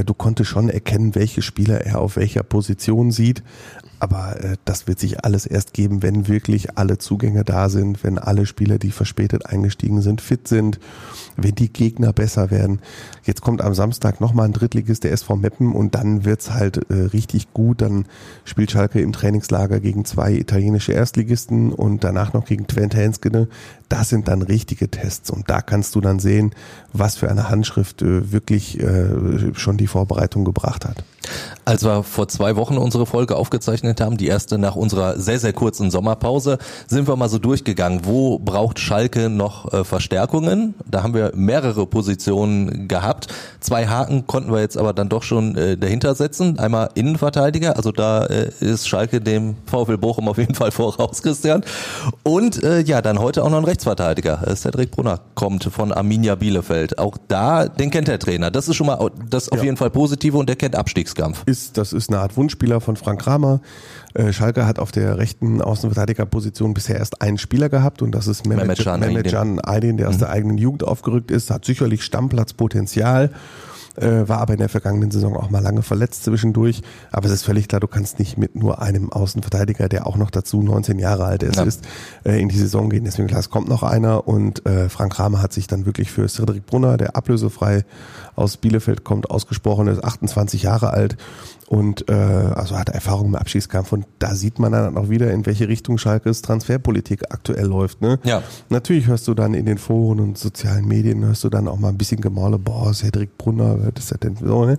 Du 0.05 0.13
konntest 0.13 0.49
schon 0.49 0.67
erkennen, 0.67 1.15
welche 1.15 1.41
Spieler 1.41 1.85
er 1.85 1.99
auf 1.99 2.17
welcher 2.17 2.43
Position 2.43 3.11
sieht. 3.11 3.41
Aber 3.99 4.43
äh, 4.43 4.57
das 4.65 4.87
wird 4.87 4.99
sich 4.99 5.23
alles 5.23 5.45
erst 5.45 5.73
geben, 5.73 6.03
wenn 6.03 6.27
wirklich 6.27 6.77
alle 6.77 6.97
Zugänge 6.97 7.43
da 7.43 7.69
sind, 7.69 8.03
wenn 8.03 8.19
alle 8.19 8.45
Spieler, 8.45 8.77
die 8.77 8.91
verspätet 8.91 9.47
eingestiegen 9.47 10.01
sind, 10.01 10.21
fit 10.21 10.47
sind, 10.47 10.79
wenn 11.35 11.55
die 11.55 11.71
Gegner 11.71 12.13
besser 12.13 12.51
werden. 12.51 12.79
Jetzt 13.23 13.41
kommt 13.41 13.61
am 13.61 13.73
Samstag 13.73 14.21
nochmal 14.21 14.45
ein 14.45 14.53
Drittligist, 14.53 15.03
der 15.03 15.11
SV 15.11 15.35
Meppen, 15.35 15.73
und 15.73 15.95
dann 15.95 16.25
wird's 16.25 16.51
halt 16.51 16.89
äh, 16.89 16.93
richtig 16.93 17.53
gut. 17.53 17.81
Dann 17.81 18.05
spielt 18.45 18.71
Schalke 18.71 19.01
im 19.01 19.13
Trainingslager 19.13 19.79
gegen 19.79 20.05
zwei 20.05 20.33
italienische 20.33 20.91
Erstligisten 20.91 21.71
und 21.73 22.03
danach 22.03 22.33
noch 22.33 22.45
gegen 22.45 22.67
Twente 22.67 22.97
Henskene. 22.97 23.47
Das 23.89 24.09
sind 24.09 24.27
dann 24.27 24.41
richtige 24.41 24.89
Tests 24.89 25.31
und 25.31 25.49
da 25.49 25.61
kannst 25.61 25.95
du 25.95 26.01
dann 26.01 26.19
sehen, 26.19 26.51
was 26.93 27.15
für 27.15 27.29
eine 27.29 27.49
Handschrift 27.49 28.01
äh, 28.01 28.31
wirklich 28.31 28.79
äh, 28.79 29.53
schon 29.53 29.77
die 29.77 29.87
Vorbereitung 29.87 30.45
gebracht 30.45 30.85
hat. 30.85 31.03
Als 31.65 31.83
wir 31.83 32.03
vor 32.03 32.27
zwei 32.27 32.55
Wochen 32.55 32.77
unsere 32.77 33.05
Folge 33.05 33.35
aufgezeichnet 33.35 33.99
haben, 34.01 34.17
die 34.17 34.27
erste 34.27 34.57
nach 34.57 34.75
unserer 34.75 35.19
sehr, 35.19 35.39
sehr 35.39 35.53
kurzen 35.53 35.91
Sommerpause, 35.91 36.57
sind 36.87 37.07
wir 37.07 37.15
mal 37.15 37.29
so 37.29 37.39
durchgegangen, 37.39 38.01
wo 38.03 38.39
braucht 38.39 38.79
Schalke 38.79 39.29
noch 39.29 39.73
äh, 39.73 39.83
Verstärkungen? 39.83 40.75
Da 40.85 41.03
haben 41.03 41.13
wir 41.13 41.31
mehrere 41.35 41.85
Positionen 41.85 42.87
gehabt. 42.87 43.27
Zwei 43.59 43.87
Haken 43.87 44.27
konnten 44.27 44.51
wir 44.51 44.61
jetzt 44.61 44.77
aber 44.77 44.93
dann 44.93 45.09
doch 45.09 45.23
schon 45.23 45.55
äh, 45.57 45.77
dahinter 45.77 46.15
setzen. 46.15 46.57
Einmal 46.59 46.89
Innenverteidiger, 46.95 47.75
also 47.75 47.91
da 47.91 48.25
äh, 48.25 48.49
ist 48.59 48.87
Schalke 48.87 49.19
dem 49.21 49.55
VfL 49.65 49.97
Bochum 49.97 50.27
auf 50.29 50.37
jeden 50.37 50.55
Fall 50.55 50.71
voraus, 50.77 51.21
Christian. 51.21 51.63
Und 52.23 52.61
ja, 52.85 53.01
dann 53.01 53.19
heute 53.19 53.43
auch 53.43 53.49
noch 53.49 53.57
ein 53.57 53.63
Rechtsverteidiger. 53.65 54.43
Cedric 54.55 54.91
Brunner 54.91 55.19
kommt 55.35 55.63
von 55.65 55.91
Arminia 55.91 56.35
Bielefeld. 56.35 56.97
Auch 56.99 57.17
da, 57.27 57.67
den 57.67 57.89
kennt 57.91 58.07
der 58.07 58.19
Trainer. 58.19 58.51
Das 58.51 58.67
ist 58.67 58.75
schon 58.75 58.87
mal 58.87 59.09
das 59.29 59.49
auf 59.49 59.59
Ja. 59.59 59.65
jeden 59.65 59.77
Fall 59.77 59.89
Positive 59.89 60.37
und 60.37 60.47
der 60.47 60.55
kennt 60.55 60.75
Abstiegskampf. 61.25 61.43
ist, 61.45 61.77
das 61.77 61.93
ist 61.93 62.09
eine 62.09 62.19
Art 62.19 62.37
Wunschspieler 62.37 62.81
von 62.81 62.95
Frank 62.95 63.21
Kramer. 63.21 63.61
Äh, 64.13 64.33
Schalke 64.33 64.65
hat 64.65 64.79
auf 64.79 64.91
der 64.91 65.17
rechten 65.17 65.61
Außenverteidigerposition 65.61 66.73
bisher 66.73 66.97
erst 66.97 67.21
einen 67.21 67.37
Spieler 67.37 67.69
gehabt 67.69 68.01
und 68.01 68.11
das 68.11 68.27
ist 68.27 68.45
Mehmet 68.45 68.77
Can 68.79 69.59
Aydin. 69.63 69.97
Der 69.97 70.09
aus 70.09 70.17
der 70.17 70.29
eigenen 70.29 70.57
Jugend 70.57 70.83
aufgerückt 70.83 71.31
ist, 71.31 71.49
hat 71.51 71.65
sicherlich 71.65 72.03
Stammplatzpotenzial. 72.03 73.31
Äh, 73.99 74.27
war 74.29 74.37
aber 74.41 74.53
in 74.53 74.59
der 74.59 74.69
vergangenen 74.69 75.09
Saison 75.09 75.35
auch 75.35 75.49
mal 75.49 75.57
lange 75.57 75.81
verletzt 75.81 76.23
zwischendurch. 76.23 76.83
Aber 77.11 77.25
es 77.25 77.31
ist 77.31 77.41
völlig 77.43 77.67
klar, 77.67 77.79
du 77.79 77.87
kannst 77.87 78.19
nicht 78.19 78.37
mit 78.37 78.55
nur 78.55 78.79
einem 78.79 79.11
Außenverteidiger, 79.11 79.89
der 79.89 80.05
auch 80.05 80.17
noch 80.17 80.29
dazu 80.29 80.61
19 80.61 80.99
Jahre 80.99 81.25
alt 81.25 81.41
ist, 81.41 81.55
Ja. 81.55 81.63
ist 81.63 81.83
äh, 82.23 82.39
in 82.39 82.47
die 82.47 82.59
Saison 82.59 82.91
gehen. 82.91 83.05
Deswegen 83.05 83.27
klar, 83.27 83.39
es 83.39 83.49
kommt 83.49 83.67
noch 83.67 83.81
einer 83.81 84.27
und 84.27 84.63
äh, 84.67 84.87
Frank 84.89 85.13
Kramer 85.13 85.41
hat 85.41 85.51
sich 85.51 85.65
dann 85.65 85.87
wirklich 85.87 86.11
für 86.11 86.27
Cedric 86.29 86.67
Brunner, 86.67 86.97
der 86.97 87.15
ablösefrei 87.15 87.85
aus 88.37 88.57
Bielefeld 88.57 89.03
kommt, 89.03 89.29
ausgesprochen, 89.29 89.87
ist 89.87 90.03
28 90.03 90.63
Jahre 90.63 90.91
alt 90.91 91.17
und 91.67 92.09
äh, 92.09 92.13
also 92.13 92.77
hat 92.77 92.89
Erfahrung 92.89 93.27
im 93.27 93.35
Abschiedskampf 93.35 93.91
und 93.91 94.05
da 94.19 94.35
sieht 94.35 94.59
man 94.59 94.71
dann 94.71 94.97
auch 94.97 95.09
wieder, 95.09 95.31
in 95.31 95.45
welche 95.45 95.67
Richtung 95.67 95.97
Schalkes 95.97 96.41
Transferpolitik 96.43 97.23
aktuell 97.31 97.65
läuft. 97.65 98.01
Ne? 98.01 98.19
Ja. 98.23 98.43
Natürlich 98.69 99.07
hörst 99.07 99.27
du 99.27 99.33
dann 99.33 99.53
in 99.53 99.65
den 99.65 99.79
Foren 99.79 100.19
und 100.19 100.37
sozialen 100.37 100.87
Medien, 100.87 101.25
hörst 101.25 101.43
du 101.43 101.49
dann 101.49 101.67
auch 101.67 101.79
mal 101.79 101.89
ein 101.89 101.97
bisschen 101.97 102.21
Gemahle, 102.21 102.59
boah, 102.59 102.93
Cedric 102.93 103.37
Brunner, 103.37 103.91
das 103.93 104.11
ist 104.11 104.23
denn 104.23 104.37
so, 104.37 104.65
ne? 104.65 104.77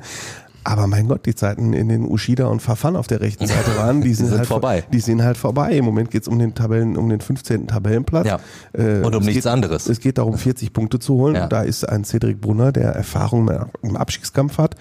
Aber 0.69 0.87
mein 0.87 1.09
Gott, 1.09 1.25
die 1.25 1.35
Zeiten, 1.35 1.73
in 1.73 1.89
denen 1.89 2.05
Ushida 2.07 2.47
und 2.47 2.61
Fafan 2.61 2.95
auf 2.95 3.07
der 3.07 3.23
rechten 3.23 3.47
Seite 3.47 3.75
waren, 3.79 4.03
die 4.03 4.13
sind, 4.15 4.27
sind 4.27 4.37
halt 4.37 4.49
vorbei. 4.49 4.85
Die 4.93 5.01
sind 5.01 5.23
halt 5.23 5.39
vorbei. 5.39 5.73
Im 5.73 5.87
Moment 5.87 6.11
geht's 6.11 6.29
um 6.29 6.39
den 6.39 6.55
Tabellen, 6.55 6.99
um 6.99 7.09
den 7.09 7.23
15. 7.23 7.69
Tabellenplatz. 7.69 8.27
Ja. 8.27 8.39
Äh, 8.75 9.01
Und 9.03 9.15
um 9.15 9.23
es 9.23 9.29
nichts 9.29 9.45
geht, 9.45 9.53
anderes. 9.53 9.89
Es 9.89 9.99
geht 9.99 10.19
darum, 10.19 10.37
40 10.37 10.75
Punkte 10.75 10.99
zu 10.99 11.15
holen. 11.15 11.37
Ja. 11.37 11.45
Und 11.45 11.53
da 11.55 11.63
ist 11.63 11.89
ein 11.89 12.05
Cedric 12.05 12.43
Brunner, 12.43 12.71
der 12.71 12.91
Erfahrung 12.91 13.51
im 13.81 13.97
Abstiegskampf 13.97 14.59
hat, 14.59 14.75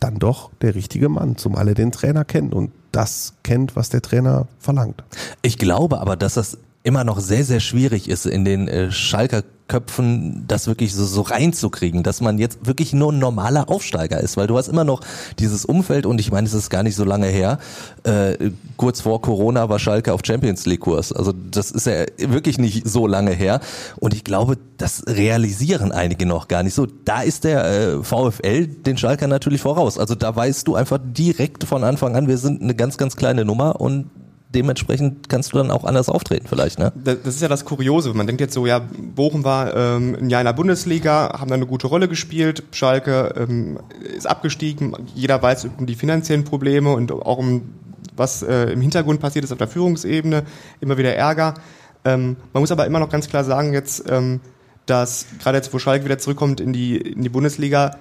dann 0.00 0.18
doch 0.18 0.50
der 0.62 0.74
richtige 0.74 1.08
Mann, 1.08 1.36
zumal 1.36 1.68
er 1.68 1.74
den 1.74 1.92
Trainer 1.92 2.24
kennt 2.24 2.52
und 2.52 2.72
das 2.90 3.34
kennt, 3.44 3.76
was 3.76 3.88
der 3.88 4.02
Trainer 4.02 4.48
verlangt. 4.58 5.04
Ich 5.42 5.58
glaube 5.58 6.00
aber, 6.00 6.16
dass 6.16 6.34
das 6.34 6.58
immer 6.82 7.04
noch 7.04 7.20
sehr, 7.20 7.44
sehr 7.44 7.60
schwierig 7.60 8.08
ist, 8.08 8.26
in 8.26 8.44
den 8.44 8.66
äh, 8.66 8.90
Schalker 8.90 9.44
Köpfen 9.70 10.44
das 10.48 10.66
wirklich 10.66 10.92
so, 10.92 11.04
so 11.04 11.22
reinzukriegen, 11.22 12.02
dass 12.02 12.20
man 12.20 12.38
jetzt 12.38 12.66
wirklich 12.66 12.92
nur 12.92 13.12
ein 13.12 13.20
normaler 13.20 13.70
Aufsteiger 13.70 14.18
ist, 14.18 14.36
weil 14.36 14.48
du 14.48 14.58
hast 14.58 14.66
immer 14.66 14.82
noch 14.82 15.00
dieses 15.38 15.64
Umfeld 15.64 16.06
und 16.06 16.20
ich 16.20 16.32
meine, 16.32 16.48
es 16.48 16.54
ist 16.54 16.70
gar 16.70 16.82
nicht 16.82 16.96
so 16.96 17.04
lange 17.04 17.28
her, 17.28 17.58
äh, 18.02 18.50
kurz 18.76 19.00
vor 19.00 19.22
Corona 19.22 19.68
war 19.68 19.78
Schalke 19.78 20.12
auf 20.12 20.22
Champions 20.24 20.66
League 20.66 20.80
Kurs, 20.80 21.12
also 21.12 21.32
das 21.32 21.70
ist 21.70 21.86
ja 21.86 22.04
wirklich 22.18 22.58
nicht 22.58 22.88
so 22.88 23.06
lange 23.06 23.30
her. 23.30 23.60
Und 24.00 24.12
ich 24.12 24.24
glaube, 24.24 24.58
das 24.76 25.04
realisieren 25.06 25.92
einige 25.92 26.26
noch 26.26 26.48
gar 26.48 26.64
nicht. 26.64 26.74
So. 26.74 26.86
Da 27.04 27.22
ist 27.22 27.44
der 27.44 27.64
äh, 27.64 28.02
VfL 28.02 28.66
den 28.66 28.98
Schalker 28.98 29.28
natürlich 29.28 29.60
voraus, 29.60 29.98
also 29.98 30.16
da 30.16 30.34
weißt 30.34 30.66
du 30.66 30.74
einfach 30.74 30.98
direkt 31.00 31.62
von 31.62 31.84
Anfang 31.84 32.16
an, 32.16 32.26
wir 32.26 32.38
sind 32.38 32.60
eine 32.60 32.74
ganz, 32.74 32.96
ganz 32.96 33.14
kleine 33.14 33.44
Nummer 33.44 33.80
und 33.80 34.10
dementsprechend 34.54 35.28
kannst 35.28 35.52
du 35.52 35.58
dann 35.58 35.70
auch 35.70 35.84
anders 35.84 36.08
auftreten 36.08 36.46
vielleicht, 36.48 36.78
ne? 36.78 36.92
Das 37.04 37.18
ist 37.24 37.42
ja 37.42 37.48
das 37.48 37.64
Kuriose. 37.64 38.12
Man 38.14 38.26
denkt 38.26 38.40
jetzt 38.40 38.54
so, 38.54 38.66
ja, 38.66 38.80
Bochum 39.14 39.44
war 39.44 39.74
ähm, 39.74 40.16
ein 40.20 40.30
Jahr 40.30 40.40
in 40.40 40.46
der 40.46 40.52
Bundesliga, 40.52 41.38
haben 41.38 41.48
da 41.48 41.54
eine 41.54 41.66
gute 41.66 41.86
Rolle 41.86 42.08
gespielt. 42.08 42.64
Schalke 42.72 43.34
ähm, 43.36 43.78
ist 44.16 44.26
abgestiegen. 44.26 44.96
Jeder 45.14 45.40
weiß 45.40 45.68
um 45.78 45.86
die 45.86 45.94
finanziellen 45.94 46.44
Probleme 46.44 46.92
und 46.92 47.12
auch 47.12 47.38
um 47.38 47.62
was 48.16 48.42
äh, 48.42 48.72
im 48.72 48.80
Hintergrund 48.80 49.20
passiert 49.20 49.44
ist 49.44 49.52
auf 49.52 49.58
der 49.58 49.68
Führungsebene. 49.68 50.44
Immer 50.80 50.98
wieder 50.98 51.14
Ärger. 51.14 51.54
Ähm, 52.04 52.36
man 52.52 52.62
muss 52.62 52.72
aber 52.72 52.86
immer 52.86 52.98
noch 52.98 53.10
ganz 53.10 53.28
klar 53.28 53.44
sagen 53.44 53.72
jetzt, 53.72 54.10
ähm, 54.10 54.40
dass 54.86 55.26
gerade 55.40 55.58
jetzt, 55.58 55.72
wo 55.72 55.78
Schalke 55.78 56.04
wieder 56.04 56.18
zurückkommt 56.18 56.60
in 56.60 56.72
die, 56.72 56.96
in 56.96 57.22
die 57.22 57.28
Bundesliga, 57.28 57.96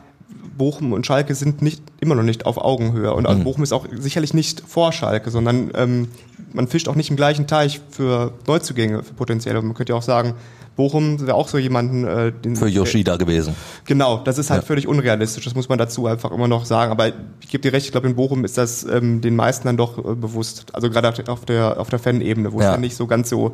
Bochum 0.57 0.93
und 0.93 1.05
Schalke 1.05 1.35
sind 1.35 1.61
nicht 1.61 1.81
immer 1.99 2.15
noch 2.15 2.23
nicht 2.23 2.45
auf 2.45 2.57
Augenhöhe 2.57 3.13
und 3.13 3.27
Mhm. 3.29 3.43
Bochum 3.43 3.63
ist 3.63 3.71
auch 3.71 3.87
sicherlich 3.91 4.33
nicht 4.33 4.61
vor 4.67 4.91
Schalke, 4.91 5.31
sondern 5.31 5.71
ähm, 5.73 6.09
man 6.53 6.67
fischt 6.67 6.87
auch 6.87 6.95
nicht 6.95 7.09
im 7.09 7.15
gleichen 7.15 7.47
Teich 7.47 7.79
für 7.91 8.33
Neuzugänge, 8.47 9.03
für 9.03 9.13
potenzielle. 9.13 9.61
Man 9.61 9.73
könnte 9.73 9.93
ja 9.93 9.97
auch 9.97 10.03
sagen, 10.03 10.33
Bochum 10.79 11.19
wäre 11.27 11.35
auch 11.35 11.49
so 11.49 11.57
jemanden, 11.57 12.05
äh, 12.07 12.31
den 12.31 12.55
Für 12.55 12.67
Yoshida 12.69 13.17
gewesen. 13.17 13.53
Genau, 13.83 14.19
das 14.23 14.37
ist 14.37 14.49
halt 14.49 14.61
Ja. 14.61 14.65
völlig 14.67 14.87
unrealistisch. 14.87 15.43
Das 15.43 15.53
muss 15.55 15.67
man 15.67 15.77
dazu 15.77 16.07
einfach 16.07 16.31
immer 16.31 16.47
noch 16.47 16.63
sagen. 16.63 16.89
Aber 16.91 17.07
ich 17.41 17.49
gebe 17.49 17.61
dir 17.61 17.73
recht, 17.73 17.85
ich 17.85 17.91
glaube, 17.91 18.07
in 18.07 18.15
Bochum 18.15 18.45
ist 18.45 18.57
das 18.57 18.83
ähm, 18.85 19.19
den 19.19 19.35
meisten 19.35 19.67
dann 19.67 19.75
doch 19.75 19.97
äh, 19.97 20.15
bewusst. 20.15 20.67
Also 20.73 20.89
gerade 20.89 21.09
auf 21.09 21.15
der- 21.15 21.27
auf 21.29 21.43
der 21.45 21.79
auf 21.81 21.89
der 21.89 21.99
Fan-Ebene, 21.99 22.53
wo 22.53 22.61
Ja. 22.61 22.67
es 22.67 22.71
dann 22.75 22.81
nicht 22.81 22.95
so 22.95 23.07
ganz 23.07 23.29
so 23.29 23.51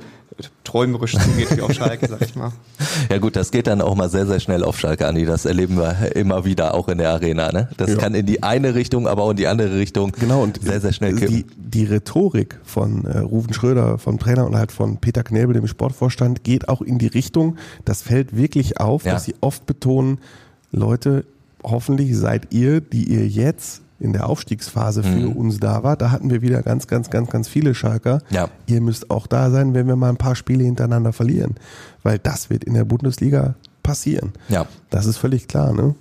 träumerisch 0.64 1.14
zugeht 1.18 1.56
wie 1.58 1.62
auf 1.62 1.74
Schalke, 1.74 2.08
sag 2.08 2.22
ich 2.22 2.36
mal. 2.36 2.52
Ja 3.10 3.18
gut, 3.18 3.36
das 3.36 3.52
geht 3.52 3.68
dann 3.68 3.82
auch 3.82 3.96
mal 3.96 4.10
sehr, 4.10 4.26
sehr 4.26 4.40
schnell 4.40 4.64
auf 4.64 4.80
Schalke, 4.80 5.08
Andi. 5.08 5.26
Das 5.26 5.46
erleben 5.46 5.78
wir 5.78 6.16
immer 6.16 6.46
wieder, 6.46 6.74
auch 6.76 6.88
in 6.88 6.98
der 6.98 7.10
Arena. 7.12 7.52
Ne? 7.52 7.70
Das 7.78 7.92
Ja. 7.92 7.98
kann 7.98 8.16
in 8.16 8.26
die 8.26 8.42
eine 8.44 8.74
Richtung, 8.76 9.08
aber 9.08 9.24
auch 9.24 9.32
in 9.32 9.38
die 9.38 9.48
andere 9.48 9.76
Richtung 9.78 10.12
Genau, 10.20 10.42
und 10.44 10.62
sehr, 10.62 10.80
sehr 10.82 10.94
schnell 10.94 11.16
kippen. 11.16 11.36
die, 11.36 11.46
die 11.58 11.86
Rhetorik 11.86 12.60
von 12.64 13.06
äh, 13.06 13.20
Ruven 13.20 13.54
Schröder, 13.54 13.98
vom 13.98 14.18
Trainer 14.20 14.46
und 14.46 14.56
halt 14.56 14.72
von 14.72 14.98
Peter 14.98 15.24
Knebel, 15.24 15.54
dem 15.54 15.68
Sportvorstand, 15.68 16.44
geht 16.44 16.70
auch 16.70 16.82
in 16.82 16.98
die 17.00 17.08
Richtung, 17.16 17.56
das 17.86 18.02
fällt 18.04 18.36
wirklich 18.38 18.80
auf, 18.80 19.06
Ja. 19.06 19.14
dass 19.14 19.24
sie 19.26 19.34
oft 19.42 19.66
betonen, 19.66 20.20
Leute, 20.72 21.26
hoffentlich 21.64 22.16
seid 22.16 22.54
ihr, 22.54 22.82
die 22.82 23.06
ihr 23.12 23.28
jetzt 23.28 23.82
in 24.00 24.12
der 24.14 24.28
Aufstiegsphase 24.30 25.04
für 25.04 25.10
Mhm. 25.30 25.32
uns 25.32 25.60
da 25.60 25.82
wart, 25.84 26.02
da 26.02 26.12
hatten 26.12 26.30
wir 26.30 26.42
wieder 26.42 26.62
ganz, 26.62 26.86
ganz, 26.86 27.10
ganz, 27.10 27.30
ganz 27.30 27.48
viele 27.48 27.74
Schalker. 27.74 28.20
Ja. 28.30 28.50
Ihr 28.68 28.82
müsst 28.82 29.10
auch 29.10 29.26
da 29.26 29.50
sein, 29.50 29.74
wenn 29.74 29.88
wir 29.88 29.96
mal 29.96 30.10
ein 30.10 30.18
paar 30.18 30.36
Spiele 30.36 30.66
hintereinander 30.66 31.14
verlieren. 31.14 31.56
Weil 32.04 32.20
das 32.20 32.50
wird 32.50 32.66
in 32.66 32.74
der 32.74 32.84
Bundesliga 32.84 33.56
passieren. 33.84 34.34
Ja. 34.50 34.66
Das 34.90 35.06
ist 35.06 35.18
völlig 35.18 35.48
klar, 35.48 35.74
ne? 35.74 35.96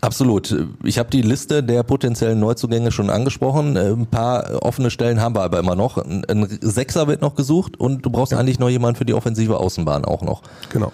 Absolut. 0.00 0.54
Ich 0.84 0.98
habe 0.98 1.10
die 1.10 1.22
Liste 1.22 1.62
der 1.62 1.82
potenziellen 1.82 2.40
Neuzugänge 2.40 2.90
schon 2.92 3.10
angesprochen. 3.10 3.76
Ein 3.76 4.06
paar 4.06 4.62
offene 4.62 4.90
Stellen 4.90 5.20
haben 5.20 5.34
wir 5.34 5.42
aber 5.42 5.58
immer 5.58 5.74
noch. 5.76 5.98
Ein 5.98 6.46
Sechser 6.60 7.06
wird 7.08 7.22
noch 7.22 7.34
gesucht 7.34 7.78
und 7.78 8.04
du 8.04 8.10
brauchst 8.10 8.34
eigentlich 8.34 8.58
noch 8.58 8.68
jemanden 8.68 8.96
für 8.96 9.04
die 9.04 9.14
offensive 9.14 9.58
Außenbahn 9.58 10.04
auch 10.04 10.22
noch. 10.22 10.42
Genau. 10.70 10.92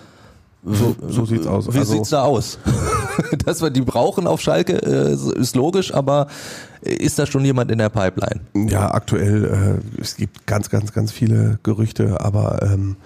So, 0.65 0.97
so 1.09 1.25
sieht's 1.25 1.47
aus. 1.47 1.73
Wie 1.73 1.79
Also- 1.79 1.93
sieht's 1.95 2.11
da 2.11 2.23
aus? 2.25 2.59
Dass 3.47 3.63
wir 3.63 3.71
die 3.71 3.81
brauchen 3.81 4.27
auf 4.27 4.41
Schalke, 4.41 4.75
äh, 4.83 5.13
ist 5.41 5.55
logisch, 5.57 5.95
aber 5.95 6.27
ist 6.83 7.19
da 7.19 7.27
schon 7.27 7.45
jemand 7.45 7.71
in 7.71 7.79
der 7.79 7.89
Pipeline? 7.89 8.41
Ja, 8.55 8.91
aktuell, 8.93 9.81
äh, 9.99 10.01
es 10.01 10.17
gibt 10.17 10.47
ganz, 10.47 10.69
ganz, 10.69 10.93
ganz 10.93 11.13
viele 11.13 11.59
Gerüchte, 11.63 12.21
aber 12.21 12.61
ähm, 12.63 12.97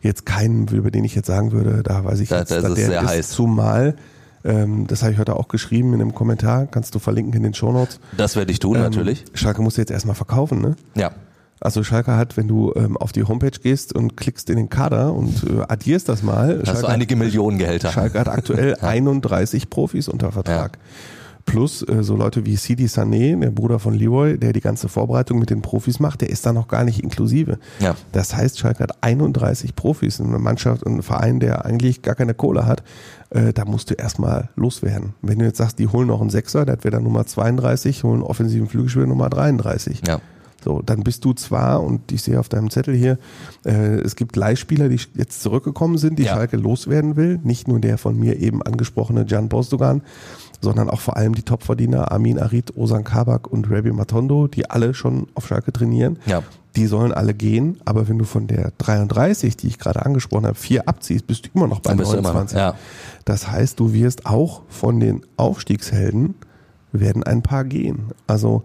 jetzt 0.00 0.26
keinen, 0.26 0.66
über 0.68 0.90
den 0.90 1.04
ich 1.04 1.14
jetzt 1.14 1.26
sagen 1.26 1.52
würde, 1.52 1.82
da 1.82 2.04
weiß 2.04 2.20
ich 2.20 2.30
Da- 2.30 2.40
jetzt, 2.40 2.50
da 2.50 2.56
ist 2.56 2.64
es 2.64 2.74
der 2.74 2.86
sehr 2.86 3.06
heiß. 3.06 3.28
Zumal, 3.30 3.96
ähm, 4.44 4.86
das 4.86 5.02
habe 5.02 5.12
ich 5.12 5.18
heute 5.18 5.36
auch 5.36 5.48
geschrieben 5.48 5.92
in 5.94 6.00
einem 6.00 6.14
Kommentar, 6.14 6.66
kannst 6.66 6.94
du 6.94 6.98
verlinken 6.98 7.34
in 7.34 7.42
den 7.42 7.54
Shownotes. 7.54 7.98
Das 8.16 8.36
werde 8.36 8.52
ich 8.52 8.58
tun, 8.58 8.76
Ähm, 8.76 8.82
natürlich. 8.82 9.24
Schalke 9.34 9.62
muss 9.62 9.76
jetzt 9.76 9.90
erstmal 9.90 10.14
verkaufen, 10.14 10.60
ne? 10.60 10.76
Ja. 10.94 11.12
Also 11.60 11.82
Schalke 11.82 12.16
hat, 12.16 12.36
wenn 12.36 12.46
du 12.48 12.72
ähm, 12.76 12.96
auf 12.98 13.12
die 13.12 13.24
Homepage 13.24 13.50
gehst 13.62 13.94
und 13.94 14.16
klickst 14.18 14.50
in 14.50 14.56
den 14.56 14.68
Kader 14.68 15.14
und 15.14 15.44
äh, 15.44 15.62
addierst 15.66 16.08
das 16.10 16.22
mal, 16.22 16.58
Hast 16.58 16.68
du 16.68 16.72
Schalke, 16.74 16.88
einige 16.88 17.16
Millionen 17.16 17.56
Gehälter. 17.58 17.90
Schalke 17.90 18.18
hat 18.20 18.28
aktuell 18.28 18.74
31 18.80 19.70
Profis 19.70 20.08
unter 20.08 20.30
Vertrag. 20.32 20.78
Plus 21.44 21.82
äh, 21.82 22.02
so 22.02 22.16
Leute 22.16 22.46
wie 22.46 22.56
Sidi 22.56 22.86
Sané, 22.86 23.38
der 23.38 23.50
Bruder 23.50 23.78
von 23.78 23.94
Leroy, 23.94 24.38
der 24.38 24.52
die 24.52 24.60
ganze 24.60 24.88
Vorbereitung 24.88 25.38
mit 25.38 25.50
den 25.50 25.62
Profis 25.62 26.00
macht, 26.00 26.22
der 26.22 26.30
ist 26.30 26.46
da 26.46 26.52
noch 26.52 26.68
gar 26.68 26.84
nicht 26.84 27.02
inklusive. 27.02 27.58
Ja. 27.80 27.94
Das 28.12 28.34
heißt, 28.34 28.58
Schalke 28.58 28.82
hat 28.82 29.02
31 29.02 29.76
Profis, 29.76 30.20
eine 30.20 30.38
Mannschaft, 30.38 30.86
ein 30.86 31.02
Verein, 31.02 31.40
der 31.40 31.64
eigentlich 31.64 32.02
gar 32.02 32.14
keine 32.14 32.34
Kohle 32.34 32.66
hat. 32.66 32.82
Äh, 33.30 33.52
da 33.52 33.64
musst 33.66 33.90
du 33.90 33.94
erstmal 33.94 34.48
loswerden. 34.56 35.14
Wenn 35.22 35.38
du 35.38 35.44
jetzt 35.44 35.58
sagst, 35.58 35.78
die 35.78 35.86
holen 35.88 36.08
noch 36.08 36.20
einen 36.20 36.30
Sechser, 36.30 36.64
das 36.64 36.78
wäre 36.82 36.92
dann 36.92 37.02
Nummer 37.04 37.26
32, 37.26 38.04
holen 38.04 38.22
offensiven 38.22 38.68
Flügelspieler 38.68 39.06
Nummer 39.06 39.28
33. 39.28 40.02
Ja. 40.06 40.20
So, 40.64 40.80
dann 40.80 41.02
bist 41.04 41.26
du 41.26 41.34
zwar, 41.34 41.82
und 41.82 42.10
ich 42.10 42.22
sehe 42.22 42.40
auf 42.40 42.48
deinem 42.48 42.70
Zettel 42.70 42.94
hier, 42.94 43.18
äh, 43.66 43.96
es 44.00 44.16
gibt 44.16 44.34
Leihspieler, 44.34 44.88
die 44.88 44.98
jetzt 45.14 45.42
zurückgekommen 45.42 45.98
sind, 45.98 46.18
die 46.18 46.22
Ja. 46.22 46.32
Schalke 46.32 46.56
loswerden 46.56 47.16
will. 47.16 47.38
Nicht 47.42 47.68
nur 47.68 47.80
der 47.80 47.98
von 47.98 48.18
mir 48.18 48.40
eben 48.40 48.62
angesprochene 48.62 49.26
Jan 49.28 49.50
Bostogan, 49.50 50.00
sondern 50.64 50.90
auch 50.90 51.00
vor 51.00 51.16
allem 51.16 51.34
die 51.34 51.42
Topverdiener 51.42 52.10
Amin 52.10 52.38
Arid, 52.38 52.76
Osan 52.76 53.04
Kabak 53.04 53.46
und 53.46 53.70
Rabi 53.70 53.92
Matondo, 53.92 54.48
die 54.48 54.68
alle 54.70 54.94
schon 54.94 55.28
auf 55.34 55.46
Schalke 55.46 55.72
trainieren. 55.72 56.18
Ja. 56.26 56.42
Die 56.74 56.86
sollen 56.86 57.12
alle 57.12 57.34
gehen, 57.34 57.80
aber 57.84 58.08
wenn 58.08 58.18
du 58.18 58.24
von 58.24 58.48
der 58.48 58.72
33, 58.78 59.56
die 59.56 59.68
ich 59.68 59.78
gerade 59.78 60.04
angesprochen 60.04 60.46
habe, 60.46 60.56
vier 60.56 60.88
abziehst, 60.88 61.26
bist 61.28 61.46
du 61.46 61.50
immer 61.54 61.68
noch 61.68 61.78
bei 61.78 61.90
Dann 61.90 61.98
bist 61.98 62.12
du 62.12 62.16
immer 62.16 62.32
noch, 62.32 62.34
29. 62.34 62.58
ja. 62.58 62.74
Das 63.24 63.48
heißt, 63.48 63.78
du 63.78 63.92
wirst 63.92 64.26
auch 64.26 64.62
von 64.68 64.98
den 64.98 65.20
Aufstiegshelden 65.36 66.34
werden 66.90 67.22
ein 67.22 67.42
paar 67.42 67.64
gehen. 67.64 68.12
Also 68.26 68.64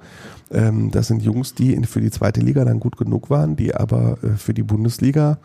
ähm, 0.51 0.91
das 0.91 1.07
sind 1.07 1.21
Jungs, 1.21 1.53
die 1.53 1.75
für 1.85 2.01
die 2.01 2.11
zweite 2.11 2.41
Liga 2.41 2.65
dann 2.65 2.79
gut 2.79 2.97
genug 2.97 3.29
waren, 3.29 3.55
die 3.55 3.75
aber 3.75 4.17
äh, 4.23 4.37
für 4.37 4.53
die 4.53 4.63
Bundesliga 4.63 5.37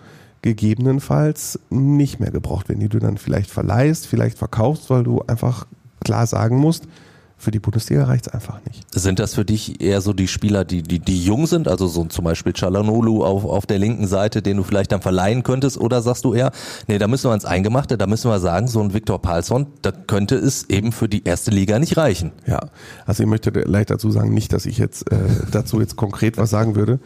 gegebenenfalls 0.43 1.59
nicht 1.71 2.21
mehr 2.21 2.31
gebraucht 2.31 2.69
werden, 2.69 2.81
die 2.81 2.89
du 2.89 2.99
dann 2.99 3.17
vielleicht 3.17 3.51
verleihst, 3.51 4.07
vielleicht 4.07 4.39
verkaufst, 4.39 4.91
weil 4.91 5.03
du 5.03 5.23
einfach 5.27 5.67
klar 6.05 6.27
sagen 6.27 6.57
musst, 6.57 6.85
für 7.37 7.51
die 7.51 7.59
Bundesliga 7.59 8.05
reicht's 8.05 8.29
einfach 8.29 8.61
nicht. 8.65 8.87
Sind 8.95 9.19
das 9.19 9.35
für 9.35 9.45
dich 9.45 9.81
eher 9.81 10.01
so 10.01 10.13
die 10.13 10.29
Spieler, 10.29 10.65
die, 10.65 10.83
die, 10.83 10.99
die 10.99 11.25
jung 11.25 11.47
sind, 11.47 11.69
also 11.69 11.87
so 11.87 12.05
zum 12.05 12.25
Beispiel 12.25 12.53
Chalanolu 12.53 13.25
auf, 13.25 13.45
auf 13.45 13.67
der 13.67 13.79
linken 13.79 14.07
Seite, 14.07 14.41
den 14.41 14.57
du 14.57 14.63
vielleicht 14.63 14.93
dann 14.93 15.03
verleihen 15.03 15.43
könntest, 15.43 15.79
oder 15.79 16.01
sagst 16.01 16.25
du 16.25 16.33
eher, 16.33 16.53
nee, 16.87 16.97
da 16.99 17.09
müssen 17.09 17.29
wir 17.29 17.35
ins 17.35 17.45
Eingemachte, 17.45 17.99
da 17.99 18.07
müssen 18.07 18.31
wir 18.31 18.41
sagen, 18.41 18.67
so 18.67 18.81
ein 18.81 18.95
Viktor 18.95 19.21
Palsson, 19.21 19.67
da 19.83 19.93
könnte 19.93 20.37
es 20.37 20.71
eben 20.71 20.93
für 20.93 21.09
die 21.09 21.25
erste 21.25 21.51
Liga 21.51 21.79
nicht 21.79 21.97
reichen. 21.97 22.33
Ja, 22.47 22.61
also 23.05 23.23
ich 23.23 23.29
möchte 23.29 23.51
leicht 23.51 23.91
dazu 23.91 24.11
sagen, 24.11 24.33
nicht, 24.33 24.53
dass 24.53 24.65
ich 24.65 24.79
jetzt 24.79 25.11
äh, 25.13 25.17
dazu 25.51 25.81
jetzt 25.81 25.97
konkret 25.97 26.39
was 26.39 26.51
sagen 26.51 26.77
würde, 26.77 27.01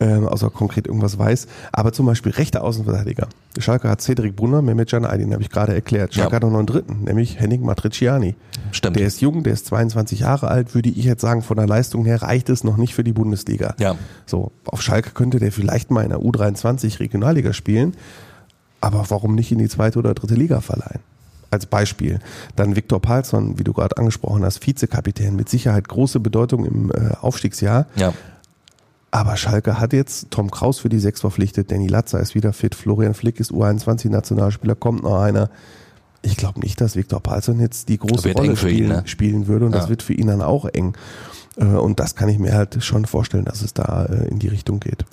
ähm, 0.00 0.26
außer 0.26 0.50
konkret 0.50 0.86
irgendwas 0.86 1.18
weiß. 1.18 1.46
Aber 1.72 1.92
zum 1.92 2.06
Beispiel 2.06 2.32
rechter 2.32 2.62
Außenverteidiger. 2.64 3.28
Schalke 3.58 3.88
hat 3.88 4.00
Cedric 4.00 4.34
Brunner, 4.34 4.60
Mehmet 4.62 4.90
Can 4.90 5.04
Aydin, 5.04 5.32
habe 5.32 5.42
ich 5.42 5.50
gerade 5.50 5.72
erklärt. 5.74 6.14
Schalke 6.14 6.30
Ja. 6.32 6.36
hat 6.36 6.42
noch 6.42 6.56
einen 6.58 6.66
dritten, 6.66 7.04
nämlich 7.04 7.38
Henning 7.38 7.62
Matriciani. 7.64 8.34
Stimmt. 8.72 8.96
Der 8.96 9.06
ist 9.06 9.20
jung, 9.20 9.44
der 9.44 9.52
ist 9.52 9.66
22 9.66 10.20
Jahre 10.20 10.48
alt, 10.48 10.74
würde 10.74 10.88
ich 10.88 11.04
jetzt 11.04 11.20
sagen, 11.20 11.42
von 11.42 11.56
der 11.56 11.66
Leistung 11.66 12.04
her 12.04 12.22
reicht 12.22 12.48
es 12.48 12.64
noch 12.64 12.76
nicht 12.76 12.94
für 12.94 13.04
die 13.04 13.12
Bundesliga. 13.12 13.74
Ja. 13.78 13.94
So, 14.26 14.50
auf 14.64 14.82
Schalke 14.82 15.10
könnte 15.10 15.38
der 15.38 15.52
vielleicht 15.52 15.90
mal 15.92 16.02
in 16.02 16.10
der 16.10 16.18
U23 16.20 16.98
Regionalliga 16.98 17.52
spielen, 17.52 17.94
aber 18.80 19.04
warum 19.08 19.34
nicht 19.34 19.52
in 19.52 19.58
die 19.58 19.68
zweite 19.68 19.98
oder 19.98 20.14
dritte 20.14 20.34
Liga 20.34 20.60
verleihen? 20.60 21.00
Als 21.50 21.66
Beispiel. 21.66 22.18
Dann 22.56 22.74
Viktor 22.74 23.00
Palsson, 23.00 23.58
wie 23.60 23.64
du 23.64 23.72
gerade 23.72 23.96
angesprochen 23.96 24.44
hast, 24.44 24.66
Vizekapitän, 24.66 25.36
mit 25.36 25.48
Sicherheit 25.48 25.88
große 25.88 26.18
Bedeutung 26.18 26.66
im 26.66 26.90
äh, 26.90 27.14
Aufstiegsjahr. 27.20 27.86
Ja. 27.94 28.12
Aber 29.14 29.36
Schalke 29.36 29.78
hat 29.78 29.92
jetzt 29.92 30.32
Tom 30.32 30.50
Kraus 30.50 30.80
für 30.80 30.88
die 30.88 30.98
Sechs 30.98 31.20
verpflichtet, 31.20 31.70
Danny 31.70 31.86
Latzer 31.86 32.18
ist 32.18 32.34
wieder 32.34 32.52
fit, 32.52 32.74
Florian 32.74 33.14
Flick 33.14 33.38
ist 33.38 33.52
U21-Nationalspieler, 33.52 34.74
kommt 34.74 35.04
noch 35.04 35.20
einer. 35.20 35.50
Ich 36.22 36.36
glaube 36.36 36.58
nicht, 36.58 36.80
dass 36.80 36.96
Viktor 36.96 37.20
Palsson 37.20 37.60
jetzt 37.60 37.88
die 37.90 37.98
große 37.98 38.32
Rolle 38.32 38.56
für 38.56 38.68
ihn, 38.70 38.76
spielen, 38.76 38.88
ne? 38.88 39.02
spielen 39.06 39.46
würde 39.46 39.66
und 39.66 39.72
Ja. 39.72 39.78
das 39.78 39.88
wird 39.88 40.02
für 40.02 40.14
ihn 40.14 40.26
dann 40.26 40.42
auch 40.42 40.64
eng. 40.64 40.96
Äh, 41.56 41.64
Und 41.64 42.00
das 42.00 42.16
kann 42.16 42.28
ich 42.28 42.40
mir 42.40 42.54
halt 42.54 42.82
schon 42.82 43.04
vorstellen, 43.04 43.44
dass 43.44 43.62
es 43.62 43.72
da 43.72 44.06
äh, 44.06 44.26
in 44.30 44.40
die 44.40 44.48
Richtung 44.48 44.80
geht. 44.80 45.04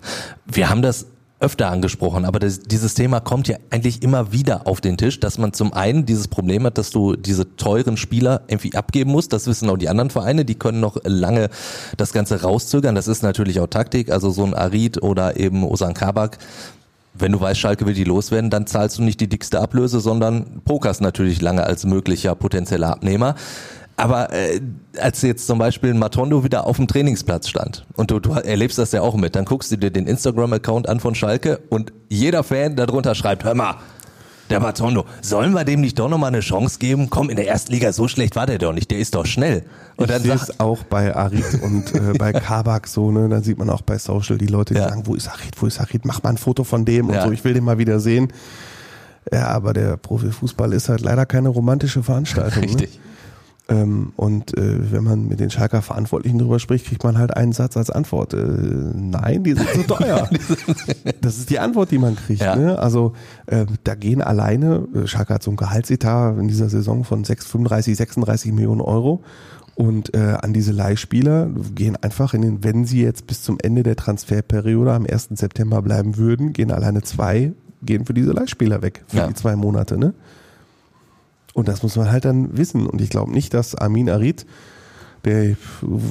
Wir 0.48 0.72
haben 0.72 0.82
das 0.82 1.06
öfter 1.42 1.70
angesprochen, 1.70 2.24
aber 2.26 2.40
das, 2.40 2.60
dieses 2.60 2.94
Thema 2.94 3.20
kommt 3.20 3.48
ja 3.48 3.58
eigentlich 3.72 4.04
immer 4.04 4.32
wieder 4.32 4.68
auf 4.68 4.80
den 4.80 4.98
Tisch, 4.98 5.20
dass 5.20 5.38
man 5.38 5.54
zum 5.54 5.74
einen 5.74 6.06
dieses 6.06 6.28
Problem 6.28 6.66
hat, 6.66 6.78
dass 6.78 6.92
du 6.92 7.16
diese 7.16 7.56
teuren 7.56 7.98
Spieler 7.98 8.44
irgendwie 8.48 8.76
abgeben 8.76 9.12
musst. 9.12 9.34
Das 9.34 9.48
wissen 9.48 9.70
auch 9.70 9.78
die 9.78 9.90
anderen 9.90 10.12
Vereine, 10.12 10.46
die 10.46 10.56
können 10.56 10.80
noch 10.80 10.98
lange 11.04 11.50
das 11.98 12.14
Ganze 12.14 12.42
rauszögern. 12.44 12.96
Das 12.96 13.08
ist 13.08 13.24
natürlich 13.24 13.60
auch 13.60 13.68
Taktik, 13.68 14.12
also 14.12 14.30
so 14.30 14.44
ein 14.44 14.54
Arid 14.54 15.02
oder 15.02 15.38
eben 15.38 15.64
Osan 15.64 15.94
Kabak. 15.94 16.38
Wenn 17.14 17.34
du 17.34 17.42
weißt, 17.42 17.60
Schalke 17.60 17.86
will 17.86 17.94
die 17.94 18.06
loswerden, 18.06 18.50
dann 18.50 18.68
zahlst 18.68 18.98
du 18.98 19.04
nicht 19.04 19.20
die 19.20 19.28
dickste 19.28 19.60
Ablöse, 19.60 20.00
sondern 20.00 20.62
pokerst 20.64 21.02
natürlich 21.02 21.42
lange 21.42 21.64
als 21.64 21.86
möglicher 21.86 22.36
potenzieller 22.36 22.90
Abnehmer. 22.90 23.36
Aber 24.02 24.34
äh, 24.34 24.60
als 25.00 25.22
jetzt 25.22 25.46
zum 25.46 25.60
Beispiel 25.60 25.92
ein 25.92 26.00
Matondo 26.00 26.44
wieder 26.44 26.66
auf 26.66 26.78
dem 26.78 26.88
Trainingsplatz 26.88 27.48
stand 27.48 27.86
und 27.96 28.10
du, 28.10 28.20
du 28.20 28.32
erlebst 28.32 28.78
das 28.78 28.92
ja 28.94 29.02
auch 29.02 29.16
mit, 29.16 29.36
dann 29.36 29.46
guckst 29.46 29.72
du 29.72 29.78
dir 29.78 29.92
den 29.92 30.08
Instagram-Account 30.08 30.90
an 30.90 31.00
von 31.00 31.14
Schalke 31.14 31.60
und 31.70 31.94
jeder 32.10 32.44
Fan 32.44 32.76
darunter 32.76 33.14
schreibt, 33.16 33.44
hör 33.44 33.54
mal, 33.54 33.76
der 34.50 34.60
Matondo, 34.60 35.06
sollen 35.22 35.54
wir 35.54 35.64
dem 35.64 35.80
nicht 35.82 35.98
doch 35.98 36.10
nochmal 36.10 36.30
eine 36.30 36.42
Chance 36.42 36.78
geben? 36.80 37.10
Komm, 37.10 37.30
in 37.30 37.38
der 37.38 37.48
ersten 37.48 37.72
Liga, 37.72 37.94
so 37.94 38.08
schlecht 38.10 38.36
war 38.36 38.46
der 38.48 38.58
doch 38.58 38.74
nicht, 38.74 38.92
der 38.92 38.98
ist 39.00 39.16
doch 39.16 39.26
schnell. 39.26 39.64
Und 39.96 40.06
ich 40.06 40.12
dann 40.12 40.24
sehe 40.24 40.34
es 40.34 40.60
auch 40.60 40.84
bei 40.84 41.16
Arid 41.16 41.46
und 41.62 41.94
äh, 41.96 42.14
bei 42.18 42.34
Kabak 42.34 42.88
so, 42.88 43.12
ne? 43.12 43.30
Dann 43.30 43.44
sieht 43.44 43.58
man 43.58 43.70
auch 43.70 43.82
bei 43.82 43.98
Social 43.98 44.38
die 44.38 44.48
Leute, 44.48 44.74
die 44.74 44.80
Ja. 44.82 44.90
sagen, 44.90 45.04
wo 45.06 45.16
ist 45.16 45.30
Arid, 45.30 45.54
wo 45.62 45.68
ist 45.68 45.80
Arid, 45.80 46.04
mach 46.06 46.22
mal 46.24 46.32
ein 46.32 46.38
Foto 46.38 46.64
von 46.66 46.84
dem 46.86 47.08
und 47.08 47.14
Ja. 47.14 47.26
so, 47.28 47.32
ich 47.32 47.44
will 47.46 47.54
den 47.54 47.64
mal 47.64 47.78
wieder 47.78 48.00
sehen. 48.02 48.34
Ja, 49.32 49.48
aber 49.50 49.72
der 49.74 49.96
Profifußball 49.98 50.74
ist 50.74 50.90
halt 50.90 51.00
leider 51.02 51.26
keine 51.26 51.48
romantische 51.50 52.04
Veranstaltung. 52.04 52.66
Ne? 52.76 52.88
Ähm, 53.70 54.12
und 54.18 54.58
äh, 54.58 54.92
wenn 54.92 55.04
man 55.04 55.28
mit 55.28 55.40
den 55.40 55.50
Schalker 55.50 55.82
Verantwortlichen 55.82 56.40
drüber 56.40 56.60
spricht, 56.60 56.88
kriegt 56.88 57.04
man 57.04 57.18
halt 57.18 57.38
einen 57.38 57.54
Satz 57.54 57.78
als 57.78 57.90
Antwort. 57.90 58.34
Äh, 58.34 58.38
nein, 58.38 59.44
die 59.44 59.54
sind 59.54 59.70
zu 59.70 59.84
teuer. 59.84 60.30
das 61.22 61.38
ist 61.38 61.50
die 61.50 61.60
Antwort, 61.60 61.92
die 61.92 61.98
man 62.00 62.16
kriegt. 62.16 62.42
Ja. 62.42 62.56
Ne? 62.56 62.78
Also 62.80 63.14
äh, 63.46 63.66
da 63.84 63.96
gehen 63.96 64.22
alleine, 64.22 64.88
äh, 64.94 65.08
Schalke 65.08 65.34
hat 65.36 65.44
so 65.44 65.52
ein 65.52 65.58
Gehaltsetat 65.58 66.38
in 66.40 66.48
dieser 66.48 66.70
Saison 66.70 67.04
von 67.04 67.24
6, 67.24 67.46
35, 67.48 67.96
36 67.98 68.52
Millionen 68.52 68.82
Euro. 68.82 69.22
Und 69.76 70.14
äh, 70.14 70.36
an 70.42 70.52
diese 70.54 70.74
Leihspieler 70.74 71.50
gehen 71.74 71.96
einfach 71.96 72.34
in 72.34 72.42
den, 72.42 72.64
wenn 72.64 72.86
sie 72.86 73.02
jetzt 73.02 73.26
bis 73.26 73.42
zum 73.42 73.58
Ende 73.62 73.84
der 73.84 73.96
Transferperiode 73.96 74.92
am 74.92 75.06
1. 75.10 75.30
September 75.32 75.82
bleiben 75.82 76.18
würden, 76.18 76.52
gehen 76.52 76.72
alleine 76.72 77.04
zwei, 77.04 77.54
gehen 77.82 78.06
für 78.06 78.14
diese 78.14 78.32
Leihspieler 78.32 78.82
weg, 78.82 79.04
für 79.08 79.18
Ja. 79.18 79.28
die 79.28 79.34
zwei 79.34 79.56
Monate. 79.56 79.98
Ne? 79.98 80.14
Und 81.54 81.68
das 81.68 81.84
muss 81.84 81.96
man 81.96 82.12
halt 82.12 82.26
dann 82.26 82.58
wissen. 82.58 82.88
Und 82.88 83.02
ich 83.02 83.10
glaube 83.10 83.32
nicht, 83.32 83.54
dass 83.54 83.76
Amin 83.76 84.10
Arid, 84.10 84.46
der 85.26 85.56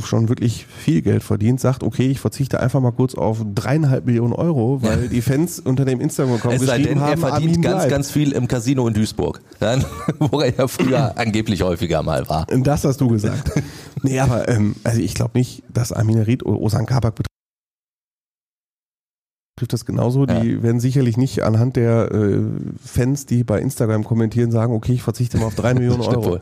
schon 0.04 0.28
wirklich 0.28 0.66
viel 0.66 1.02
Geld 1.02 1.22
verdient, 1.22 1.60
sagt, 1.60 1.82
okay, 1.82 2.08
ich 2.08 2.20
verzichte 2.20 2.60
einfach 2.60 2.80
mal 2.80 2.92
kurz 2.92 3.14
auf 3.14 3.38
dreieinhalb 3.54 4.06
Millionen 4.06 4.32
Euro, 4.32 4.82
weil 4.82 5.08
die 5.10 5.22
Fans 5.22 5.58
unter 5.58 5.84
dem 5.84 6.00
Instagram-Account 6.00 6.60
geschrieben 6.60 6.84
denn, 6.84 6.98
er 6.98 7.06
haben, 7.06 7.20
verdient 7.20 7.52
Amin 7.52 7.62
ganz, 7.62 7.76
bleibt. 7.76 7.90
ganz 7.90 8.10
viel 8.10 8.32
im 8.32 8.46
Casino 8.46 8.86
in 8.86 8.94
Duisburg, 8.94 9.40
dann, 9.58 9.84
wo 10.18 10.40
er 10.40 10.54
ja 10.54 10.68
früher 10.68 11.16
angeblich 11.18 11.62
häufiger 11.62 12.02
mal 12.02 12.28
war. 12.28 12.46
Das 12.46 12.84
hast 12.84 13.00
du 13.00 13.08
gesagt. 13.08 13.50
nee, 14.02 14.20
aber 14.20 14.48
ähm, 14.48 14.76
also 14.84 15.00
ich 15.00 15.14
glaube 15.14 15.32
nicht, 15.34 15.62
dass 15.72 15.92
Amin 15.92 16.20
Arid 16.20 16.44
oder 16.44 16.60
Osan 16.60 16.86
Kabak 16.86 17.16
betrifft 19.60 19.72
das 19.72 19.84
genauso. 19.84 20.26
Die 20.26 20.62
werden 20.62 20.80
sicherlich 20.80 21.16
nicht 21.16 21.42
anhand 21.42 21.76
der 21.76 22.10
äh, 22.10 22.40
Fans, 22.84 23.26
die 23.26 23.44
bei 23.44 23.60
Instagram 23.60 24.04
kommentieren, 24.04 24.50
sagen, 24.50 24.72
okay, 24.72 24.92
ich 24.92 25.02
verzichte 25.02 25.38
mal 25.38 25.46
auf 25.46 25.54
drei 25.54 25.74
Millionen 25.74 26.00
Euro. 26.00 26.38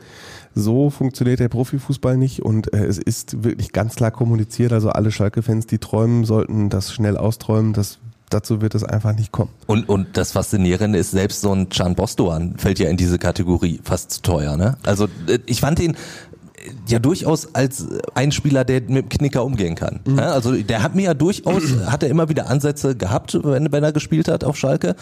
So 0.54 0.90
funktioniert 0.90 1.40
der 1.40 1.48
Profifußball 1.48 2.16
nicht 2.16 2.42
und 2.42 2.72
äh, 2.72 2.84
es 2.84 2.98
ist 2.98 3.44
wirklich 3.44 3.72
ganz 3.72 3.96
klar 3.96 4.10
kommuniziert. 4.10 4.72
Also 4.72 4.90
alle 4.90 5.10
Schalke-Fans, 5.10 5.66
die 5.66 5.78
träumen, 5.78 6.24
sollten 6.24 6.70
das 6.70 6.92
schnell 6.92 7.16
austräumen. 7.16 7.72
Das, 7.72 7.98
dazu 8.30 8.60
wird 8.60 8.74
es 8.74 8.82
einfach 8.82 9.14
nicht 9.14 9.30
kommen. 9.30 9.50
Und, 9.66 9.88
und 9.88 10.16
das 10.16 10.32
Faszinierende 10.32 10.98
ist, 10.98 11.10
selbst 11.10 11.40
so 11.40 11.52
ein 11.52 11.68
Can 11.68 11.94
Bostoan 11.94 12.56
fällt 12.56 12.78
ja 12.78 12.88
in 12.88 12.96
diese 12.96 13.18
Kategorie 13.18 13.80
fast 13.82 14.10
zu 14.10 14.22
teuer. 14.22 14.56
Ne? 14.56 14.76
Also 14.84 15.06
äh, 15.26 15.38
ich 15.46 15.60
fand 15.60 15.80
ihn 15.80 15.96
ja 16.86 16.98
durchaus 16.98 17.54
als 17.54 17.86
ein 18.14 18.32
Spieler, 18.32 18.64
der 18.64 18.80
mit 18.82 18.90
dem 19.04 19.08
Knicker 19.08 19.44
umgehen 19.44 19.74
kann. 19.74 20.00
Mhm. 20.06 20.18
Ja, 20.18 20.32
also 20.32 20.52
der 20.54 20.82
hat 20.82 20.94
mir 20.94 21.02
ja 21.02 21.14
durchaus, 21.14 21.62
hat 21.86 22.02
er 22.02 22.08
immer 22.08 22.28
wieder 22.28 22.48
Ansätze 22.48 22.96
gehabt, 22.96 23.38
wenn, 23.42 23.72
wenn 23.72 23.84
er 23.84 23.92
gespielt 23.92 24.28
hat 24.28 24.44
auf 24.44 24.56
Schalke. 24.56 24.94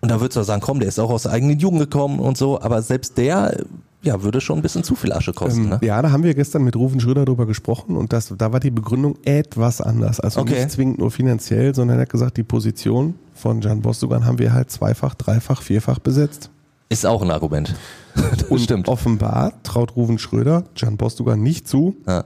Und 0.00 0.10
da 0.10 0.20
würdest 0.20 0.36
du 0.36 0.42
sagen, 0.42 0.60
komm, 0.60 0.78
der 0.78 0.88
ist 0.88 0.98
auch 1.00 1.10
aus 1.10 1.24
der 1.24 1.32
eigenen 1.32 1.58
Jugend 1.58 1.80
gekommen 1.80 2.20
und 2.20 2.38
so, 2.38 2.60
aber 2.60 2.82
selbst 2.82 3.18
der, 3.18 3.64
ja, 4.02 4.22
würde 4.22 4.40
schon 4.40 4.60
ein 4.60 4.62
bisschen 4.62 4.84
zu 4.84 4.94
viel 4.94 5.12
Asche 5.12 5.32
kosten. 5.32 5.64
Ähm, 5.64 5.68
ne? 5.70 5.78
Ja, 5.82 6.00
da 6.00 6.12
haben 6.12 6.22
wir 6.22 6.34
gestern 6.34 6.62
mit 6.62 6.76
Rufen 6.76 7.00
Schröder 7.00 7.24
drüber 7.24 7.46
gesprochen 7.46 7.96
und 7.96 8.12
das, 8.12 8.32
da 8.38 8.52
war 8.52 8.60
die 8.60 8.70
Begründung 8.70 9.16
etwas 9.24 9.80
anders. 9.80 10.20
Also 10.20 10.40
Okay. 10.42 10.54
nicht 10.54 10.70
zwingend 10.70 10.98
nur 10.98 11.10
finanziell, 11.10 11.74
sondern 11.74 11.98
er 11.98 12.02
hat 12.02 12.10
gesagt, 12.10 12.36
die 12.36 12.44
Position 12.44 13.14
von 13.34 13.60
Jan 13.60 13.82
Bostogan 13.82 14.24
haben 14.24 14.38
wir 14.38 14.52
halt 14.52 14.70
zweifach, 14.70 15.14
dreifach, 15.16 15.62
vierfach 15.62 15.98
besetzt. 15.98 16.50
Ist 16.88 17.06
auch 17.06 17.22
ein 17.22 17.30
Argument. 17.30 17.74
Das 18.14 18.42
Und 18.44 18.60
stimmt. 18.60 18.88
offenbar 18.88 19.52
traut 19.62 19.94
Rufen 19.94 20.18
Schröder 20.18 20.64
Jan 20.76 20.96
Bostogan 20.96 21.40
nicht 21.40 21.68
zu, 21.68 21.96
Ja. 22.06 22.24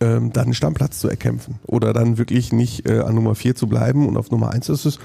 ähm, 0.00 0.32
dann 0.32 0.44
einen 0.44 0.54
Stammplatz 0.54 1.00
zu 1.00 1.08
erkämpfen. 1.08 1.58
Oder 1.66 1.92
dann 1.92 2.16
wirklich 2.16 2.52
nicht 2.52 2.88
äh, 2.88 3.00
an 3.00 3.16
Nummer 3.16 3.34
4 3.34 3.56
zu 3.56 3.66
bleiben 3.66 4.06
und 4.06 4.16
auf 4.16 4.30
Nummer 4.30 4.50
1 4.52 4.68
ist 4.68 4.84
es 4.84 4.98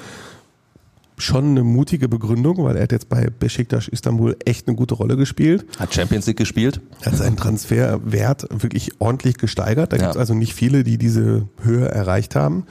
schon 1.18 1.46
eine 1.46 1.64
mutige 1.64 2.08
Begründung, 2.08 2.64
weil 2.64 2.76
er 2.76 2.84
hat 2.84 2.92
jetzt 2.92 3.10
bei 3.10 3.28
Besiktas 3.32 3.88
Istanbul 3.88 4.38
echt 4.46 4.68
eine 4.68 4.78
gute 4.78 4.94
Rolle 4.94 5.18
gespielt. 5.18 5.66
Hat 5.80 5.92
Champions 5.92 6.28
League 6.28 6.38
gespielt. 6.38 6.82
Er 7.02 7.12
hat 7.14 7.18
seinen 7.18 7.36
Transferwert 7.38 8.46
wirklich 8.52 8.92
ordentlich 9.02 9.38
gesteigert. 9.38 9.92
Da 9.94 9.98
Ja. 9.98 10.04
gibt 10.04 10.12
es 10.16 10.18
also 10.20 10.36
nicht 10.36 10.54
viele, 10.54 10.84
die 10.84 11.00
diese 11.00 11.48
Höhe 11.64 11.88
erreicht 11.90 12.36
haben. 12.36 12.66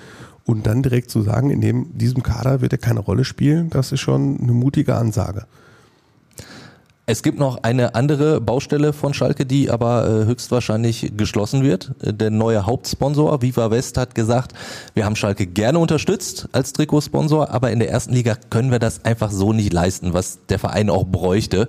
Und 0.44 0.68
dann 0.68 0.85
direkt 0.85 1.11
zu 1.11 1.22
sagen, 1.22 1.51
in 1.51 1.61
dem, 1.61 1.99
diesem 1.99 2.22
Kader 2.22 2.61
wird 2.61 2.70
er 2.72 2.79
keine 2.79 3.01
Rolle 3.01 3.25
spielen, 3.25 3.68
das 3.70 3.90
ist 3.90 3.99
schon 3.99 4.38
eine 4.40 4.53
mutige 4.53 4.94
Ansage. 4.94 5.46
Es 7.09 7.23
gibt 7.23 7.38
noch 7.38 7.62
eine 7.62 7.95
andere 7.95 8.40
Baustelle 8.40 8.92
von 8.92 9.14
Schalke, 9.14 9.47
die 9.47 9.71
aber 9.71 10.09
äh, 10.09 10.25
höchstwahrscheinlich 10.25 11.12
geschlossen 11.16 11.62
wird. 11.62 11.92
Äh, 12.03 12.12
Der 12.12 12.31
neue 12.31 12.66
Hauptsponsor, 12.66 13.42
Viva 13.42 13.71
West, 13.71 13.97
hat 13.97 14.16
gesagt, 14.16 14.55
wir 14.95 15.05
haben 15.05 15.14
Schalke 15.14 15.47
gerne 15.47 15.79
unterstützt 15.79 16.49
als 16.51 16.73
Trikotsponsor, 16.73 17.51
aber 17.51 17.71
in 17.71 17.79
der 17.79 17.90
ersten 17.90 18.12
Liga 18.12 18.35
können 18.51 18.73
wir 18.73 18.81
das 18.81 19.05
einfach 19.05 19.31
so 19.31 19.53
nicht 19.53 19.73
leisten, 19.73 20.14
was 20.14 20.40
der 20.49 20.59
Verein 20.59 20.90
auch 20.90 21.05
bräuchte. 21.05 21.69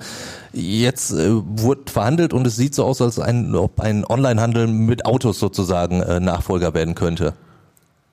Jetzt 0.54 1.12
äh, 1.12 1.30
wurde 1.32 1.92
verhandelt 1.92 2.34
und 2.34 2.48
es 2.48 2.56
sieht 2.56 2.74
so 2.74 2.84
aus, 2.84 3.00
als 3.00 3.20
ein, 3.20 3.54
ob 3.54 3.80
ein 3.80 4.06
Onlinehandel 4.10 4.66
mit 4.66 5.06
Autos 5.06 5.38
sozusagen 5.38 6.02
äh, 6.02 6.20
Nachfolger 6.20 6.74
werden 6.74 6.96
könnte. 6.96 7.34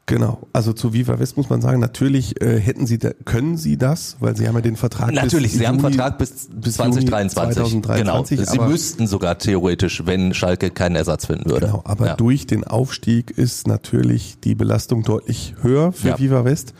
Genau. 0.06 0.46
Also 0.52 0.74
zu 0.74 0.92
Viva 0.92 1.18
West 1.18 1.38
muss 1.38 1.48
man 1.48 1.62
sagen, 1.62 1.80
natürlich 1.80 2.38
äh, 2.42 2.60
hätten 2.60 2.86
sie, 2.86 2.98
da, 2.98 3.12
können 3.24 3.56
sie 3.56 3.78
das, 3.78 4.18
weil 4.20 4.36
sie 4.36 4.46
haben 4.46 4.54
ja 4.54 4.60
den 4.60 4.76
Vertrag 4.76 5.14
Natürlich, 5.14 5.52
bis 5.52 5.60
sie 5.60 5.66
haben 5.66 5.76
einen 5.76 5.84
Juni- 5.84 5.94
Vertrag 5.96 6.18
bis, 6.18 6.48
bis 6.52 6.74
2023. 6.74 7.56
Juni 7.56 7.82
2023. 7.82 8.38
genau. 8.38 8.52
Sie 8.52 8.58
aber- 8.58 8.68
müssten 8.68 9.06
sogar 9.06 9.38
theoretisch, 9.38 10.02
wenn 10.04 10.34
Schalke 10.34 10.70
keinen 10.70 10.96
Ersatz 10.96 11.24
finden 11.26 11.48
würde. 11.48 11.66
Genau, 11.66 11.80
aber 11.86 12.06
Ja. 12.08 12.16
durch 12.16 12.46
den 12.46 12.64
Aufstieg 12.64 13.30
ist 13.30 13.66
natürlich 13.66 14.36
die 14.44 14.54
Belastung 14.54 15.04
deutlich 15.04 15.54
höher 15.62 15.92
für 15.92 16.08
Ja. 16.08 16.18
Viva 16.18 16.44
West. 16.44 16.74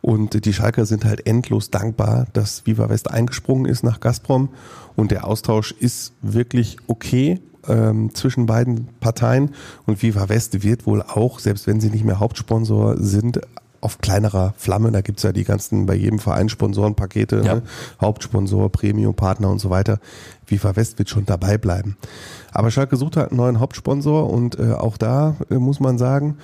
Und 0.00 0.46
die 0.46 0.52
Schalker 0.54 0.86
sind 0.86 1.04
halt 1.04 1.26
endlos 1.26 1.68
dankbar, 1.68 2.28
dass 2.32 2.64
Viva 2.64 2.88
West 2.88 3.10
eingesprungen 3.10 3.66
ist 3.66 3.82
nach 3.84 4.00
Gazprom. 4.00 4.48
Und 4.96 5.10
der 5.10 5.26
Austausch 5.26 5.72
ist 5.78 6.14
wirklich 6.22 6.78
okay 6.86 7.40
ähm, 7.70 8.14
zwischen 8.14 8.46
beiden 8.46 8.88
Parteien. 9.00 9.52
Und 9.86 10.02
Viva 10.02 10.28
West 10.28 10.62
wird 10.62 10.86
wohl 10.86 11.02
auch, 11.02 11.38
selbst 11.38 11.66
wenn 11.66 11.80
sie 11.80 11.90
nicht 11.90 12.04
mehr 12.04 12.20
Hauptsponsor 12.20 12.96
sind, 12.98 13.40
auf 13.82 13.98
kleinerer 13.98 14.52
Flamme, 14.58 14.92
da 14.92 15.00
gibt's 15.00 15.22
ja 15.22 15.32
die 15.32 15.44
ganzen, 15.44 15.86
bei 15.86 15.94
jedem 15.94 16.18
Verein 16.18 16.50
Sponsorenpakete, 16.50 17.40
Ja. 17.42 17.54
ne? 17.54 17.62
Hauptsponsor, 17.98 18.70
Premium-Partner 18.70 19.48
und 19.48 19.58
so 19.58 19.70
weiter. 19.70 20.00
Viva 20.46 20.76
West 20.76 20.98
wird 20.98 21.08
schon 21.08 21.24
dabei 21.24 21.56
bleiben. 21.56 21.96
Aber 22.52 22.70
Schalke 22.70 22.96
sucht 22.96 23.16
halt 23.16 23.30
einen 23.30 23.38
neuen 23.38 23.58
Hauptsponsor 23.58 24.28
und 24.28 24.58
äh, 24.58 24.72
auch 24.72 24.98
da 24.98 25.36
äh, 25.50 25.54
muss 25.54 25.80
man 25.80 25.96
sagen, 25.96 26.36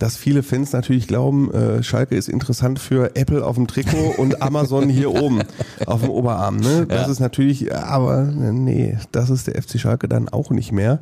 dass 0.00 0.16
viele 0.16 0.42
Fans 0.42 0.72
natürlich 0.72 1.06
glauben, 1.06 1.52
äh, 1.52 1.82
Schalke 1.84 2.16
ist 2.16 2.28
interessant 2.28 2.80
für 2.80 3.14
Apple 3.14 3.44
auf 3.46 3.54
dem 3.54 3.68
Trikot 3.68 4.14
und 4.16 4.42
Amazon 4.42 4.88
hier 4.88 5.12
oben 5.14 5.40
auf 5.86 6.00
dem 6.00 6.10
Oberarm. 6.10 6.56
Ne? 6.56 6.86
Das 6.88 7.06
Ja. 7.06 7.12
ist 7.12 7.20
natürlich, 7.20 7.72
aber 7.72 8.22
äh, 8.22 8.50
nee, 8.52 8.98
das 9.12 9.30
ist 9.30 9.46
der 9.46 9.62
FC 9.62 9.78
Schalke 9.78 10.08
dann 10.08 10.28
auch 10.28 10.50
nicht 10.50 10.72
mehr. 10.72 11.00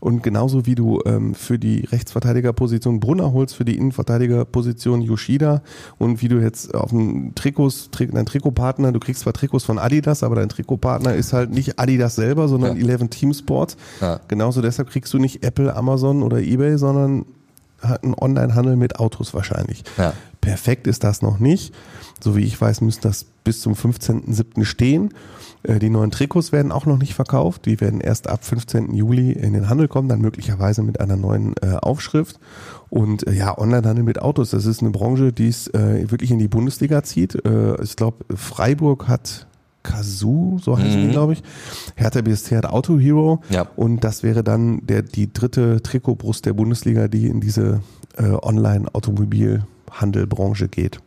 Und 0.00 0.22
genauso 0.22 0.66
wie 0.66 0.74
du 0.74 1.00
ähm, 1.06 1.34
für 1.34 1.58
die 1.58 1.86
Rechtsverteidigerposition 1.86 3.00
Brunner 3.00 3.32
holst, 3.32 3.54
für 3.54 3.64
die 3.64 3.76
Innenverteidigerposition 3.78 5.00
Yoshida 5.00 5.62
und 5.98 6.20
wie 6.22 6.28
du 6.28 6.40
jetzt 6.40 6.74
auf 6.74 6.90
dem 6.90 7.34
Trikots, 7.34 7.90
Tri 7.90 8.08
dein 8.08 8.26
Trikotpartner, 8.26 8.92
du 8.92 8.98
kriegst 9.00 9.22
zwar 9.22 9.32
Trikots 9.32 9.64
von 9.64 9.78
Adidas, 9.78 10.22
aber 10.22 10.34
dein 10.34 10.48
Trikotpartner 10.48 11.14
ist 11.14 11.32
halt 11.32 11.50
nicht 11.50 11.78
Adidas 11.78 12.16
selber, 12.16 12.48
sondern 12.48 12.76
Ja. 12.76 12.88
11 12.88 13.08
Team 13.10 13.32
Sports. 13.32 13.76
Ja. 14.00 14.20
Genauso 14.28 14.60
deshalb 14.60 14.90
kriegst 14.90 15.12
du 15.14 15.18
nicht 15.18 15.44
Apple, 15.44 15.74
Amazon 15.74 16.22
oder 16.22 16.40
Ebay, 16.40 16.76
sondern 16.78 17.24
einen 17.82 18.14
Online-Handel 18.14 18.76
mit 18.76 18.98
Autos 18.98 19.34
wahrscheinlich. 19.34 19.84
Ja. 19.96 20.12
Perfekt 20.40 20.86
ist 20.86 21.04
das 21.04 21.22
noch 21.22 21.38
nicht. 21.38 21.74
So 22.22 22.36
wie 22.36 22.44
ich 22.44 22.58
weiß, 22.60 22.80
müsste 22.80 23.08
das 23.08 23.24
bis 23.44 23.60
zum 23.60 23.74
15.07. 23.74 24.64
stehen. 24.64 25.14
Äh, 25.62 25.78
Die 25.78 25.90
neuen 25.90 26.10
Trikots 26.10 26.52
werden 26.52 26.72
auch 26.72 26.86
noch 26.86 26.98
nicht 26.98 27.14
verkauft. 27.14 27.66
Die 27.66 27.80
werden 27.80 28.00
erst 28.00 28.28
ab 28.28 28.44
15. 28.44 28.94
Juli 28.94 29.32
in 29.32 29.52
den 29.54 29.68
Handel 29.68 29.88
kommen, 29.88 30.08
dann 30.08 30.20
möglicherweise 30.20 30.82
mit 30.82 31.00
einer 31.00 31.16
neuen 31.16 31.54
äh, 31.62 31.76
Aufschrift. 31.80 32.38
Und 32.90 33.26
äh, 33.26 33.32
ja, 33.32 33.56
Onlinehandel 33.56 34.04
mit 34.04 34.20
Autos, 34.20 34.50
das 34.50 34.66
ist 34.66 34.80
eine 34.80 34.90
Branche, 34.90 35.32
die 35.32 35.48
es 35.48 35.68
äh, 35.68 36.10
wirklich 36.10 36.30
in 36.30 36.38
die 36.38 36.48
Bundesliga 36.48 37.02
zieht. 37.02 37.36
Ich 37.82 37.96
glaube, 37.96 38.24
Freiburg 38.36 39.08
hat 39.08 39.46
Kazoo, 39.82 40.58
so 40.62 40.78
heißen 40.78 41.00
Mhm. 41.02 41.06
die, 41.06 41.10
glaube 41.12 41.32
ich. 41.34 41.42
Hertha 41.96 42.20
BSC 42.20 42.56
hat 42.56 42.66
Auto 42.66 42.98
Hero. 42.98 43.40
Ja. 43.48 43.66
Und 43.76 44.04
das 44.04 44.22
wäre 44.22 44.44
dann 44.44 44.86
der, 44.86 45.02
die 45.02 45.32
dritte 45.32 45.82
Trikotbrust 45.82 46.44
der 46.46 46.52
Bundesliga, 46.52 47.08
die 47.08 47.26
in 47.28 47.40
diese 47.40 47.80
äh, 48.16 48.24
Online-Automobilhandelbranche 48.30 50.68
geht. 50.68 50.98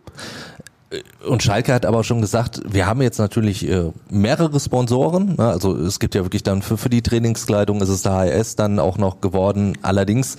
Und 1.27 1.41
Schalke 1.41 1.73
hat 1.73 1.87
aber 1.87 2.03
schon 2.03 2.21
gesagt, 2.21 2.61
wir 2.71 2.85
haben 2.85 3.01
jetzt 3.01 3.17
natürlich 3.17 3.67
äh, 3.67 3.89
mehrere 4.11 4.59
Sponsoren. 4.59 5.37
Ne? 5.37 5.47
Also 5.47 5.75
es 5.75 5.99
gibt 5.99 6.13
ja 6.13 6.23
wirklich 6.23 6.43
dann 6.43 6.61
für, 6.61 6.77
für 6.77 6.89
die 6.89 7.01
Trainingskleidung 7.01 7.81
ist 7.81 7.89
es 7.89 8.03
der 8.03 8.11
HRS 8.11 8.55
dann 8.55 8.77
auch 8.77 8.99
noch 8.99 9.19
geworden. 9.19 9.75
Allerdings 9.81 10.37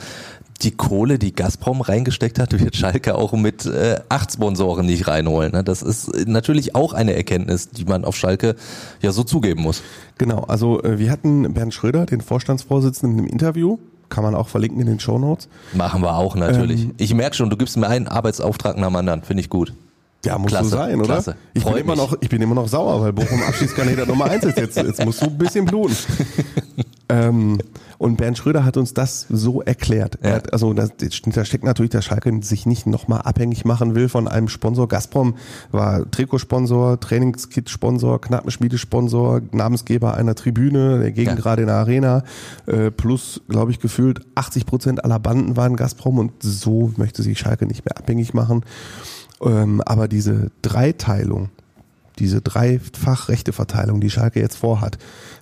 die 0.63 0.71
Kohle, 0.71 1.19
die 1.19 1.35
Gazprom 1.35 1.81
reingesteckt 1.81 2.39
hat, 2.39 2.59
wird 2.59 2.77
Schalke 2.77 3.17
auch 3.17 3.33
mit 3.33 3.67
äh, 3.67 4.01
acht 4.09 4.33
Sponsoren 4.33 4.87
nicht 4.87 5.09
reinholen. 5.09 5.53
Ne? 5.53 5.65
Das 5.65 5.83
ist 5.83 6.27
natürlich 6.27 6.75
auch 6.75 6.93
eine 6.93 7.15
Erkenntnis, 7.15 7.71
die 7.71 7.85
man 7.85 8.05
auf 8.05 8.17
Schalke 8.17 8.57
ja 9.03 9.13
so 9.13 9.25
zugeben 9.25 9.63
muss. 9.63 9.83
Genau, 10.19 10.41
also 10.45 10.83
äh, 10.83 10.99
wir 10.99 11.11
hatten 11.11 11.53
Bernd 11.53 11.75
Schröder, 11.75 12.07
den 12.07 12.21
Vorstandsvorsitzenden, 12.21 13.19
im 13.19 13.27
Interview. 13.27 13.79
Kann 14.11 14.23
man 14.23 14.35
auch 14.35 14.49
verlinken 14.49 14.81
in 14.81 14.87
den 14.87 15.01
Shownotes. 15.01 15.49
Machen 15.73 16.03
wir 16.03 16.15
auch 16.17 16.37
natürlich. 16.37 16.85
Ähm, 16.85 16.95
ich 16.99 17.15
merke 17.15 17.35
schon, 17.35 17.51
du 17.51 17.57
gibst 17.57 17.77
mir 17.77 17.89
einen 17.89 18.07
Arbeitsauftrag 18.07 18.77
nach 18.77 18.89
dem 18.89 18.97
anderen. 18.97 19.23
Finde 19.23 19.41
ich 19.41 19.51
gut. 19.51 19.73
Ja, 20.25 20.39
muss 20.39 20.51
Klasse, 20.51 20.71
so 20.71 20.77
sein, 20.77 20.97
oder? 20.97 21.07
klasse. 21.07 21.37
Ich 21.53 21.63
bin, 21.63 21.73
Freu 21.73 21.81
immer 21.81 21.97
mich. 21.97 22.03
noch, 22.03 22.17
ich 22.21 22.29
bin 22.29 22.41
immer 22.41 22.55
noch 22.55 22.69
sauer, 22.69 23.01
weil 23.01 23.13
Bochum 23.13 23.43
Abschiedskandidat 23.47 24.09
Nummer 24.09 24.27
eins 24.27 24.45
ist. 24.45 24.57
Jetzt, 24.57 24.77
jetzt 24.77 25.05
musst 25.05 25.21
du 25.21 25.27
ein 25.27 25.39
bisschen 25.39 25.65
bluten. 25.65 25.97
ähm, 27.09 27.59
und 27.99 28.17
Bernd 28.17 28.37
Schröder 28.39 28.65
hat 28.65 28.77
uns 28.77 28.95
das 28.95 29.27
so 29.29 29.63
erklärt. 29.63 30.19
Er 30.21 30.31
Ja. 30.31 30.37
hat, 30.37 30.53
also 30.53 30.73
das, 30.75 30.91
da 31.27 31.45
steckt 31.45 31.65
natürlich, 31.65 31.91
dass 31.91 32.05
Schalke 32.05 32.33
sich 32.43 32.67
nicht 32.67 32.87
nochmal 32.87 33.23
abhängig 33.23 33.65
machen 33.65 33.95
will 33.95 34.09
von 34.09 34.29
einem 34.29 34.49
Sponsor. 34.49 34.89
Gazprom 34.89 35.35
war 35.71 36.11
Trikotsponsor, 36.11 36.99
Trainingskit-Sponsor, 37.01 38.21
Knappenschmiedesponsor, 38.21 39.43
Namensgeber 39.53 40.15
einer 40.15 40.35
Tribüne, 40.35 41.01
der 41.01 41.13
Gegend 41.13 41.37
Ja. 41.37 41.43
gerade 41.43 41.63
in 41.63 41.69
der 41.69 41.77
Arena, 41.77 42.23
äh, 42.67 42.91
plus, 42.91 43.41
glaube 43.49 43.71
ich, 43.71 43.81
gefühlt 43.81 44.21
80 44.35 44.67
Prozent 44.67 45.05
aller 45.05 45.19
Banden 45.19 45.57
waren 45.57 45.77
Gazprom 45.77 46.19
und 46.19 46.33
so 46.41 46.93
möchte 46.97 47.23
sich 47.23 47.39
Schalke 47.39 47.67
nicht 47.67 47.85
mehr 47.85 47.97
abhängig 47.97 48.35
machen. 48.35 48.65
Ähm, 49.43 49.81
aber 49.83 50.09
diese 50.09 50.51
Dreiteilung, 50.63 51.51
diese 52.19 52.41
dreifach 52.41 53.29
Rechteverteilung, 53.29 54.01
die 54.01 54.11
Schalke 54.11 54.41
jetzt 54.41 54.57
vorhat, 54.57 54.99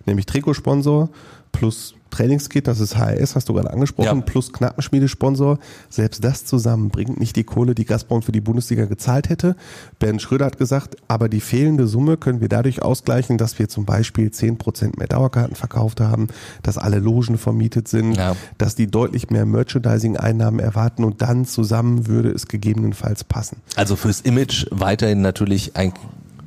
nämlich 0.06 0.26
Trikotsponsor 0.26 1.10
plus 1.52 1.94
Trainingskit, 2.12 2.68
das 2.68 2.78
ist 2.78 2.96
HRS, 2.96 3.34
hast 3.34 3.48
du 3.48 3.54
gerade 3.54 3.72
angesprochen, 3.72 4.18
Ja. 4.18 4.24
plus 4.24 4.52
Knappenschmiedesponsor, 4.52 5.58
selbst 5.88 6.22
das 6.22 6.44
zusammen 6.44 6.90
bringt 6.90 7.18
nicht 7.18 7.34
die 7.36 7.44
Kohle, 7.44 7.74
die 7.74 7.84
Gazprom 7.84 8.22
für 8.22 8.32
die 8.32 8.40
Bundesliga 8.40 8.84
gezahlt 8.84 9.28
hätte. 9.30 9.56
Bernd 9.98 10.22
Schröder 10.22 10.44
hat 10.46 10.58
gesagt, 10.58 10.96
aber 11.08 11.28
die 11.28 11.40
fehlende 11.40 11.86
Summe 11.86 12.16
können 12.18 12.40
wir 12.40 12.48
dadurch 12.48 12.82
ausgleichen, 12.82 13.38
dass 13.38 13.58
wir 13.58 13.68
zum 13.68 13.84
Beispiel 13.86 14.28
10% 14.30 14.98
mehr 14.98 15.08
Dauerkarten 15.08 15.56
verkauft 15.56 16.00
haben, 16.00 16.28
dass 16.62 16.78
alle 16.78 16.98
Logen 16.98 17.38
vermietet 17.38 17.88
sind, 17.88 18.14
Ja. 18.16 18.36
dass 18.58 18.74
die 18.74 18.86
deutlich 18.86 19.30
mehr 19.30 19.46
Merchandising-Einnahmen 19.46 20.60
erwarten 20.60 21.04
und 21.04 21.22
dann 21.22 21.46
zusammen 21.46 22.06
würde 22.06 22.30
es 22.30 22.46
gegebenenfalls 22.46 23.24
passen. 23.24 23.56
Also 23.76 23.96
fürs 23.96 24.20
Image 24.20 24.66
weiterhin 24.70 25.22
natürlich 25.22 25.76
ein 25.76 25.92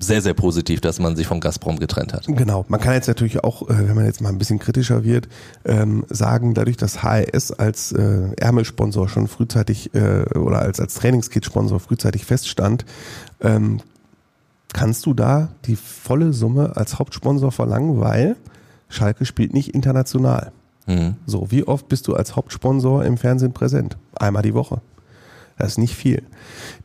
sehr, 0.06 0.22
sehr 0.22 0.34
positiv, 0.34 0.82
dass 0.82 0.99
man 0.99 1.16
sich 1.16 1.28
von 1.28 1.39
Gazprom 1.39 1.80
getrennt 1.80 2.14
hat. 2.14 2.26
Genau, 2.28 2.66
man 2.68 2.80
kann 2.80 2.93
jetzt 2.93 3.08
natürlich 3.08 3.43
auch, 3.43 3.64
äh, 3.70 3.88
wenn 3.88 3.95
man 3.95 4.06
jetzt 4.06 4.22
mal 4.22 4.30
ein 4.30 4.38
bisschen 4.38 4.60
kritischer 4.60 5.03
wird, 5.03 5.28
ähm, 5.66 6.06
sagen, 6.10 6.53
dadurch, 6.53 6.78
dass 6.78 7.03
HRS 7.03 7.51
als 7.51 7.91
äh, 7.91 8.30
Ärmelsponsor 8.38 9.10
schon 9.10 9.28
frühzeitig 9.28 9.93
äh, 9.93 10.24
oder 10.38 10.60
als, 10.60 10.80
als 10.80 10.95
Trainingskit-Sponsor 10.95 11.80
frühzeitig 11.80 12.26
feststand, 12.26 12.86
ähm, 13.41 13.80
kannst 14.74 15.06
du 15.06 15.14
da 15.14 15.49
die 15.66 15.76
volle 15.76 16.34
Summe 16.34 16.76
als 16.76 16.99
Hauptsponsor 16.99 17.51
verlangen, 17.51 17.99
weil 17.99 18.36
Schalke 18.89 19.26
spielt 19.26 19.53
nicht 19.53 19.74
international. 19.74 20.51
Mhm. 20.88 21.16
So, 21.26 21.49
wie 21.49 21.68
oft 21.68 21.88
bist 21.89 22.08
du 22.08 22.14
als 22.14 22.36
Hauptsponsor 22.36 23.03
im 23.06 23.18
Fernsehen 23.18 23.53
präsent? 23.53 23.97
Einmal 24.16 24.43
die 24.43 24.53
Woche. 24.53 24.82
Das 25.58 25.70
ist 25.74 25.78
nicht 25.78 25.95
viel. 25.95 26.22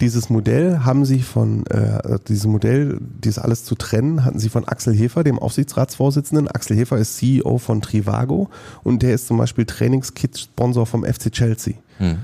Dieses 0.00 0.30
Modell 0.30 0.80
haben 0.84 1.04
sie 1.04 1.22
von, 1.22 1.66
äh, 1.66 2.18
dieses 2.28 2.46
Modell, 2.46 3.00
dieses 3.00 3.38
alles 3.38 3.64
zu 3.64 3.74
trennen, 3.74 4.24
hatten 4.24 4.38
sie 4.38 4.48
von 4.48 4.66
Axel 4.66 4.94
Hefer, 4.94 5.24
dem 5.24 5.38
Aufsichtsratsvorsitzenden. 5.40 6.46
Axel 6.46 6.76
Hefer 6.76 6.98
ist 6.98 7.16
CEO 7.16 7.58
von 7.58 7.82
Trivago 7.82 8.48
und 8.84 9.02
der 9.02 9.14
ist 9.14 9.26
zum 9.26 9.38
Beispiel 9.38 9.64
Trainingskit-Sponsor 9.66 10.86
vom 10.86 11.04
FC 11.04 11.32
Chelsea. 11.32 11.74
Hm. 11.98 12.18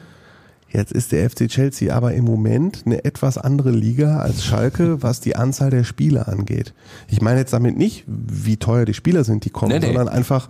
Jetzt 0.68 0.92
ist 0.92 1.10
der 1.12 1.28
FC 1.28 1.48
Chelsea 1.48 1.94
aber 1.94 2.12
im 2.14 2.24
Moment 2.24 2.82
eine 2.86 3.04
etwas 3.04 3.38
andere 3.38 3.70
Liga 3.70 4.18
als 4.18 4.44
Schalke, 4.44 5.02
was 5.02 5.20
die 5.20 5.34
Anzahl 5.34 5.70
der 5.70 5.82
Spieler 5.84 6.28
angeht. 6.28 6.74
Ich 7.08 7.20
meine 7.20 7.40
jetzt 7.40 7.52
damit 7.52 7.76
nicht, 7.76 8.04
wie 8.06 8.56
teuer 8.56 8.84
die 8.84 8.94
Spieler 8.94 9.24
sind, 9.24 9.44
die 9.44 9.50
kommen, 9.50 9.72
Nee, 9.72 9.80
nee. 9.80 9.86
sondern 9.86 10.08
einfach, 10.08 10.48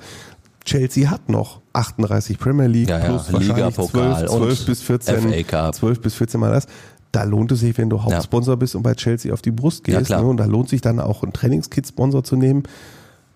Chelsea 0.64 1.10
hat 1.10 1.28
noch 1.28 1.60
38 1.76 2.38
Premier 2.38 2.66
League 2.66 2.88
Ja, 2.88 2.98
ja, 2.98 3.04
plus 3.04 3.28
Liga, 3.28 3.48
wahrscheinlich 3.48 3.76
Pokal 3.76 4.16
12, 4.26 4.30
12 4.30 4.58
und 4.60 4.66
bis 4.66 4.82
14, 4.82 5.20
FA 5.32 5.42
Cup. 5.42 5.74
12 5.74 6.00
bis 6.00 6.14
14 6.14 6.40
Mal 6.40 6.52
das. 6.52 6.66
Da 7.12 7.22
lohnt 7.22 7.52
es 7.52 7.60
sich, 7.60 7.78
wenn 7.78 7.88
du 7.88 8.02
Hauptsponsor 8.02 8.56
bist 8.56 8.74
und 8.74 8.82
bei 8.82 8.94
Chelsea 8.94 9.32
auf 9.32 9.40
die 9.42 9.50
Brust 9.52 9.86
Ja, 9.88 9.98
gehst. 10.00 10.10
ne? 10.10 10.22
Und 10.22 10.36
da 10.38 10.44
lohnt 10.44 10.68
sich 10.68 10.80
dann 10.80 11.00
auch 11.00 11.22
einen 11.22 11.32
Trainingskit-Sponsor 11.32 12.24
zu 12.24 12.36
nehmen. 12.36 12.64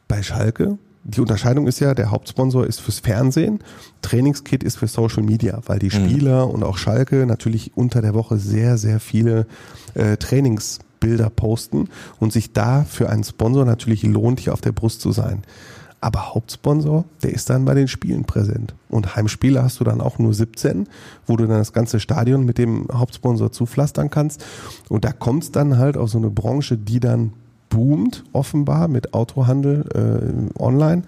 Bei 0.08 0.22
Schalke, 0.22 0.76
die 1.04 1.20
Unterscheidung 1.20 1.66
ist 1.66 1.80
ja, 1.80 1.94
der 1.94 2.10
Hauptsponsor 2.10 2.66
ist 2.66 2.80
fürs 2.80 2.98
Fernsehen, 2.98 3.60
Trainingskit 4.02 4.62
ist 4.64 4.76
für 4.76 4.86
Social 4.88 5.22
Media, 5.22 5.60
weil 5.66 5.76
Mhm. 5.76 5.80
die 5.80 5.90
Spieler 5.90 6.48
und 6.50 6.62
auch 6.62 6.76
Schalke 6.76 7.24
natürlich 7.26 7.72
unter 7.76 8.02
der 8.02 8.12
Woche 8.14 8.36
sehr, 8.38 8.76
sehr 8.76 9.00
viele 9.00 9.46
äh, 9.94 10.16
Trainingsbilder 10.18 11.30
posten 11.30 11.88
und 12.18 12.32
sich 12.32 12.52
da 12.52 12.84
für 12.84 13.08
einen 13.08 13.24
Sponsor 13.24 13.64
natürlich 13.64 14.02
lohnt, 14.02 14.40
hier 14.40 14.52
auf 14.52 14.60
der 14.60 14.72
Brust 14.72 15.00
zu 15.00 15.12
sein. 15.12 15.42
Aber 16.00 16.34
Hauptsponsor, 16.34 17.04
der 17.22 17.32
ist 17.32 17.50
dann 17.50 17.66
bei 17.66 17.74
den 17.74 17.88
Spielen 17.88 18.24
präsent. 18.24 18.74
Und 18.88 19.16
Heimspiele 19.16 19.62
hast 19.62 19.80
du 19.80 19.84
dann 19.84 20.00
auch 20.00 20.18
nur 20.18 20.32
17, 20.32 20.88
wo 21.26 21.36
du 21.36 21.46
dann 21.46 21.58
das 21.58 21.72
ganze 21.72 22.00
Stadion 22.00 22.44
mit 22.44 22.56
dem 22.56 22.88
Hauptsponsor 22.92 23.52
zupflastern 23.52 24.08
kannst. 24.08 24.44
Und 24.88 25.04
da 25.04 25.12
kommt 25.12 25.42
es 25.42 25.52
dann 25.52 25.76
halt 25.76 25.96
auf 25.96 26.10
so 26.10 26.18
eine 26.18 26.30
Branche, 26.30 26.78
die 26.78 27.00
dann 27.00 27.32
boomt, 27.68 28.24
offenbar 28.32 28.88
mit 28.88 29.14
Autohandel 29.14 29.84
äh, 29.94 30.60
online. 30.60 31.02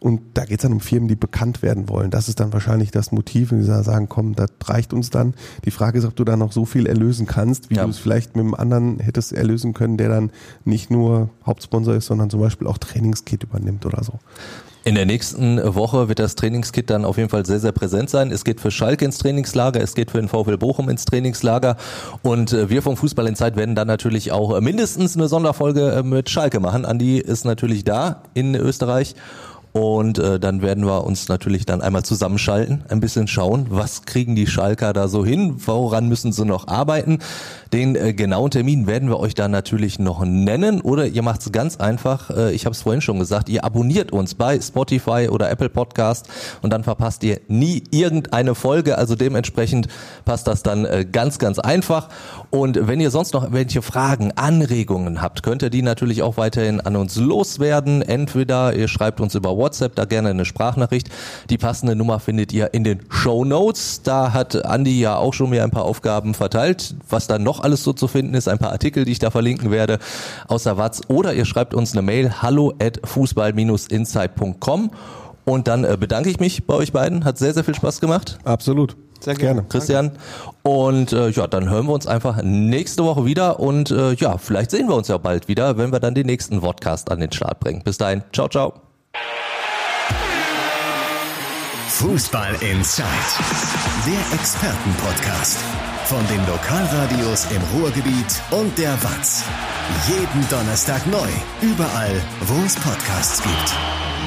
Und 0.00 0.20
da 0.34 0.44
geht 0.44 0.60
es 0.60 0.62
dann 0.62 0.72
um 0.72 0.80
Firmen, 0.80 1.08
die 1.08 1.16
bekannt 1.16 1.62
werden 1.62 1.88
wollen. 1.88 2.10
Das 2.10 2.28
ist 2.28 2.38
dann 2.40 2.52
wahrscheinlich 2.52 2.90
das 2.90 3.10
Motiv, 3.10 3.50
und 3.52 3.58
die 3.58 3.64
sagen, 3.64 4.08
komm, 4.08 4.34
das 4.34 4.50
reicht 4.64 4.92
uns 4.92 5.10
dann. 5.10 5.34
Die 5.64 5.70
Frage 5.70 5.98
ist, 5.98 6.04
ob 6.04 6.14
du 6.14 6.24
da 6.24 6.36
noch 6.36 6.52
so 6.52 6.64
viel 6.64 6.86
erlösen 6.86 7.26
kannst, 7.26 7.70
wie 7.70 7.74
Ja. 7.76 7.84
du 7.84 7.90
es 7.90 7.98
vielleicht 7.98 8.36
mit 8.36 8.44
einem 8.44 8.54
anderen 8.54 9.00
hättest 9.00 9.32
erlösen 9.32 9.74
können, 9.74 9.96
der 9.96 10.08
dann 10.08 10.30
nicht 10.64 10.90
nur 10.90 11.30
Hauptsponsor 11.44 11.94
ist, 11.94 12.06
sondern 12.06 12.30
zum 12.30 12.40
Beispiel 12.40 12.66
auch 12.68 12.78
Trainingskit 12.78 13.42
übernimmt 13.42 13.86
oder 13.86 14.04
so. 14.04 14.14
In 14.84 14.94
der 14.94 15.04
nächsten 15.04 15.58
Woche 15.74 16.08
wird 16.08 16.18
das 16.18 16.34
Trainingskit 16.34 16.88
dann 16.88 17.04
auf 17.04 17.18
jeden 17.18 17.28
Fall 17.28 17.44
sehr, 17.44 17.60
sehr 17.60 17.72
präsent 17.72 18.08
sein. 18.08 18.30
Es 18.30 18.42
geht 18.44 18.58
für 18.60 18.70
Schalke 18.70 19.04
ins 19.04 19.18
Trainingslager, 19.18 19.82
es 19.82 19.94
geht 19.94 20.12
für 20.12 20.18
den 20.18 20.28
VfL 20.28 20.56
Bochum 20.56 20.88
ins 20.88 21.04
Trainingslager 21.04 21.76
und 22.22 22.54
äh, 22.54 22.70
wir 22.70 22.80
vom 22.80 22.96
Fußball 22.96 23.26
in 23.26 23.34
Zeit 23.34 23.56
werden 23.56 23.74
dann 23.74 23.86
natürlich 23.88 24.32
auch 24.32 24.56
äh, 24.56 24.60
mindestens 24.62 25.14
eine 25.16 25.28
Sonderfolge 25.28 25.90
äh, 25.90 26.02
mit 26.02 26.30
Schalke 26.30 26.60
machen. 26.60 26.86
Andi 26.86 27.18
ist 27.18 27.44
natürlich 27.44 27.84
da 27.84 28.22
in 28.32 28.54
Österreich 28.54 29.14
und 29.72 30.18
äh, 30.18 30.40
dann 30.40 30.62
werden 30.62 30.86
wir 30.86 31.04
uns 31.04 31.28
natürlich 31.28 31.66
dann 31.66 31.82
einmal 31.82 32.04
zusammenschalten, 32.04 32.84
ein 32.88 33.00
bisschen 33.00 33.28
schauen, 33.28 33.66
was 33.70 34.02
kriegen 34.02 34.34
die 34.34 34.46
Schalker 34.46 34.92
da 34.92 35.08
so 35.08 35.24
hin, 35.24 35.54
woran 35.66 36.08
müssen 36.08 36.32
sie 36.32 36.44
noch 36.44 36.68
arbeiten. 36.68 37.18
Den 37.72 37.94
äh, 37.96 38.14
genauen 38.14 38.50
Termin 38.50 38.86
werden 38.86 39.08
wir 39.08 39.20
euch 39.20 39.34
dann 39.34 39.50
natürlich 39.50 39.98
noch 39.98 40.24
nennen 40.24 40.80
oder 40.80 41.06
ihr 41.06 41.22
macht 41.22 41.42
es 41.42 41.52
ganz 41.52 41.76
einfach, 41.76 42.30
äh, 42.30 42.52
ich 42.52 42.64
habe 42.64 42.72
es 42.72 42.82
vorhin 42.82 43.02
schon 43.02 43.18
gesagt, 43.18 43.48
ihr 43.48 43.64
abonniert 43.64 44.10
uns 44.10 44.34
bei 44.34 44.58
Spotify 44.58 45.28
oder 45.30 45.50
Apple 45.50 45.68
Podcast 45.68 46.28
und 46.62 46.72
dann 46.72 46.82
verpasst 46.82 47.22
ihr 47.24 47.40
nie 47.48 47.84
irgendeine 47.90 48.54
Folge, 48.54 48.96
also 48.96 49.14
dementsprechend 49.16 49.88
passt 50.24 50.46
das 50.46 50.62
dann 50.62 50.86
äh, 50.86 51.04
ganz, 51.10 51.38
ganz 51.38 51.58
einfach. 51.58 52.08
Und 52.50 52.86
wenn 52.88 53.00
ihr 53.00 53.10
sonst 53.10 53.34
noch 53.34 53.52
welche 53.52 53.82
Fragen, 53.82 54.32
Anregungen 54.34 55.20
habt, 55.20 55.42
könnt 55.42 55.62
ihr 55.62 55.70
die 55.70 55.82
natürlich 55.82 56.22
auch 56.22 56.38
weiterhin 56.38 56.80
an 56.80 56.96
uns 56.96 57.16
loswerden. 57.16 58.00
Entweder 58.00 58.74
ihr 58.74 58.88
schreibt 58.88 59.20
uns 59.20 59.34
über 59.34 59.57
WhatsApp, 59.58 59.94
da 59.94 60.06
gerne 60.06 60.30
eine 60.30 60.44
Sprachnachricht. 60.44 61.10
Die 61.50 61.58
passende 61.58 61.94
Nummer 61.94 62.20
findet 62.20 62.52
ihr 62.52 62.72
in 62.72 62.84
den 62.84 63.00
Show 63.10 63.44
Notes. 63.44 64.02
Da 64.02 64.32
hat 64.32 64.64
Andi 64.64 64.98
ja 64.98 65.16
auch 65.16 65.34
schon 65.34 65.50
mir 65.50 65.62
ein 65.64 65.70
paar 65.70 65.84
Aufgaben 65.84 66.32
verteilt, 66.32 66.94
was 67.08 67.26
dann 67.26 67.42
noch 67.42 67.60
alles 67.60 67.84
so 67.84 67.92
zu 67.92 68.08
finden 68.08 68.34
ist, 68.34 68.48
ein 68.48 68.58
paar 68.58 68.72
Artikel, 68.72 69.04
die 69.04 69.12
ich 69.12 69.18
da 69.18 69.30
verlinken 69.30 69.70
werde, 69.70 69.98
außer 70.46 70.78
Watz. 70.78 71.02
Oder 71.08 71.34
ihr 71.34 71.44
schreibt 71.44 71.74
uns 71.74 71.92
eine 71.92 72.02
Mail, 72.02 72.40
hallo 72.40 72.72
at 72.80 73.00
fußball-insight.com. 73.04 74.90
Und 75.44 75.66
dann 75.66 75.84
äh, 75.84 75.96
bedanke 75.98 76.28
ich 76.28 76.40
mich 76.40 76.66
bei 76.66 76.74
euch 76.74 76.92
beiden. 76.92 77.24
Hat 77.24 77.38
sehr, 77.38 77.54
sehr 77.54 77.64
viel 77.64 77.74
Spaß 77.74 78.00
gemacht. 78.00 78.38
Absolut. 78.44 78.96
Sehr 79.20 79.34
gerne. 79.34 79.54
Gerne. 79.54 79.68
Christian. 79.68 80.12
Und 80.62 81.12
äh, 81.12 81.30
ja, 81.30 81.46
dann 81.46 81.68
hören 81.68 81.86
wir 81.86 81.92
uns 81.92 82.06
einfach 82.06 82.42
nächste 82.42 83.04
Woche 83.04 83.24
wieder 83.24 83.58
und 83.58 83.90
äh, 83.90 84.12
ja, 84.14 84.38
vielleicht 84.38 84.70
sehen 84.70 84.88
wir 84.88 84.94
uns 84.94 85.08
ja 85.08 85.18
bald 85.18 85.48
wieder, 85.48 85.76
wenn 85.76 85.90
wir 85.90 86.00
dann 86.00 86.14
den 86.14 86.26
nächsten 86.26 86.60
Podcast 86.60 87.10
an 87.10 87.20
den 87.20 87.32
Start 87.32 87.60
bringen. 87.60 87.82
Bis 87.82 87.98
dahin, 87.98 88.22
ciao, 88.32 88.48
ciao. 88.48 88.87
Fußball 91.88 92.54
Inside, 92.62 93.06
der 94.06 94.38
Expertenpodcast 94.38 95.58
von 96.04 96.26
den 96.28 96.46
Lokalradios 96.46 97.46
im 97.50 97.60
Ruhrgebiet 97.76 98.40
und 98.50 98.76
der 98.78 98.92
Watz. 99.02 99.42
Jeden 100.06 100.48
Donnerstag 100.48 101.06
neu, 101.06 101.28
überall, 101.60 102.22
wo 102.42 102.64
es 102.64 102.76
Podcasts 102.76 103.42
gibt. 103.42 104.17